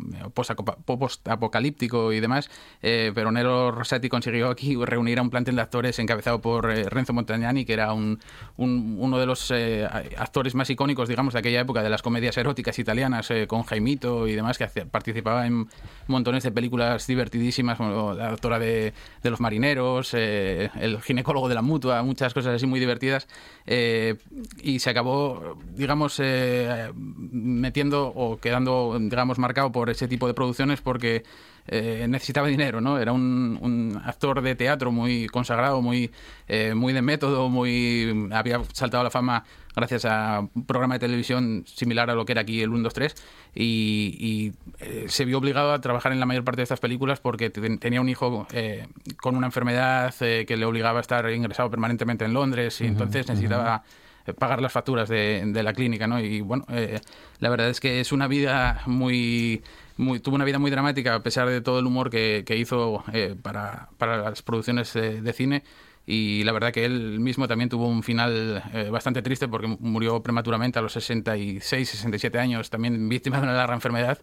post-apocalíptico 0.86 2.12
y 2.12 2.20
demás. 2.20 2.50
Eh, 2.82 3.12
pero 3.14 3.32
Nero 3.32 3.70
Rosati 3.70 4.08
consiguió 4.08 4.48
aquí 4.50 4.76
reunir 4.84 5.18
a 5.18 5.22
un 5.22 5.30
plantel 5.30 5.56
de 5.56 5.62
actores 5.62 5.98
encabezado 5.98 6.40
por 6.40 6.70
eh, 6.70 6.88
Renzo 6.88 7.12
Montagnani, 7.12 7.64
que 7.64 7.72
era 7.72 7.92
un, 7.92 8.18
un- 8.56 8.96
uno 9.00 9.18
de 9.18 9.26
los 9.26 9.50
eh, 9.50 9.86
actores 10.16 10.54
más 10.54 10.59
icónicos, 10.68 11.08
digamos, 11.08 11.32
de 11.32 11.38
aquella 11.40 11.60
época, 11.60 11.82
de 11.82 11.88
las 11.88 12.02
comedias 12.02 12.36
eróticas 12.36 12.78
italianas, 12.78 13.30
eh, 13.30 13.46
con 13.46 13.62
Jaimito 13.62 14.28
y 14.28 14.34
demás, 14.34 14.58
que 14.58 14.66
participaba 14.66 15.46
en 15.46 15.68
montones 16.08 16.42
de 16.42 16.50
películas 16.50 17.06
divertidísimas, 17.06 17.78
como 17.78 18.12
la 18.12 18.30
doctora 18.32 18.58
de, 18.58 18.92
de 19.22 19.30
los 19.30 19.40
marineros, 19.40 20.12
eh, 20.12 20.70
el 20.80 21.00
ginecólogo 21.00 21.48
de 21.48 21.54
la 21.54 21.62
mutua, 21.62 22.02
muchas 22.02 22.34
cosas 22.34 22.56
así 22.56 22.66
muy 22.66 22.80
divertidas. 22.80 23.28
eh, 23.66 24.16
y 24.62 24.80
se 24.80 24.90
acabó, 24.90 25.56
digamos, 25.74 26.20
eh, 26.20 26.92
metiendo 26.94 28.08
o 28.08 28.38
quedando, 28.38 28.96
digamos, 28.98 29.38
marcado 29.38 29.70
por 29.72 29.90
ese 29.90 30.08
tipo 30.08 30.26
de 30.26 30.34
producciones 30.34 30.80
porque 30.80 31.22
eh, 31.72 32.06
necesitaba 32.08 32.48
dinero, 32.48 32.80
¿no? 32.80 32.98
Era 32.98 33.12
un, 33.12 33.56
un 33.62 34.02
actor 34.04 34.42
de 34.42 34.56
teatro 34.56 34.90
muy 34.90 35.28
consagrado, 35.28 35.80
muy, 35.80 36.10
eh, 36.48 36.74
muy 36.74 36.92
de 36.92 37.00
método, 37.00 37.48
muy 37.48 38.28
había 38.32 38.60
saltado 38.72 39.02
a 39.02 39.04
la 39.04 39.10
fama 39.10 39.44
gracias 39.76 40.04
a 40.04 40.40
un 40.52 40.66
programa 40.66 40.94
de 40.96 40.98
televisión 40.98 41.62
similar 41.66 42.10
a 42.10 42.14
lo 42.14 42.24
que 42.24 42.32
era 42.32 42.40
aquí 42.40 42.60
el 42.60 42.70
1, 42.70 42.82
2, 42.82 42.92
3 42.92 43.14
y, 43.54 44.16
y, 44.18 44.52
eh, 44.84 45.04
se 45.06 45.24
vio 45.24 45.38
obligado 45.38 45.72
a 45.72 45.80
trabajar 45.80 46.10
en 46.10 46.18
la 46.18 46.26
mayor 46.26 46.42
parte 46.42 46.56
de 46.56 46.64
estas 46.64 46.80
películas 46.80 47.20
porque 47.20 47.50
ten- 47.50 47.78
tenía 47.78 48.00
un 48.00 48.08
hijo 48.08 48.48
eh, 48.52 48.88
con 49.20 49.36
una 49.36 49.46
enfermedad 49.46 50.12
eh, 50.22 50.44
que 50.48 50.56
le 50.56 50.64
obligaba 50.64 50.98
a 50.98 51.02
estar 51.02 51.30
ingresado 51.30 51.70
permanentemente 51.70 52.24
en 52.24 52.32
Londres 52.32 52.80
y 52.80 52.86
entonces 52.86 53.28
necesitaba 53.28 53.84
pagar 54.38 54.62
las 54.62 54.72
facturas 54.72 55.08
de, 55.08 55.60
la 55.62 55.72
clínica, 55.72 56.06
¿no? 56.06 56.20
Y 56.20 56.40
bueno, 56.40 56.64
eh, 56.68 57.00
la 57.38 57.50
verdad 57.50 57.68
es 57.70 57.80
que 57.80 58.00
es 58.00 58.12
una 58.12 58.28
vida 58.28 58.82
muy, 58.86 59.62
muy 59.96 60.20
tuvo 60.20 60.34
una 60.34 60.44
vida 60.44 60.58
muy 60.58 60.70
dramática 60.70 61.14
a 61.14 61.22
pesar 61.22 61.48
de 61.48 61.60
todo 61.60 61.78
el 61.78 61.86
humor 61.86 62.10
que, 62.10 62.44
hizo 62.56 63.04
eh, 63.12 63.36
para, 63.40 63.88
las 64.00 64.42
producciones 64.42 64.96
eh, 64.96 65.20
de 65.22 65.32
cine 65.32 65.62
y 66.06 66.42
la 66.44 66.52
verdad 66.52 66.72
que 66.72 66.84
él 66.84 67.20
mismo 67.20 67.46
también 67.46 67.68
tuvo 67.68 67.86
un 67.86 68.02
final 68.02 68.62
eh, 68.72 68.88
bastante 68.90 69.22
triste 69.22 69.46
porque 69.46 69.68
murió 69.68 70.22
prematuramente 70.22 70.78
a 70.78 70.82
los 70.82 70.92
66, 70.94 71.88
67 71.88 72.38
años, 72.38 72.70
también 72.70 73.08
víctima 73.08 73.36
de 73.36 73.44
una 73.44 73.52
larga 73.52 73.74
enfermedad 73.74 74.18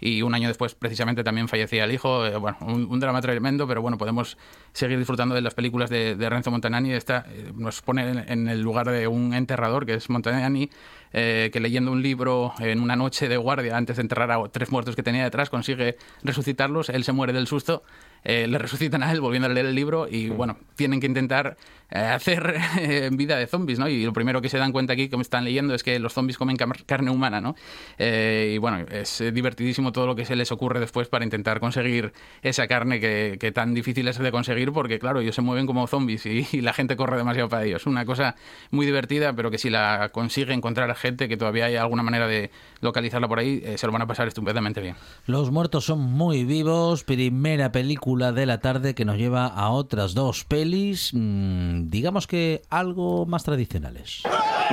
y 0.00 0.22
un 0.22 0.34
año 0.34 0.48
después 0.48 0.74
precisamente 0.74 1.24
también 1.24 1.48
fallecía 1.48 1.84
el 1.84 1.92
hijo. 1.92 2.24
eh, 2.26 2.36
bueno, 2.36 2.56
un, 2.60 3.00
drama 3.00 3.20
tremendo, 3.20 3.66
pero 3.66 3.82
bueno, 3.82 3.98
podemos 3.98 4.38
seguir 4.72 4.98
disfrutando 4.98 5.34
de 5.34 5.40
las 5.40 5.54
películas 5.54 5.90
de, 5.90 6.14
de 6.14 6.30
Renzo 6.30 6.50
Montanani. 6.50 6.92
Esta 6.92 7.26
eh, 7.28 7.52
nos 7.54 7.82
pone 7.82 8.08
en, 8.08 8.18
en 8.28 8.48
el 8.48 8.60
lugar 8.60 8.88
de 8.90 9.08
un 9.08 9.34
enterrador, 9.34 9.86
que 9.86 9.94
es 9.94 10.08
Montanani, 10.08 10.70
eh, 11.12 11.50
que 11.52 11.60
leyendo 11.60 11.90
un 11.90 12.02
libro 12.02 12.52
en 12.58 12.80
una 12.80 12.94
noche 12.94 13.28
de 13.28 13.36
guardia, 13.36 13.76
antes 13.76 13.96
de 13.96 14.02
enterrar 14.02 14.30
a 14.30 14.48
tres 14.48 14.70
muertos 14.70 14.94
que 14.94 15.02
tenía 15.02 15.24
detrás, 15.24 15.50
consigue 15.50 15.96
resucitarlos. 16.22 16.90
Él 16.90 17.04
se 17.04 17.12
muere 17.12 17.32
del 17.32 17.46
susto. 17.46 17.82
Eh, 18.24 18.46
le 18.46 18.58
resucitan 18.58 19.02
a 19.02 19.12
él 19.12 19.20
volviendo 19.20 19.46
a 19.46 19.50
leer 19.50 19.66
el 19.66 19.74
libro 19.74 20.08
y 20.10 20.28
bueno, 20.28 20.58
tienen 20.76 21.00
que 21.00 21.06
intentar 21.06 21.56
eh, 21.90 21.98
hacer 21.98 22.54
eh, 22.78 23.08
vida 23.12 23.36
de 23.36 23.46
zombies, 23.46 23.78
¿no? 23.78 23.88
Y 23.88 24.04
lo 24.04 24.12
primero 24.12 24.40
que 24.40 24.48
se 24.48 24.58
dan 24.58 24.72
cuenta 24.72 24.92
aquí, 24.92 25.08
como 25.08 25.22
están 25.22 25.44
leyendo, 25.44 25.74
es 25.74 25.82
que 25.82 25.98
los 25.98 26.12
zombies 26.12 26.36
comen 26.36 26.56
carne 26.56 27.10
humana, 27.10 27.40
¿no? 27.40 27.54
Eh, 27.98 28.52
y 28.54 28.58
bueno, 28.58 28.84
es 28.90 29.22
divertidísimo 29.32 29.92
todo 29.92 30.06
lo 30.06 30.16
que 30.16 30.24
se 30.24 30.36
les 30.36 30.52
ocurre 30.52 30.80
después 30.80 31.08
para 31.08 31.24
intentar 31.24 31.60
conseguir 31.60 32.12
esa 32.42 32.66
carne 32.66 33.00
que, 33.00 33.36
que 33.40 33.52
tan 33.52 33.74
difícil 33.74 34.08
es 34.08 34.18
de 34.18 34.30
conseguir 34.30 34.72
porque, 34.72 34.98
claro, 34.98 35.20
ellos 35.20 35.34
se 35.34 35.42
mueven 35.42 35.66
como 35.66 35.86
zombies 35.86 36.26
y, 36.26 36.46
y 36.52 36.60
la 36.60 36.72
gente 36.72 36.96
corre 36.96 37.16
demasiado 37.16 37.48
para 37.48 37.64
ellos. 37.64 37.86
Una 37.86 38.04
cosa 38.04 38.36
muy 38.70 38.84
divertida, 38.84 39.32
pero 39.32 39.50
que 39.50 39.58
si 39.58 39.70
la 39.70 40.10
consigue 40.12 40.52
encontrar 40.52 40.94
gente, 40.94 41.28
que 41.28 41.36
todavía 41.36 41.66
hay 41.66 41.76
alguna 41.76 42.02
manera 42.02 42.26
de 42.26 42.50
localizarla 42.80 43.28
por 43.28 43.38
ahí, 43.38 43.62
eh, 43.64 43.78
se 43.78 43.86
lo 43.86 43.92
van 43.92 44.02
a 44.02 44.06
pasar 44.06 44.28
estupendamente 44.28 44.80
bien. 44.80 44.96
Los 45.26 45.50
muertos 45.50 45.84
son 45.84 46.00
muy 46.00 46.44
vivos. 46.44 47.04
Primera 47.04 47.72
película 47.72 48.07
de 48.16 48.46
la 48.46 48.58
tarde 48.60 48.94
que 48.94 49.04
nos 49.04 49.18
lleva 49.18 49.46
a 49.46 49.68
otras 49.68 50.14
dos 50.14 50.44
pelis, 50.44 51.10
mm, 51.12 51.90
digamos 51.90 52.26
que 52.26 52.62
algo 52.70 53.26
más 53.26 53.44
tradicionales. 53.44 54.22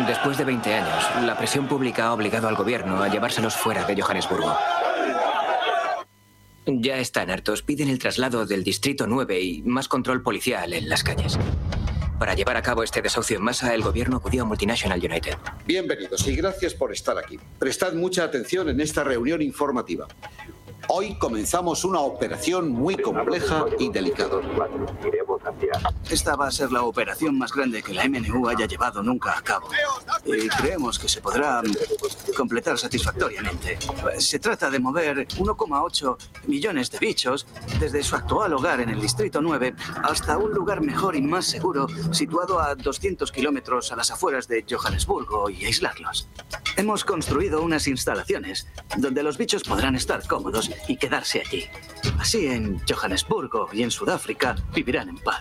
Después 0.08 0.38
de 0.38 0.46
20 0.46 0.74
años, 0.74 1.04
la 1.26 1.38
presión 1.38 1.68
pública 1.68 2.08
ha 2.08 2.14
obligado 2.14 2.48
al 2.48 2.56
gobierno 2.56 3.04
a 3.04 3.10
llevárselos 3.10 3.54
fuera 3.54 3.86
de 3.86 4.02
Johannesburgo. 4.02 4.56
Ya 6.66 6.98
están 6.98 7.30
hartos, 7.30 7.62
piden 7.62 7.90
el 7.90 8.00
traslado 8.00 8.46
del 8.46 8.64
Distrito 8.64 9.06
9 9.06 9.42
y 9.42 9.62
más 9.64 9.90
control 9.90 10.24
policial 10.24 10.72
en 10.72 10.88
las 10.88 11.04
calles. 11.04 11.38
Para 12.18 12.36
llevar 12.36 12.56
a 12.56 12.62
cabo 12.62 12.84
este 12.84 13.02
desahucio 13.02 13.38
en 13.38 13.44
masa, 13.44 13.76
el 13.76 13.82
gobierno 13.82 14.18
acudió 14.18 14.44
a 14.44 14.46
Multinational 14.46 15.00
United. 15.00 15.36
Bienvenidos 15.66 16.26
y 16.26 16.38
gracias 16.38 16.74
por 16.74 16.94
estar 16.94 17.18
aquí. 17.18 17.38
Prestad 17.60 17.94
mucha 17.94 18.24
atención 18.24 18.70
en 18.70 18.80
esta 18.80 19.04
reunión 19.04 19.42
informativa. 19.42 20.08
Hoy 20.88 21.16
comenzamos 21.16 21.84
una 21.84 22.00
operación 22.00 22.70
muy 22.70 22.96
compleja 22.96 23.66
y 23.80 23.90
delicada. 23.90 24.40
Esta 26.10 26.36
va 26.36 26.48
a 26.48 26.52
ser 26.52 26.72
la 26.72 26.84
operación 26.84 27.38
más 27.38 27.52
grande 27.52 27.82
que 27.82 27.94
la 27.94 28.08
MNU 28.08 28.48
haya 28.48 28.66
llevado 28.66 29.02
nunca 29.04 29.38
a 29.38 29.42
cabo. 29.42 29.70
Y 30.26 30.48
creemos 30.48 31.00
que 31.00 31.08
se 31.08 31.22
podrá 31.22 31.62
mm, 31.62 32.34
completar 32.36 32.78
satisfactoriamente. 32.78 33.78
Se 34.18 34.40
trata 34.40 34.70
de 34.70 34.80
mover 34.80 35.28
1,8 35.28 36.18
millones 36.48 36.92
de 36.92 37.00
bichos 37.00 37.48
desde 37.80 38.04
su 38.04 38.16
actual 38.16 38.54
hogar 38.54 38.82
en 38.82 38.90
el 38.90 39.02
Distrito 39.02 39.42
9 39.42 39.76
hasta 40.04 40.38
un 40.38 40.52
lugar 40.52 40.82
mejor 40.82 41.16
y 41.16 41.22
más 41.22 41.46
seguro 41.46 41.88
situado 42.12 42.60
a 42.60 42.76
200 42.76 43.32
kilómetros 43.32 43.92
a 43.92 43.96
las 43.96 44.12
afueras 44.12 44.48
de 44.48 44.66
Johannesburgo 44.70 45.50
y 45.50 45.66
aislarlos. 45.66 46.28
Hemos 46.78 47.06
construido 47.06 47.62
unas 47.62 47.88
instalaciones 47.88 48.68
donde 48.98 49.24
los 49.24 49.38
bichos 49.38 49.64
podrán 49.64 49.96
estar 49.96 50.26
cómodos 50.28 50.70
y 50.88 50.98
quedarse 50.98 51.42
allí. 51.46 51.66
Así 52.20 52.48
en 52.48 52.82
Johannesburgo 52.88 53.70
y 53.72 53.84
en 53.84 53.92
Sudáfrica 53.92 54.56
vivirán 54.74 55.10
en 55.10 55.18
paz, 55.18 55.35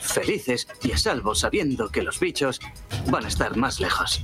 felices 0.00 0.68
y 0.82 0.92
a 0.92 0.98
salvo 0.98 1.34
sabiendo 1.34 1.88
que 1.88 2.02
los 2.02 2.20
bichos 2.20 2.60
van 3.10 3.24
a 3.24 3.28
estar 3.28 3.56
más 3.56 3.80
lejos. 3.80 4.22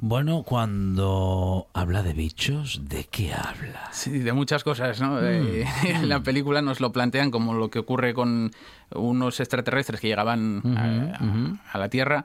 Bueno, 0.00 0.42
cuando 0.42 1.68
habla 1.72 2.02
de 2.02 2.12
bichos, 2.12 2.80
¿de 2.88 3.04
qué 3.04 3.32
habla? 3.32 3.88
Sí, 3.92 4.18
de 4.18 4.32
muchas 4.32 4.64
cosas, 4.64 5.00
¿no? 5.00 5.22
Eh, 5.22 5.66
en 5.84 6.08
la 6.08 6.20
película 6.20 6.62
nos 6.62 6.80
lo 6.80 6.92
plantean 6.92 7.30
como 7.30 7.54
lo 7.54 7.70
que 7.70 7.78
ocurre 7.78 8.14
con 8.14 8.50
unos 8.94 9.40
extraterrestres 9.40 10.00
que 10.00 10.08
llegaban 10.08 10.62
a 11.70 11.78
la 11.78 11.88
Tierra. 11.88 12.24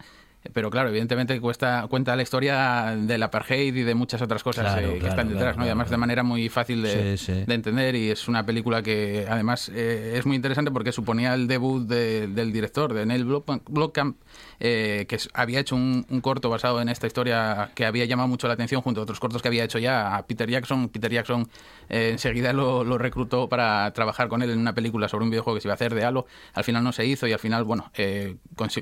Pero 0.52 0.70
claro, 0.70 0.90
evidentemente 0.90 1.40
cuesta, 1.40 1.86
cuenta 1.90 2.16
la 2.18 2.22
historia 2.24 2.96
del 2.98 3.24
apartheid 3.24 3.74
y 3.76 3.84
de 3.84 3.96
muchas 3.96 4.22
otras 4.22 4.44
cosas 4.44 4.74
Claro, 4.74 4.92
eh, 4.92 5.00
que 5.00 5.08
están 5.08 5.30
detrás, 5.30 5.54
claro, 5.54 5.60
¿no? 5.60 5.64
Y 5.66 5.68
además 5.70 5.90
de 5.90 5.98
manera 5.98 6.24
muy 6.24 6.50
fácil 6.50 6.82
de, 6.84 7.18
Sí, 7.18 7.26
sí. 7.34 7.44
de 7.48 7.54
entender 7.54 7.96
y 7.96 8.10
es 8.12 8.28
una 8.28 8.46
película 8.46 8.84
que 8.84 9.26
además 9.30 9.72
eh, 9.74 10.16
es 10.18 10.26
muy 10.26 10.36
interesante 10.36 10.70
porque 10.72 10.92
suponía 10.92 11.34
el 11.34 11.48
debut 11.48 11.88
de- 11.88 12.28
del 12.28 12.52
director, 12.52 12.94
de 12.94 13.06
Neil 13.06 13.24
Blomkamp, 13.24 14.18
eh, 14.60 15.06
que 15.08 15.18
había 15.34 15.60
hecho 15.60 15.76
un, 15.76 16.06
un 16.10 16.22
corto 16.22 16.50
basado 16.50 16.82
en 16.82 16.90
esta 16.90 17.08
historia 17.08 17.72
que 17.76 17.86
había 17.86 18.06
llamado 18.06 18.28
mucho 18.28 18.48
la 18.48 18.54
atención 18.54 18.82
junto 18.82 19.00
a 19.02 19.04
otros 19.04 19.20
cortos 19.20 19.42
que 19.42 19.48
había 19.48 19.64
hecho 19.64 19.80
ya 19.80 20.16
a 20.16 20.26
Peter 20.26 20.50
Jackson. 20.50 20.90
Peter 20.90 21.12
Jackson 21.12 21.48
eh, 21.90 22.10
enseguida 22.12 22.54
lo, 22.54 22.84
lo 22.84 22.98
reclutó 22.98 23.50
para 23.50 23.92
trabajar 23.94 24.28
con 24.28 24.42
él 24.42 24.50
en 24.52 24.60
una 24.60 24.74
película 24.74 25.08
sobre 25.08 25.24
un 25.26 25.30
videojuego 25.32 25.56
que 25.58 25.62
se 25.62 25.68
iba 25.68 25.74
a 25.74 25.76
hacer 25.76 25.94
de 25.94 26.04
Halo. 26.06 26.26
Al 26.54 26.64
final 26.64 26.84
no 26.84 26.92
se 26.92 27.06
hizo 27.06 27.28
y 27.28 27.34
al 27.34 27.40
final, 27.40 27.64
bueno, 27.64 27.92
eh, 27.96 28.36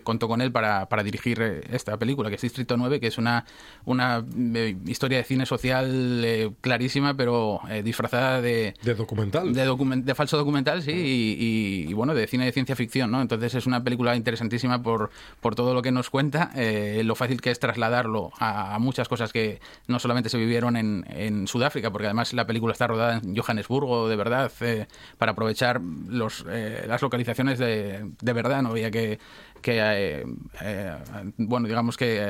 contó 0.03 0.27
con 0.27 0.41
él 0.41 0.51
para, 0.51 0.87
para 0.89 1.03
dirigir 1.03 1.41
esta 1.71 1.97
película, 1.97 2.29
que 2.29 2.35
es 2.35 2.41
Distrito 2.41 2.77
9, 2.77 2.99
que 2.99 3.07
es 3.07 3.17
una, 3.17 3.45
una 3.85 4.23
historia 4.85 5.17
de 5.19 5.23
cine 5.23 5.45
social 5.45 6.21
eh, 6.25 6.51
clarísima, 6.61 7.13
pero 7.15 7.61
eh, 7.69 7.83
disfrazada 7.83 8.41
de... 8.41 8.73
De 8.83 8.95
documental. 8.95 9.53
De, 9.53 10.15
falso 10.15 10.37
documental, 10.37 10.81
sí, 10.81 10.91
y, 10.91 11.85
y- 11.85 11.89
y, 11.89 11.93
bueno, 11.93 12.13
de 12.13 12.27
cine 12.27 12.45
de 12.45 12.51
ciencia 12.51 12.75
ficción, 12.75 13.11
¿no? 13.11 13.21
Entonces 13.21 13.55
es 13.55 13.65
una 13.65 13.83
película 13.83 14.15
interesantísima 14.15 14.81
por, 14.83 15.09
por 15.39 15.55
todo 15.55 15.60
lo 15.73 15.81
que 15.81 15.91
nos 15.91 16.09
cuenta, 16.09 16.51
eh, 16.55 17.01
lo 17.03 17.15
fácil 17.15 17.41
que 17.41 17.51
es 17.51 17.59
trasladarlo 17.59 18.31
a, 18.39 18.77
muchas 18.79 19.07
cosas 19.07 19.31
que 19.31 19.59
no 19.87 19.99
solamente 19.99 20.29
se 20.29 20.37
vivieron 20.37 20.75
en, 20.75 21.05
en 21.09 21.47
Sudáfrica, 21.47 21.91
porque 21.91 22.07
además 22.07 22.33
la 22.33 22.45
película 22.45 22.73
está 22.73 22.87
rodada 22.87 23.19
en 23.23 23.35
Johannesburgo, 23.35 24.09
de 24.09 24.15
verdad, 24.15 24.51
eh, 24.61 24.87
para 25.17 25.33
aprovechar 25.33 25.81
los, 25.81 26.45
eh, 26.49 26.85
las 26.87 27.01
localizaciones 27.01 27.59
de, 27.59 28.11
de 28.21 28.33
verdad, 28.33 28.61
no 28.61 28.69
había 28.69 28.91
que 28.91 29.19
que 29.61 29.79
eh, 29.79 30.25
bueno 31.37 31.67
digamos 31.67 31.95
que 31.95 32.21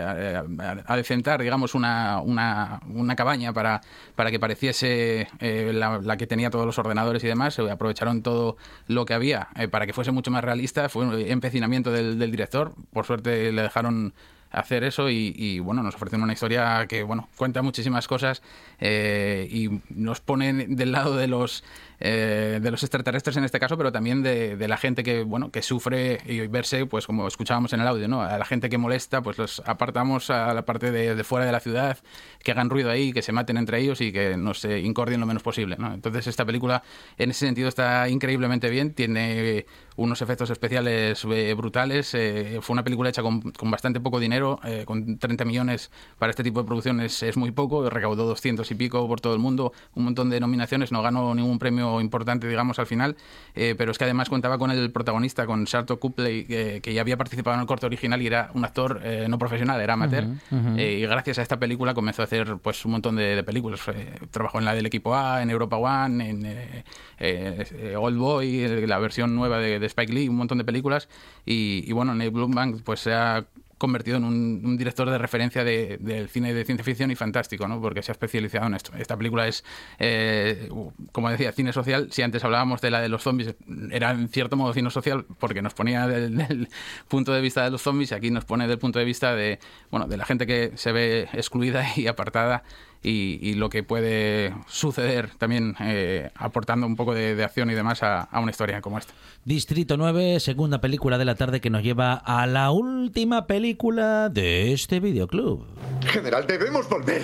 adecentar 0.86 1.42
digamos 1.42 1.74
una, 1.74 2.22
una, 2.22 2.82
una 2.88 3.16
cabaña 3.16 3.54
para, 3.54 3.82
para 4.16 4.30
que 4.30 4.40
pareciese 4.40 5.28
la, 5.40 6.18
que 6.18 6.28
tenía 6.28 6.50
todos 6.50 6.66
los 6.66 6.78
ordenadores 6.78 7.24
y 7.24 7.28
demás 7.28 7.58
eh, 7.58 7.72
aprovecharon 7.72 8.22
todo 8.22 8.58
lo 8.88 9.06
que 9.06 9.14
había 9.14 9.48
para 9.72 9.86
que 9.86 9.94
fuese 9.94 10.12
mucho 10.12 10.30
más 10.32 10.44
realista 10.44 10.90
fue 10.90 11.06
un 11.06 11.20
empecinamiento 11.20 11.92
del, 11.92 12.20
del 12.20 12.32
director 12.32 12.74
por 12.92 13.06
suerte 13.06 13.21
le 13.26 13.62
dejaron 13.62 14.14
hacer 14.52 14.84
eso 14.84 15.10
y, 15.10 15.60
bueno 15.60 15.82
nos 15.82 15.96
ofrecen 15.96 16.22
una 16.22 16.34
historia 16.34 16.86
que 16.88 17.04
bueno 17.04 17.30
cuenta 17.38 17.62
muchísimas 17.62 18.08
cosas 18.08 18.42
eh, 18.80 19.48
y 19.50 19.82
nos 19.90 20.20
ponen 20.20 20.76
del 20.76 20.92
lado 20.92 21.16
de 21.16 21.28
los 21.28 21.64
eh, 22.04 22.60
de 22.60 22.72
los 22.72 22.82
extraterrestres 22.82 23.38
en 23.38 23.44
este 23.44 23.60
caso 23.60 23.78
pero 23.78 23.92
también 23.92 24.24
de, 24.24 24.58
de, 24.58 24.68
la 24.68 24.78
gente 24.78 25.04
que 25.04 25.22
bueno 25.22 25.52
que 25.52 25.62
sufre 25.62 26.20
y 26.26 26.48
verse 26.48 26.88
pues 26.88 27.06
como 27.06 27.28
escuchábamos 27.28 27.74
en 27.74 27.82
el 27.82 27.88
audio 27.88 28.08
no 28.08 28.24
a 28.24 28.40
la 28.40 28.46
gente 28.46 28.70
que 28.70 28.80
molesta 28.80 29.22
pues 29.22 29.38
los 29.38 29.62
apartamos 29.68 30.32
a 30.32 30.52
la 30.56 30.66
parte 30.66 30.90
de, 30.90 31.14
de 31.14 31.24
fuera 31.24 31.46
de 31.46 31.52
la 31.52 31.60
ciudad 31.60 32.00
que 32.40 32.52
hagan 32.54 32.72
ruido 32.72 32.90
ahí 32.90 33.14
que 33.14 33.22
se 33.22 33.32
maten 33.32 33.58
entre 33.58 33.80
ellos 33.80 34.02
y 34.02 34.12
que 34.12 34.36
nos 34.36 34.66
eh, 34.66 34.80
incordien 34.80 35.20
lo 35.20 35.28
menos 35.28 35.44
posible 35.44 35.76
¿no? 35.78 35.94
entonces 35.94 36.26
esta 36.26 36.44
película 36.44 36.82
en 37.20 37.30
ese 37.30 37.46
sentido 37.46 37.70
está 37.70 38.10
increíblemente 38.10 38.72
bien 38.72 38.96
tiene 38.96 39.68
unos 39.96 40.24
efectos 40.24 40.50
especiales 40.50 41.24
eh, 41.26 41.54
brutales 41.54 42.16
eh, 42.16 42.58
fue 42.62 42.74
una 42.74 42.84
película 42.84 43.10
hecha 43.10 43.22
con, 43.22 43.42
con 43.52 43.70
bastante 43.70 44.00
poco 44.00 44.20
dinero 44.20 44.60
con 44.86 45.20
30 45.20 45.46
millones 45.46 45.92
para 46.18 46.32
este 46.32 46.44
tipo 46.44 46.62
de 46.62 46.66
producciones 46.66 47.22
es 47.22 47.38
muy 47.38 47.52
poco 47.52 47.88
recaudó 47.92 48.26
200 48.26 48.70
y 48.72 48.74
pico 48.76 49.08
por 49.08 49.22
todo 49.22 49.34
el 49.34 49.40
mundo 49.40 49.72
un 49.94 50.06
montón 50.06 50.32
de 50.32 50.40
nominaciones 50.40 50.92
no 50.92 51.04
ganó 51.04 51.36
ningún 51.36 51.60
premio 51.60 51.91
importante, 52.00 52.48
digamos, 52.48 52.80
al 52.80 52.86
final, 52.86 53.18
eh, 53.56 53.76
pero 53.78 53.92
es 53.92 53.98
que 53.98 54.04
además 54.06 54.30
contaba 54.30 54.58
con 54.58 54.72
el 54.72 54.92
protagonista, 54.92 55.46
con 55.46 55.66
Sharto 55.66 56.00
Copley, 56.00 56.46
que, 56.46 56.80
que 56.82 56.94
ya 56.94 57.02
había 57.02 57.18
participado 57.18 57.56
en 57.56 57.62
el 57.62 57.68
corto 57.68 57.88
original 57.88 58.22
y 58.22 58.28
era 58.28 58.52
un 58.54 58.64
actor 58.64 59.02
eh, 59.04 59.26
no 59.28 59.38
profesional, 59.38 59.82
era 59.82 59.94
amateur, 59.96 60.26
Ujú, 60.26 60.56
ujú. 60.70 60.78
eh, 60.78 61.00
y 61.00 61.02
gracias 61.02 61.40
a 61.40 61.42
esta 61.42 61.58
película 61.60 61.94
comenzó 61.94 62.22
a 62.22 62.26
hacer 62.26 62.58
pues 62.62 62.86
un 62.86 62.92
montón 62.92 63.16
de, 63.16 63.36
de 63.36 63.44
películas. 63.44 63.82
Eh, 63.90 64.20
trabajó 64.30 64.60
en 64.60 64.66
la 64.66 64.76
del 64.76 64.86
equipo 64.86 65.16
A, 65.16 65.42
en 65.42 65.50
Europa 65.50 65.78
One, 65.78 66.30
en 66.30 66.46
eh, 66.46 66.84
eh, 67.20 67.66
eh, 67.74 67.96
Old 67.98 68.18
Boy, 68.18 68.62
eh, 68.64 68.88
la 68.88 69.00
versión 69.00 69.36
nueva 69.36 69.58
de, 69.58 69.80
de 69.80 69.86
Spike 69.88 70.14
Lee, 70.14 70.30
un 70.30 70.36
montón 70.38 70.58
de 70.60 70.64
películas, 70.64 71.10
y, 71.46 71.84
y 71.88 71.92
bueno, 71.94 72.14
Neil 72.14 72.30
Blomkamp 72.32 72.82
pues 72.84 73.00
se 73.00 73.14
ha 73.14 73.46
convertido 73.82 74.18
en 74.18 74.26
un, 74.26 74.78
director 74.78 75.10
de 75.10 75.18
referencia 75.18 75.64
de- 75.64 75.98
del 76.00 76.30
cine 76.30 76.54
de 76.54 76.64
ciencia 76.64 76.84
ficción 76.86 77.10
y 77.10 77.16
fantástico, 77.16 77.68
¿no? 77.68 77.82
porque 77.82 78.04
se 78.04 78.12
ha 78.12 78.14
especializado 78.14 78.68
en 78.68 78.76
esto. 78.76 78.92
Esta 78.96 79.18
película 79.18 79.48
es, 79.48 79.64
eh, 79.98 80.70
como 81.12 81.32
decía, 81.32 81.52
cine 81.52 81.74
social. 81.74 82.10
Si 82.12 82.22
antes 82.22 82.44
hablábamos 82.44 82.80
de 82.80 82.92
la 82.92 83.02
de 83.02 83.10
los 83.10 83.24
zombies, 83.24 83.56
era 83.90 84.12
en 84.12 84.30
cierto 84.30 84.56
modo 84.56 84.72
cine 84.74 84.92
social 84.92 85.26
porque 85.40 85.64
nos 85.64 85.74
ponía 85.74 86.06
del, 86.06 86.38
del 86.38 86.70
punto 87.08 87.34
de 87.34 87.42
vista 87.42 87.64
de 87.64 87.72
los 87.72 87.82
zombies 87.82 88.12
y 88.12 88.14
aquí 88.14 88.30
nos 88.30 88.46
pone 88.46 88.68
del 88.68 88.78
punto 88.78 89.00
de 89.00 89.06
vista 89.06 89.36
de, 89.36 89.58
bueno, 89.90 90.06
de 90.08 90.18
la 90.18 90.26
gente 90.26 90.46
que 90.46 90.74
se 90.76 90.92
ve 90.92 91.28
excluida 91.34 91.84
y 91.96 92.06
apartada 92.06 92.64
y, 93.04 93.40
y 93.42 93.56
lo 93.56 93.70
que 93.70 93.84
puede 93.84 94.54
suceder 94.68 95.32
también 95.38 95.76
eh, 95.80 96.30
aportando 96.36 96.86
un 96.86 96.96
poco 96.96 97.14
de, 97.14 97.36
de 97.36 97.44
acción 97.44 97.70
y 97.72 97.74
demás 97.74 98.04
a, 98.04 98.22
a 98.22 98.40
una 98.40 98.52
historia 98.52 98.82
como 98.82 98.98
esta. 98.98 99.14
Distrito 99.44 99.98
9, 99.98 100.40
segunda 100.40 100.82
película 100.82 101.18
de 101.18 101.26
la 101.26 101.36
tarde 101.36 101.62
que 101.62 101.70
nos 101.70 101.84
lleva 101.84 102.14
a 102.14 102.46
la 102.46 102.72
última 102.72 103.48
película 103.48 104.30
de 104.30 104.74
este 104.74 105.00
videoclub. 105.00 105.66
General, 106.06 106.46
debemos 106.46 106.88
volver 106.88 107.24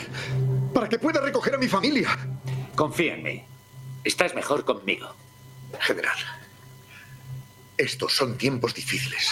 para 0.74 0.90
que 0.90 0.98
pueda 0.98 1.22
recoger 1.22 1.56
a 1.56 1.58
mi 1.58 1.68
familia. 1.68 2.10
Confía 2.76 3.16
en 3.16 3.24
mí. 3.24 3.44
Estás 4.04 4.34
mejor 4.36 4.66
conmigo. 4.66 5.08
General, 5.80 6.16
estos 7.78 8.14
son 8.14 8.38
tiempos 8.38 8.74
difíciles. 8.74 9.32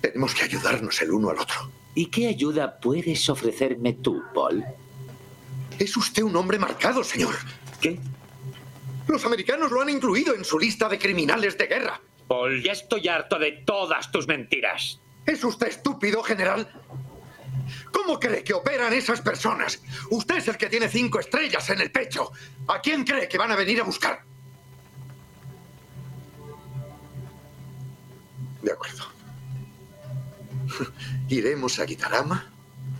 Tenemos 0.00 0.34
que 0.34 0.44
ayudarnos 0.44 1.02
el 1.02 1.10
uno 1.10 1.30
al 1.30 1.38
otro. 1.38 1.70
¿Y 1.94 2.06
qué 2.06 2.28
ayuda 2.28 2.78
puedes 2.80 3.28
ofrecerme 3.28 3.94
tú, 3.94 4.22
Paul? 4.34 4.64
Es 5.80 5.96
usted 5.96 6.22
un 6.22 6.36
hombre 6.36 6.58
marcado, 6.58 7.02
señor. 7.02 7.34
¿Qué? 7.80 7.98
Los 9.08 9.24
americanos 9.24 9.72
lo 9.72 9.80
han 9.80 9.88
incluido 9.88 10.34
en 10.34 10.44
su 10.44 10.58
lista 10.58 10.90
de 10.90 10.98
criminales 10.98 11.56
de 11.56 11.66
guerra. 11.66 11.98
Paul, 12.28 12.62
ya 12.62 12.72
estoy 12.72 13.08
harto 13.08 13.38
de 13.38 13.62
todas 13.64 14.12
tus 14.12 14.28
mentiras. 14.28 15.00
¿Es 15.24 15.42
usted 15.42 15.68
estúpido, 15.68 16.22
general? 16.22 16.70
¿Cómo 17.90 18.20
cree 18.20 18.44
que 18.44 18.52
operan 18.52 18.92
esas 18.92 19.22
personas? 19.22 19.80
Usted 20.10 20.36
es 20.36 20.48
el 20.48 20.58
que 20.58 20.68
tiene 20.68 20.86
cinco 20.86 21.18
estrellas 21.18 21.70
en 21.70 21.80
el 21.80 21.90
pecho. 21.90 22.30
¿A 22.68 22.82
quién 22.82 23.02
cree 23.02 23.26
que 23.26 23.38
van 23.38 23.50
a 23.50 23.56
venir 23.56 23.80
a 23.80 23.84
buscar? 23.84 24.22
De 28.60 28.70
acuerdo. 28.70 29.04
Iremos 31.30 31.78
a 31.78 31.86
Gitarama 31.86 32.52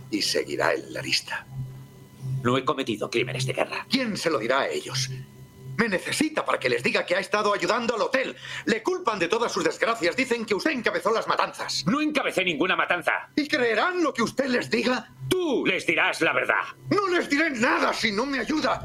y 0.09 0.23
seguirá 0.23 0.73
en 0.73 0.91
la 0.91 1.01
lista. 1.03 1.45
No 2.43 2.57
he 2.57 2.65
cometido 2.65 3.09
crímenes 3.09 3.45
de 3.45 3.53
guerra. 3.53 3.85
¿Quién 3.89 4.17
se 4.17 4.29
lo 4.29 4.39
dirá 4.39 4.61
a 4.61 4.67
ellos? 4.67 5.09
Me 5.77 5.87
necesita 5.87 6.45
para 6.45 6.59
que 6.59 6.69
les 6.69 6.83
diga 6.83 7.05
que 7.05 7.15
ha 7.15 7.19
estado 7.19 7.53
ayudando 7.53 7.95
al 7.95 8.01
hotel. 8.01 8.35
Le 8.65 8.83
culpan 8.83 9.17
de 9.19 9.27
todas 9.27 9.51
sus 9.51 9.63
desgracias. 9.63 10.15
Dicen 10.15 10.45
que 10.45 10.53
usted 10.53 10.71
encabezó 10.71 11.11
las 11.11 11.27
matanzas. 11.27 11.83
No 11.87 12.01
encabecé 12.01 12.43
ninguna 12.43 12.75
matanza. 12.75 13.29
¿Y 13.35 13.47
creerán 13.47 14.03
lo 14.03 14.13
que 14.13 14.23
usted 14.23 14.45
les 14.47 14.69
diga? 14.69 15.13
Tú 15.29 15.65
les 15.65 15.85
dirás 15.85 16.21
la 16.21 16.33
verdad. 16.33 16.63
No 16.89 17.07
les 17.07 17.29
diré 17.29 17.49
nada 17.51 17.93
si 17.93 18.11
no 18.11 18.25
me 18.25 18.39
ayuda. 18.39 18.83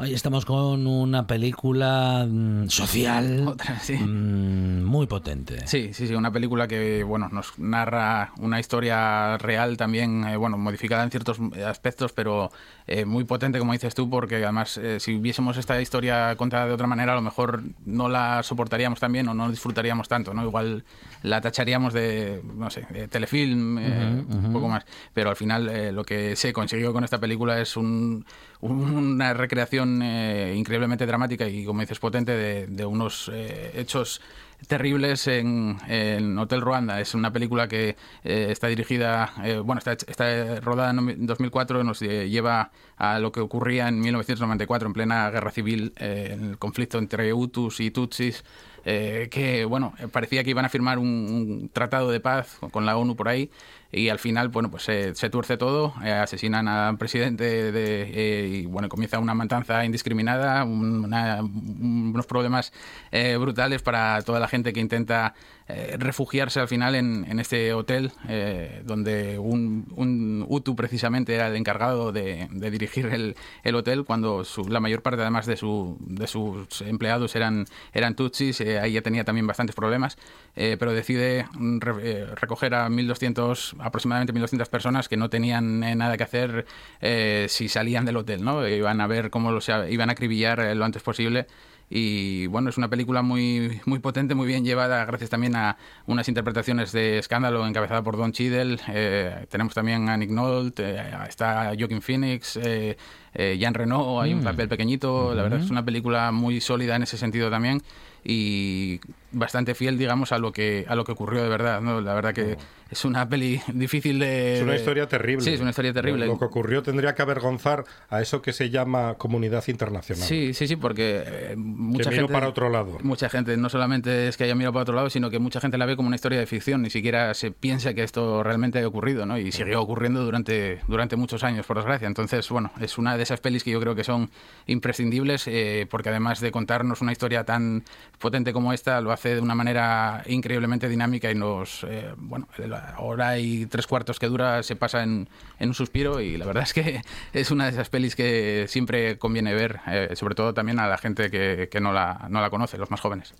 Ahí 0.00 0.14
estamos 0.14 0.46
con 0.46 0.86
una 0.86 1.26
película 1.26 2.26
mm, 2.26 2.68
social 2.68 3.54
mm, 4.00 4.82
muy 4.82 5.06
potente. 5.06 5.66
Sí, 5.66 5.90
sí, 5.92 6.06
sí, 6.06 6.14
una 6.14 6.32
película 6.32 6.66
que 6.66 7.04
bueno 7.04 7.28
nos 7.30 7.58
narra 7.58 8.32
una 8.38 8.58
historia 8.58 9.36
real 9.36 9.76
también, 9.76 10.24
eh, 10.24 10.38
bueno, 10.38 10.56
modificada 10.56 11.04
en 11.04 11.10
ciertos 11.10 11.38
aspectos, 11.66 12.14
pero 12.14 12.50
eh, 12.86 13.04
muy 13.04 13.24
potente, 13.24 13.58
como 13.58 13.74
dices 13.74 13.94
tú, 13.94 14.08
porque 14.08 14.36
además 14.36 14.78
eh, 14.78 15.00
si 15.00 15.16
hubiésemos 15.16 15.58
esta 15.58 15.78
historia 15.78 16.34
contada 16.36 16.64
de 16.64 16.72
otra 16.72 16.86
manera, 16.86 17.12
a 17.12 17.16
lo 17.16 17.20
mejor 17.22 17.62
no 17.84 18.08
la 18.08 18.42
soportaríamos 18.42 19.00
tan 19.00 19.12
bien 19.12 19.28
o 19.28 19.34
no 19.34 19.50
disfrutaríamos 19.50 20.08
tanto, 20.08 20.32
¿no? 20.32 20.42
Igual 20.44 20.82
la 21.24 21.42
tacharíamos 21.42 21.92
de, 21.92 22.40
no 22.56 22.70
sé, 22.70 22.86
de 22.88 23.06
telefilm, 23.06 23.76
ujú. 23.76 24.46
un 24.46 24.52
poco 24.54 24.66
más. 24.68 24.86
Pero 25.12 25.28
al 25.28 25.36
final 25.36 25.68
eh, 25.68 25.92
lo 25.92 26.04
que 26.04 26.36
se 26.36 26.54
consiguió 26.54 26.94
con 26.94 27.04
esta 27.04 27.18
película 27.20 27.60
es 27.60 27.76
un- 27.76 28.24
una 28.60 29.32
recreación 29.34 30.02
eh, 30.02 30.54
increíblemente 30.56 31.06
dramática 31.06 31.48
y, 31.48 31.64
como 31.64 31.80
dices, 31.80 31.98
potente 31.98 32.32
de, 32.66 32.84
unos 32.86 33.30
eh, 33.32 33.72
hechos 33.74 34.20
terribles 34.66 35.26
en, 35.26 35.78
en 35.88 36.38
Hotel 36.38 36.60
Ruanda. 36.60 37.00
Es 37.00 37.14
una 37.14 37.32
película 37.32 37.68
que 37.68 37.96
eh, 38.24 38.48
está 38.50 38.66
dirigida, 38.66 39.32
eh, 39.42 39.58
bueno, 39.58 39.78
está, 39.78 39.92
está 39.92 40.60
rodada 40.60 40.90
en 40.90 41.26
2004, 41.26 41.82
nos 41.84 42.00
lleva 42.00 42.70
a 42.96 43.18
lo 43.18 43.32
que 43.32 43.40
ocurría 43.40 43.88
en 43.88 44.00
1994, 44.00 44.88
en 44.88 44.92
plena 44.92 45.30
guerra 45.30 45.50
civil, 45.50 45.92
eh, 45.96 46.36
en 46.38 46.50
el 46.50 46.58
conflicto 46.58 46.98
entre 46.98 47.32
Hutus 47.32 47.80
y 47.80 47.90
Tutsis. 47.90 48.44
eh, 48.84 49.28
que 49.30 49.64
bueno 49.66 49.92
parecía 50.12 50.42
que 50.42 50.50
iban 50.50 50.64
a 50.64 50.68
firmar 50.70 50.98
un, 50.98 51.06
un 51.06 51.68
tratado 51.70 52.10
de 52.10 52.20
paz 52.20 52.58
con 52.70 52.86
la 52.86 52.96
ONU 52.96 53.14
por 53.14 53.28
ahí 53.28 53.50
y 53.92 54.08
al 54.08 54.18
final 54.18 54.48
bueno 54.48 54.70
pues 54.70 54.88
eh, 54.88 55.14
se 55.14 55.30
tuerce 55.30 55.56
todo 55.56 55.94
eh, 56.04 56.12
asesinan 56.12 56.68
al 56.68 56.96
presidente 56.98 57.72
de, 57.72 58.02
eh, 58.02 58.48
y 58.62 58.66
bueno 58.66 58.88
comienza 58.88 59.18
una 59.18 59.34
matanza 59.34 59.84
indiscriminada 59.84 60.64
un- 60.64 61.04
una- 61.04 61.40
unos 61.42 62.26
problemas 62.26 62.72
eh, 63.10 63.36
brutales 63.36 63.82
para 63.82 64.22
toda 64.22 64.38
la 64.40 64.48
gente 64.48 64.72
que 64.72 64.80
intenta 64.80 65.34
eh, 65.68 65.96
refugiarse 65.98 66.58
al 66.60 66.66
final 66.68 66.94
en, 66.96 67.24
en 67.28 67.38
este 67.40 67.72
hotel 67.74 68.10
eh, 68.28 68.82
donde 68.84 69.38
un, 69.38 69.86
un 69.96 70.44
Hutu 70.48 70.74
precisamente 70.74 71.34
era 71.34 71.46
el 71.48 71.56
encargado 71.56 72.10
de, 72.12 72.48
de 72.50 72.70
dirigir 72.70 73.06
el, 73.06 73.36
el 73.62 73.74
hotel 73.76 74.04
cuando 74.04 74.44
su- 74.44 74.68
la 74.68 74.80
mayor 74.80 75.02
parte 75.02 75.20
además 75.22 75.46
de, 75.46 75.56
su, 75.56 75.96
de 76.00 76.26
sus 76.26 76.82
empleados 76.82 77.36
eran, 77.36 77.66
eran 77.92 78.14
Tutsis, 78.16 78.60
ahí 78.60 78.92
ya 78.92 79.02
tenía 79.02 79.24
también 79.24 79.46
bastantes 79.46 79.76
problemas, 79.76 80.18
pero 80.54 80.92
decide 80.92 81.46
mm, 81.54 81.78
re- 81.80 82.26
recoger 82.34 82.74
a 82.74 82.88
1.200, 82.88 83.79
aproximadamente 83.82 84.32
1.200 84.32 84.68
personas 84.68 85.08
que 85.08 85.16
no 85.16 85.30
tenían 85.30 85.82
eh, 85.82 85.94
nada 85.94 86.16
que 86.16 86.24
hacer 86.24 86.66
eh, 87.00 87.46
si 87.48 87.68
salían 87.68 88.04
del 88.04 88.16
hotel, 88.16 88.44
¿no? 88.44 88.66
Iban 88.66 89.00
a 89.00 89.06
ver 89.06 89.30
cómo 89.30 89.52
los 89.52 89.68
iban 89.68 90.08
a 90.08 90.12
acribillar 90.12 90.60
eh, 90.60 90.74
lo 90.74 90.84
antes 90.84 91.02
posible 91.02 91.46
y 91.92 92.46
bueno, 92.46 92.70
es 92.70 92.78
una 92.78 92.88
película 92.88 93.20
muy, 93.20 93.80
muy 93.84 93.98
potente, 93.98 94.36
muy 94.36 94.46
bien 94.46 94.64
llevada, 94.64 95.04
gracias 95.04 95.28
también 95.28 95.56
a 95.56 95.76
unas 96.06 96.28
interpretaciones 96.28 96.92
de 96.92 97.18
escándalo 97.18 97.66
encabezada 97.66 98.00
por 98.02 98.16
Don 98.16 98.30
Cheadle. 98.30 98.78
Eh, 98.88 99.46
tenemos 99.50 99.74
también 99.74 100.08
a 100.08 100.16
Nick 100.16 100.30
Nolte, 100.30 100.94
eh, 100.94 101.12
está 101.28 101.72
Joaquin 101.76 102.00
Phoenix, 102.00 102.56
eh, 102.56 102.96
eh, 103.34 103.56
Jean 103.58 103.74
Reno, 103.74 104.20
hay 104.20 104.32
un 104.34 104.40
Mm. 104.40 104.44
papel 104.44 104.68
pequeñito. 104.68 105.34
La 105.34 105.42
verdad 105.42 105.60
es 105.60 105.70
una 105.70 105.84
película 105.84 106.32
muy 106.32 106.60
sólida 106.60 106.96
en 106.96 107.02
ese 107.04 107.16
sentido 107.16 107.50
también 107.50 107.80
y 108.24 109.00
bastante 109.32 109.74
fiel, 109.74 109.96
digamos, 109.96 110.32
a 110.32 110.38
lo 110.38 110.52
que 110.52 110.84
a 110.88 110.94
lo 110.94 111.04
que 111.04 111.12
ocurrió 111.12 111.42
de 111.42 111.48
verdad. 111.48 111.80
¿no? 111.80 112.00
La 112.00 112.14
verdad 112.14 112.34
que 112.34 112.56
es 112.90 113.04
una 113.04 113.28
peli 113.28 113.60
difícil 113.72 114.18
de. 114.18 114.56
Es 114.58 114.62
una 114.62 114.76
historia 114.76 115.06
terrible. 115.08 115.42
Sí, 115.44 115.52
es 115.54 115.60
una 115.60 115.70
historia 115.70 115.92
terrible. 115.92 116.26
Lo, 116.26 116.32
lo 116.34 116.38
que 116.38 116.44
ocurrió 116.44 116.82
tendría 116.82 117.14
que 117.14 117.22
avergonzar 117.22 117.84
a 118.10 118.20
eso 118.20 118.42
que 118.42 118.52
se 118.52 118.68
llama 118.70 119.14
comunidad 119.14 119.64
internacional. 119.68 120.26
Sí, 120.26 120.52
sí, 120.52 120.66
sí, 120.66 120.76
porque 120.76 121.22
eh, 121.24 121.54
mucha 121.56 122.10
que 122.10 122.16
gente 122.16 122.32
para 122.32 122.48
otro 122.48 122.68
lado. 122.68 122.98
mucha 123.02 123.28
gente 123.30 123.56
no 123.56 123.68
solamente 123.68 124.28
es 124.28 124.36
que 124.36 124.44
haya 124.44 124.54
mirado 124.54 124.72
para 124.74 124.82
otro 124.82 124.94
lado, 124.96 125.08
sino 125.10 125.30
que 125.30 125.38
mucha 125.38 125.60
gente 125.60 125.78
la 125.78 125.86
ve 125.86 125.96
como 125.96 126.08
una 126.08 126.16
historia 126.16 126.38
de 126.38 126.46
ficción, 126.46 126.82
ni 126.82 126.90
siquiera 126.90 127.32
se 127.34 127.52
piensa 127.52 127.94
que 127.94 128.02
esto 128.02 128.42
realmente 128.42 128.80
ha 128.80 128.86
ocurrido, 128.88 129.24
¿no? 129.24 129.38
Y 129.38 129.52
siguió 129.52 129.80
ocurriendo 129.80 130.24
durante 130.24 130.80
durante 130.88 131.16
muchos 131.16 131.42
años, 131.44 131.64
por 131.66 131.76
desgracia. 131.76 132.06
Entonces, 132.08 132.48
bueno, 132.50 132.70
es 132.80 132.98
una 132.98 133.16
de 133.20 133.24
esas 133.24 133.40
pelis 133.40 133.62
que 133.62 133.70
yo 133.70 133.80
creo 133.80 133.94
que 133.94 134.02
son 134.02 134.30
imprescindibles, 134.66 135.46
eh, 135.46 135.86
porque 135.90 136.08
además 136.08 136.40
de 136.40 136.50
contarnos 136.50 137.02
una 137.02 137.12
historia 137.12 137.44
tan 137.44 137.84
potente 138.18 138.54
como 138.54 138.72
esta, 138.72 139.00
lo 139.02 139.12
hace 139.12 139.34
de 139.34 139.40
una 139.40 139.54
manera 139.54 140.22
increíblemente 140.26 140.88
dinámica 140.88 141.30
y 141.30 141.34
nos, 141.34 141.84
eh, 141.84 142.14
bueno, 142.16 142.48
la 142.56 142.94
hora 142.98 143.38
y 143.38 143.66
tres 143.66 143.86
cuartos 143.86 144.18
que 144.18 144.26
dura 144.26 144.62
se 144.62 144.74
pasa 144.74 145.02
en, 145.02 145.28
un 145.60 145.74
suspiro 145.74 146.20
y 146.20 146.38
la 146.38 146.46
verdad 146.46 146.62
es 146.62 146.72
que 146.72 147.02
es 147.34 147.50
una 147.50 147.66
de 147.66 147.72
esas 147.72 147.90
pelis 147.90 148.16
que 148.16 148.64
siempre 148.68 149.18
conviene 149.18 149.52
ver, 149.54 149.80
eh, 149.86 150.16
sobre 150.16 150.34
todo 150.34 150.54
también 150.54 150.78
a 150.80 150.88
la 150.88 150.96
gente 150.96 151.30
que, 151.30 151.68
que 151.70 151.80
no, 151.80 151.92
la, 151.92 152.26
no 152.30 152.40
la 152.40 152.48
conoce, 152.48 152.78
los 152.78 152.90
más 152.90 153.00
jóvenes. 153.00 153.34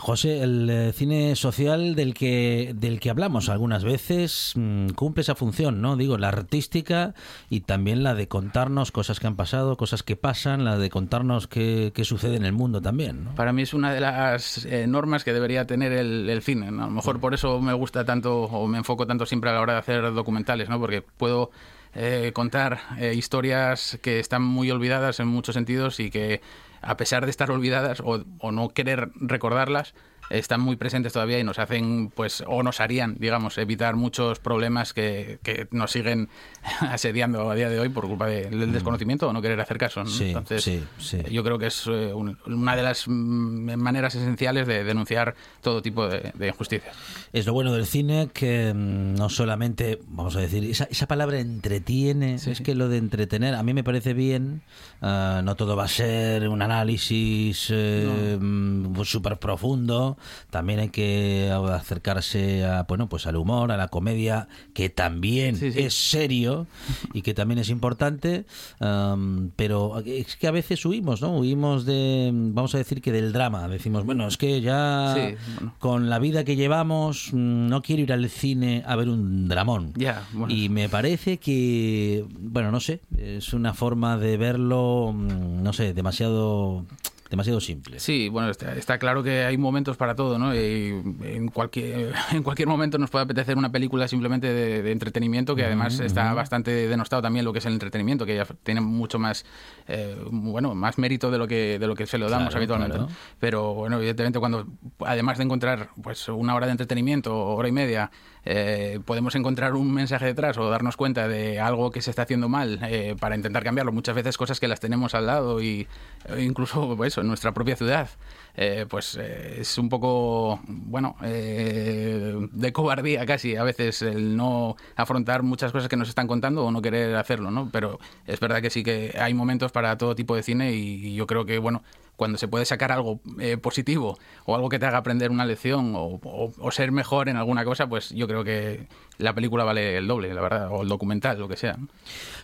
José, 0.00 0.42
el 0.42 0.92
cine 0.94 1.36
social 1.36 1.94
del 1.94 2.14
que 2.14 2.72
del 2.74 2.98
que 2.98 3.10
hablamos 3.10 3.50
algunas 3.50 3.84
veces 3.84 4.52
mm, 4.54 4.88
cumple 4.90 5.20
esa 5.20 5.34
función, 5.34 5.82
¿no? 5.82 5.96
Digo, 5.96 6.16
la 6.16 6.28
artística 6.28 7.14
y 7.50 7.60
también 7.60 8.02
la 8.02 8.14
de 8.14 8.28
contarnos 8.28 8.85
cosas 8.92 9.20
que 9.20 9.26
han 9.26 9.36
pasado, 9.36 9.76
cosas 9.76 10.02
que 10.02 10.16
pasan, 10.16 10.64
la 10.64 10.78
de 10.78 10.90
contarnos 10.90 11.46
qué, 11.46 11.92
qué 11.94 12.04
sucede 12.04 12.36
en 12.36 12.44
el 12.44 12.52
mundo 12.52 12.80
también. 12.80 13.28
Para 13.36 13.52
mí 13.52 13.62
es 13.62 13.74
una 13.74 13.92
de 13.92 14.00
las 14.00 14.64
eh, 14.64 14.86
normas 14.86 15.24
que 15.24 15.32
debería 15.32 15.66
tener 15.66 15.92
el, 15.92 16.42
cine. 16.42 16.68
A 16.68 16.70
lo 16.70 16.90
mejor 16.90 17.20
por 17.20 17.34
eso 17.34 17.60
me 17.60 17.72
gusta 17.72 18.04
tanto 18.04 18.42
o 18.42 18.66
me 18.66 18.78
enfoco 18.78 19.06
tanto 19.06 19.26
siempre 19.26 19.50
a 19.50 19.54
la 19.54 19.60
hora 19.60 19.72
de 19.74 19.78
hacer 19.80 20.12
documentales, 20.12 20.68
¿no? 20.68 20.78
porque 20.78 21.02
puedo 21.02 21.50
eh, 21.94 22.30
contar 22.34 22.80
eh, 22.98 23.14
historias 23.14 23.98
que 24.02 24.20
están 24.20 24.42
muy 24.42 24.70
olvidadas 24.70 25.20
en 25.20 25.28
muchos 25.28 25.54
sentidos 25.54 26.00
y 26.00 26.10
que 26.10 26.40
a 26.82 26.96
pesar 26.96 27.24
de 27.24 27.30
estar 27.30 27.50
olvidadas 27.50 28.00
o 28.04 28.52
no 28.52 28.68
querer 28.68 29.10
recordarlas, 29.16 29.94
están 30.30 30.60
muy 30.60 30.76
presentes 30.76 31.12
todavía 31.12 31.38
y 31.38 31.44
nos 31.44 31.58
hacen, 31.58 32.10
pues, 32.14 32.42
o 32.46 32.62
nos 32.62 32.80
harían, 32.80 33.16
digamos, 33.18 33.58
evitar 33.58 33.96
muchos 33.96 34.38
problemas 34.38 34.92
que, 34.92 35.38
que 35.42 35.68
nos 35.70 35.90
siguen 35.92 36.28
asediando 36.80 37.50
a 37.50 37.54
día 37.54 37.68
de 37.68 37.78
hoy 37.80 37.88
por 37.88 38.06
culpa 38.06 38.26
de- 38.26 38.46
del 38.50 38.72
desconocimiento 38.72 39.28
o 39.28 39.32
no 39.32 39.40
querer 39.42 39.60
hacer 39.60 39.78
caso. 39.78 40.02
¿no? 40.04 40.10
Mm. 40.10 40.12
Sí, 40.12 40.24
Entonces, 40.28 40.62
sí, 40.64 40.82
sí. 40.98 41.18
yo 41.30 41.42
creo 41.44 41.58
que 41.58 41.66
es 41.66 41.86
eh, 41.86 42.12
un- 42.12 42.36
una 42.46 42.76
de 42.76 42.82
las 42.82 43.06
mm, 43.06 43.76
maneras 43.76 44.14
esenciales 44.14 44.66
de 44.66 44.84
denunciar 44.84 45.34
todo 45.60 45.82
tipo 45.82 46.06
de, 46.08 46.32
de 46.34 46.48
injusticias. 46.48 46.94
Es 47.32 47.46
lo 47.46 47.52
bueno 47.52 47.72
del 47.72 47.86
cine 47.86 48.28
que 48.32 48.72
mm, 48.74 49.14
no 49.14 49.28
solamente, 49.28 50.00
vamos 50.08 50.36
a 50.36 50.40
decir, 50.40 50.64
esa, 50.64 50.84
esa 50.90 51.06
palabra 51.06 51.38
entretiene, 51.38 52.34
es 52.34 52.60
que 52.60 52.74
lo 52.74 52.88
de 52.88 52.98
entretener 52.98 53.54
a 53.54 53.62
mí 53.62 53.74
me 53.74 53.84
parece 53.84 54.12
bien, 54.14 54.62
ah, 55.02 55.40
no 55.44 55.54
todo 55.54 55.76
va 55.76 55.84
a 55.84 55.88
ser 55.88 56.48
un 56.48 56.62
análisis 56.62 57.68
eh, 57.70 58.38
mm, 58.40 59.02
súper 59.04 59.38
profundo, 59.38 60.15
también 60.50 60.80
hay 60.80 60.88
que 60.88 61.50
acercarse 61.72 62.64
a, 62.64 62.84
bueno, 62.84 63.08
pues 63.08 63.26
al 63.26 63.36
humor, 63.36 63.72
a 63.72 63.76
la 63.76 63.88
comedia, 63.88 64.48
que 64.74 64.88
también 64.88 65.58
es 65.60 65.94
serio 65.94 66.66
y 67.12 67.22
que 67.22 67.34
también 67.34 67.58
es 67.58 67.68
importante, 67.68 68.46
am, 68.80 69.50
pero 69.56 69.98
es 70.04 70.36
que 70.36 70.46
a 70.46 70.50
veces 70.52 70.84
huimos, 70.84 71.22
¿no? 71.22 71.36
Huimos 71.36 71.84
de, 71.84 72.30
vamos 72.32 72.74
a 72.74 72.78
decir 72.78 73.00
que 73.00 73.12
del 73.12 73.32
drama, 73.32 73.68
decimos, 73.68 74.04
bueno, 74.04 74.26
es 74.28 74.36
que 74.36 74.60
ya 74.60 75.14
Sí, 75.14 75.36
con 75.78 76.08
la 76.08 76.18
vida 76.18 76.44
que 76.44 76.56
llevamos, 76.56 77.30
mm, 77.32 77.68
no 77.68 77.82
quiero 77.82 78.02
ir 78.02 78.12
al 78.12 78.28
cine 78.28 78.82
a 78.86 78.96
ver 78.96 79.08
un 79.08 79.48
dramón. 79.48 79.92
Bueno. 80.32 80.52
Y 80.52 80.68
me 80.68 80.88
parece 80.88 81.38
que, 81.38 82.24
bueno, 82.38 82.70
no 82.70 82.80
sé, 82.80 83.00
es 83.16 83.52
una 83.52 83.74
forma 83.74 84.16
de 84.16 84.36
verlo, 84.36 85.12
mm, 85.14 85.62
no 85.62 85.72
sé, 85.72 85.94
demasiado, 85.94 86.84
demasiado 87.30 87.60
simple. 87.60 87.98
Sí, 88.00 88.28
bueno, 88.28 88.50
está, 88.50 88.74
está 88.74 88.98
claro 88.98 89.22
que 89.22 89.44
hay 89.44 89.56
momentos 89.56 89.96
para 89.96 90.14
todo, 90.14 90.38
¿no? 90.38 90.54
Y 90.54 90.88
en 91.22 91.48
cualquier, 91.48 92.14
en 92.32 92.42
cualquier 92.42 92.68
momento 92.68 92.98
nos 92.98 93.10
puede 93.10 93.24
apetecer 93.24 93.56
una 93.56 93.70
película 93.70 94.08
simplemente 94.08 94.52
de, 94.52 94.82
de 94.82 94.92
entretenimiento, 94.92 95.56
que 95.56 95.64
además 95.64 96.00
está 96.00 96.32
bastante 96.34 96.70
denostado 96.88 97.22
también 97.22 97.44
lo 97.44 97.52
que 97.52 97.58
es 97.58 97.66
el 97.66 97.72
entretenimiento, 97.72 98.26
que 98.26 98.36
ya 98.36 98.46
tiene 98.62 98.80
mucho 98.80 99.18
más, 99.18 99.44
eh, 99.88 100.16
bueno, 100.30 100.74
más 100.74 100.98
mérito 100.98 101.30
de 101.30 101.38
lo 101.38 101.48
que, 101.48 101.78
de 101.78 101.86
lo 101.86 101.94
que 101.94 102.06
se 102.06 102.18
lo 102.18 102.28
damos 102.28 102.48
Claro, 102.48 102.58
habitualmente. 102.58 103.14
Pero 103.38 103.74
bueno, 103.74 103.96
evidentemente 103.96 104.38
cuando, 104.38 104.66
además 105.00 105.38
de 105.38 105.44
encontrar 105.44 105.90
pues 106.02 106.28
una 106.28 106.54
hora 106.54 106.66
de 106.66 106.72
entretenimiento, 106.72 107.36
hora 107.36 107.68
y 107.68 107.72
media, 107.72 108.10
eh, 108.48 109.00
podemos 109.04 109.34
encontrar 109.34 109.74
un 109.74 109.92
mensaje 109.92 110.24
detrás 110.24 110.56
o 110.56 110.70
darnos 110.70 110.96
cuenta 110.96 111.26
de 111.26 111.58
algo 111.58 111.90
que 111.90 112.00
se 112.00 112.10
está 112.10 112.22
haciendo 112.22 112.48
mal 112.48 112.78
eh, 112.84 113.16
para 113.18 113.34
intentar 113.34 113.64
cambiarlo. 113.64 113.92
Muchas 113.92 114.14
veces 114.14 114.38
cosas 114.38 114.60
que 114.60 114.68
las 114.68 114.78
tenemos 114.78 115.14
al 115.16 115.26
lado 115.26 115.60
y 115.60 115.88
e 116.28 116.42
incluso 116.42 116.94
pues, 116.96 117.12
eso, 117.12 117.20
en 117.22 117.28
nuestra 117.28 117.52
propia 117.52 117.74
ciudad. 117.76 118.08
eh, 118.56 118.86
pues 118.88 119.16
eh, 119.20 119.60
es 119.60 119.76
un 119.78 119.88
poco, 119.88 120.60
bueno, 120.66 121.16
eh, 121.22 122.48
de 122.52 122.72
cobardía 122.72 123.26
casi 123.26 123.56
a 123.56 123.64
veces 123.64 124.00
el 124.02 124.36
no 124.36 124.76
afrontar 124.94 125.42
muchas 125.42 125.72
cosas 125.72 125.88
que 125.88 125.96
nos 125.96 126.08
están 126.08 126.26
contando 126.26 126.64
o 126.64 126.70
no 126.70 126.80
querer 126.80 127.16
hacerlo, 127.16 127.50
¿no? 127.50 127.68
Pero 127.72 127.98
es 128.26 128.40
verdad 128.40 128.62
que 128.62 128.70
sí 128.70 128.82
que 128.82 129.14
hay 129.20 129.34
momentos 129.34 129.72
para 129.72 129.98
todo 129.98 130.14
tipo 130.14 130.36
de 130.36 130.42
cine 130.42 130.72
y 130.72 131.14
yo 131.14 131.26
creo 131.26 131.44
que, 131.44 131.58
bueno, 131.58 131.82
cuando 132.16 132.38
se 132.38 132.48
puede 132.48 132.64
sacar 132.64 132.92
algo 132.92 133.20
eh, 133.38 133.56
positivo 133.58 134.18
o 134.46 134.54
algo 134.54 134.68
que 134.68 134.78
te 134.78 134.86
haga 134.86 134.98
aprender 134.98 135.30
una 135.30 135.44
lección 135.44 135.94
o, 135.94 136.18
o- 136.22 136.52
o 136.58 136.70
ser 136.70 136.90
mejor 136.92 137.28
en 137.28 137.36
alguna 137.36 137.64
cosa, 137.64 137.88
pues 137.88 138.10
yo 138.10 138.26
creo 138.26 138.42
que 138.42 138.88
la 139.18 139.34
película 139.34 139.64
vale 139.64 139.96
el 139.96 140.06
doble, 140.06 140.32
la 140.34 140.40
verdad, 140.42 140.68
o 140.70 140.82
el 140.82 140.88
documental, 140.88 141.38
lo 141.38 141.48
que 141.48 141.56
sea. 141.56 141.76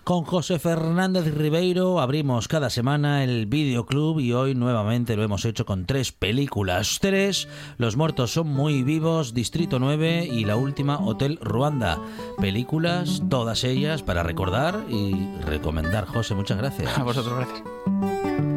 Con 0.05 0.25
José 0.25 0.59
Fernández 0.59 1.33
Ribeiro 1.35 2.01
abrimos 2.01 2.49
cada 2.49 2.71
semana 2.71 3.23
el 3.25 3.47
videoclub 3.47 4.21
y 4.21 4.33
hoy 4.33 4.55
nuevamente 4.55 5.17
lo 5.17 5.23
hemos 5.23 5.45
hecho 5.45 5.65
con 5.67 5.87
tres 5.87 6.13
películas. 6.13 6.99
Tres, 7.01 7.49
Los 7.79 7.97
muertos 7.97 8.33
son 8.33 8.49
muy 8.49 8.83
vivos, 8.83 9.33
Distrito 9.35 9.79
9 9.79 10.29
y 10.31 10.45
la 10.45 10.57
última, 10.57 10.99
Hotel 10.99 11.39
Ruanda. 11.43 11.99
Películas, 12.39 13.23
todas 13.31 13.65
ellas 13.65 14.03
para 14.03 14.23
recordar 14.23 14.85
y 14.89 15.15
recomendar. 15.47 16.07
José, 16.07 16.35
muchas 16.35 16.59
gracias. 16.59 16.99
A 16.99 17.03
vosotros, 17.05 17.37
gracias. 17.37 18.52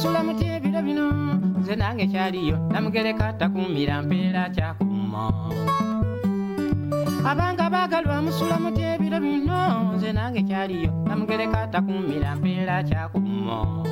Bagalwa 0.00 0.16
musula 0.16 0.24
mutyebiro 0.24 0.80
bino 0.82 1.06
nze 1.60 1.76
nange 1.76 2.06
kyaliyo 2.06 2.56
namugereka 2.72 3.32
takumira 3.36 4.02
mpeera 4.02 4.48
kyakuma 4.48 5.28
abanga 7.30 7.68
bagalwa 7.68 8.22
musula 8.24 8.56
mutyebiro 8.56 9.20
bino 9.20 9.92
nze 9.96 10.12
nange 10.12 10.42
kyaliyo 10.48 10.90
namugereka 11.04 11.66
takumira 11.68 12.36
mpeera 12.36 12.82
kyakuma 12.82 13.84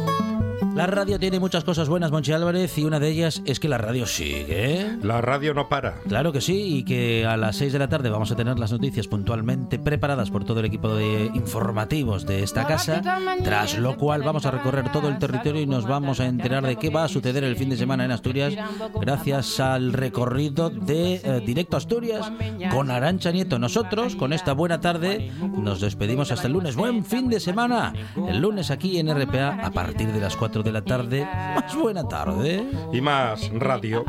La 0.79 0.87
radio 0.87 1.19
tiene 1.19 1.41
muchas 1.41 1.65
cosas 1.65 1.89
buenas, 1.89 2.13
Monchi 2.13 2.31
Álvarez, 2.31 2.79
y 2.79 2.85
una 2.85 3.01
de 3.01 3.09
ellas 3.09 3.43
es 3.45 3.59
que 3.59 3.67
la 3.67 3.79
radio 3.79 4.07
sigue. 4.07 4.97
La 5.03 5.21
radio 5.21 5.53
no 5.53 5.69
para. 5.69 5.95
Claro 6.07 6.31
que 6.31 6.41
sí, 6.41 6.77
y 6.77 6.85
que 6.85 7.27
a 7.27 7.37
las 7.37 7.57
6 7.57 7.73
de 7.73 7.81
la 7.81 7.89
tarde 7.89 8.11
vamos 8.11 8.31
a 8.31 8.37
tener 8.37 8.61
las 8.61 8.71
noticias 8.71 9.09
puntualmente 9.09 9.81
preparadas 9.81 10.31
por 10.31 10.45
todo 10.45 10.61
el 10.61 10.67
equipo 10.67 10.95
de 10.95 11.33
informativos 11.35 12.27
de 12.27 12.45
esta 12.45 12.65
casa, 12.65 13.03
tras 13.43 13.77
lo 13.77 13.97
cual 13.97 14.23
vamos 14.23 14.47
a 14.47 14.53
recorrer 14.53 14.93
todo 14.93 15.09
el 15.09 15.19
territorio 15.19 15.61
y 15.63 15.67
nos 15.67 15.85
vamos 15.85 16.21
a 16.21 16.27
enterar 16.27 16.65
de 16.65 16.77
qué 16.77 16.91
va 16.91 17.03
a 17.03 17.09
suceder 17.09 17.43
el 17.43 17.57
fin 17.57 17.71
de 17.71 17.77
semana 17.77 18.05
en 18.05 18.13
Asturias, 18.13 18.55
gracias 19.01 19.59
al 19.59 19.93
recorrido 19.93 20.71
de 20.71 21.15
eh, 21.17 21.43
Directo 21.45 21.77
Asturias 21.77 22.31
con 22.71 22.93
Arancha 22.93 23.33
Nieto. 23.33 23.59
Nosotros, 23.59 24.15
con 24.15 24.33
esta 24.33 24.53
buena 24.53 24.81
tarde, 24.81 25.33
nos 25.41 25.81
despedimos 25.81 26.31
hasta 26.31 26.47
el 26.47 26.53
lunes. 26.53 26.77
Buen 26.77 27.05
fin 27.05 27.29
de 27.29 27.41
semana. 27.41 27.93
El 28.29 28.39
lunes 28.39 28.71
aquí 28.71 29.01
en 29.01 29.13
RPA 29.13 29.59
a 29.61 29.73
partir 29.73 30.13
de 30.13 30.21
las 30.21 30.37
4 30.37 30.63
de 30.63 30.68
la 30.73 30.83
tarde. 30.83 31.25
Más 31.55 31.75
buena 31.77 32.07
tarde. 32.09 32.65
Y 32.93 33.01
más 33.01 33.51
radio. 33.53 34.05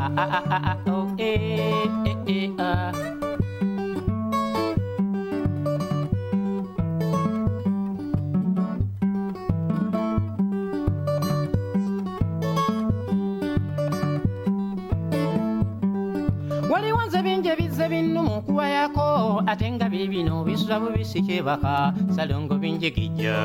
waliwo 16.70 17.02
nze 17.08 17.22
bingi 17.22 17.50
ebizze 17.50 17.88
binnu 17.90 18.24
mu 18.24 18.36
nkuba 18.42 18.68
yako 18.68 19.44
ate 19.48 19.72
nga 19.72 19.90
biibino 19.90 20.44
bisula 20.44 20.80
bubisi 20.80 21.22
kyebaka 21.22 21.94
salongo 22.16 22.56
binjigijja 22.62 23.36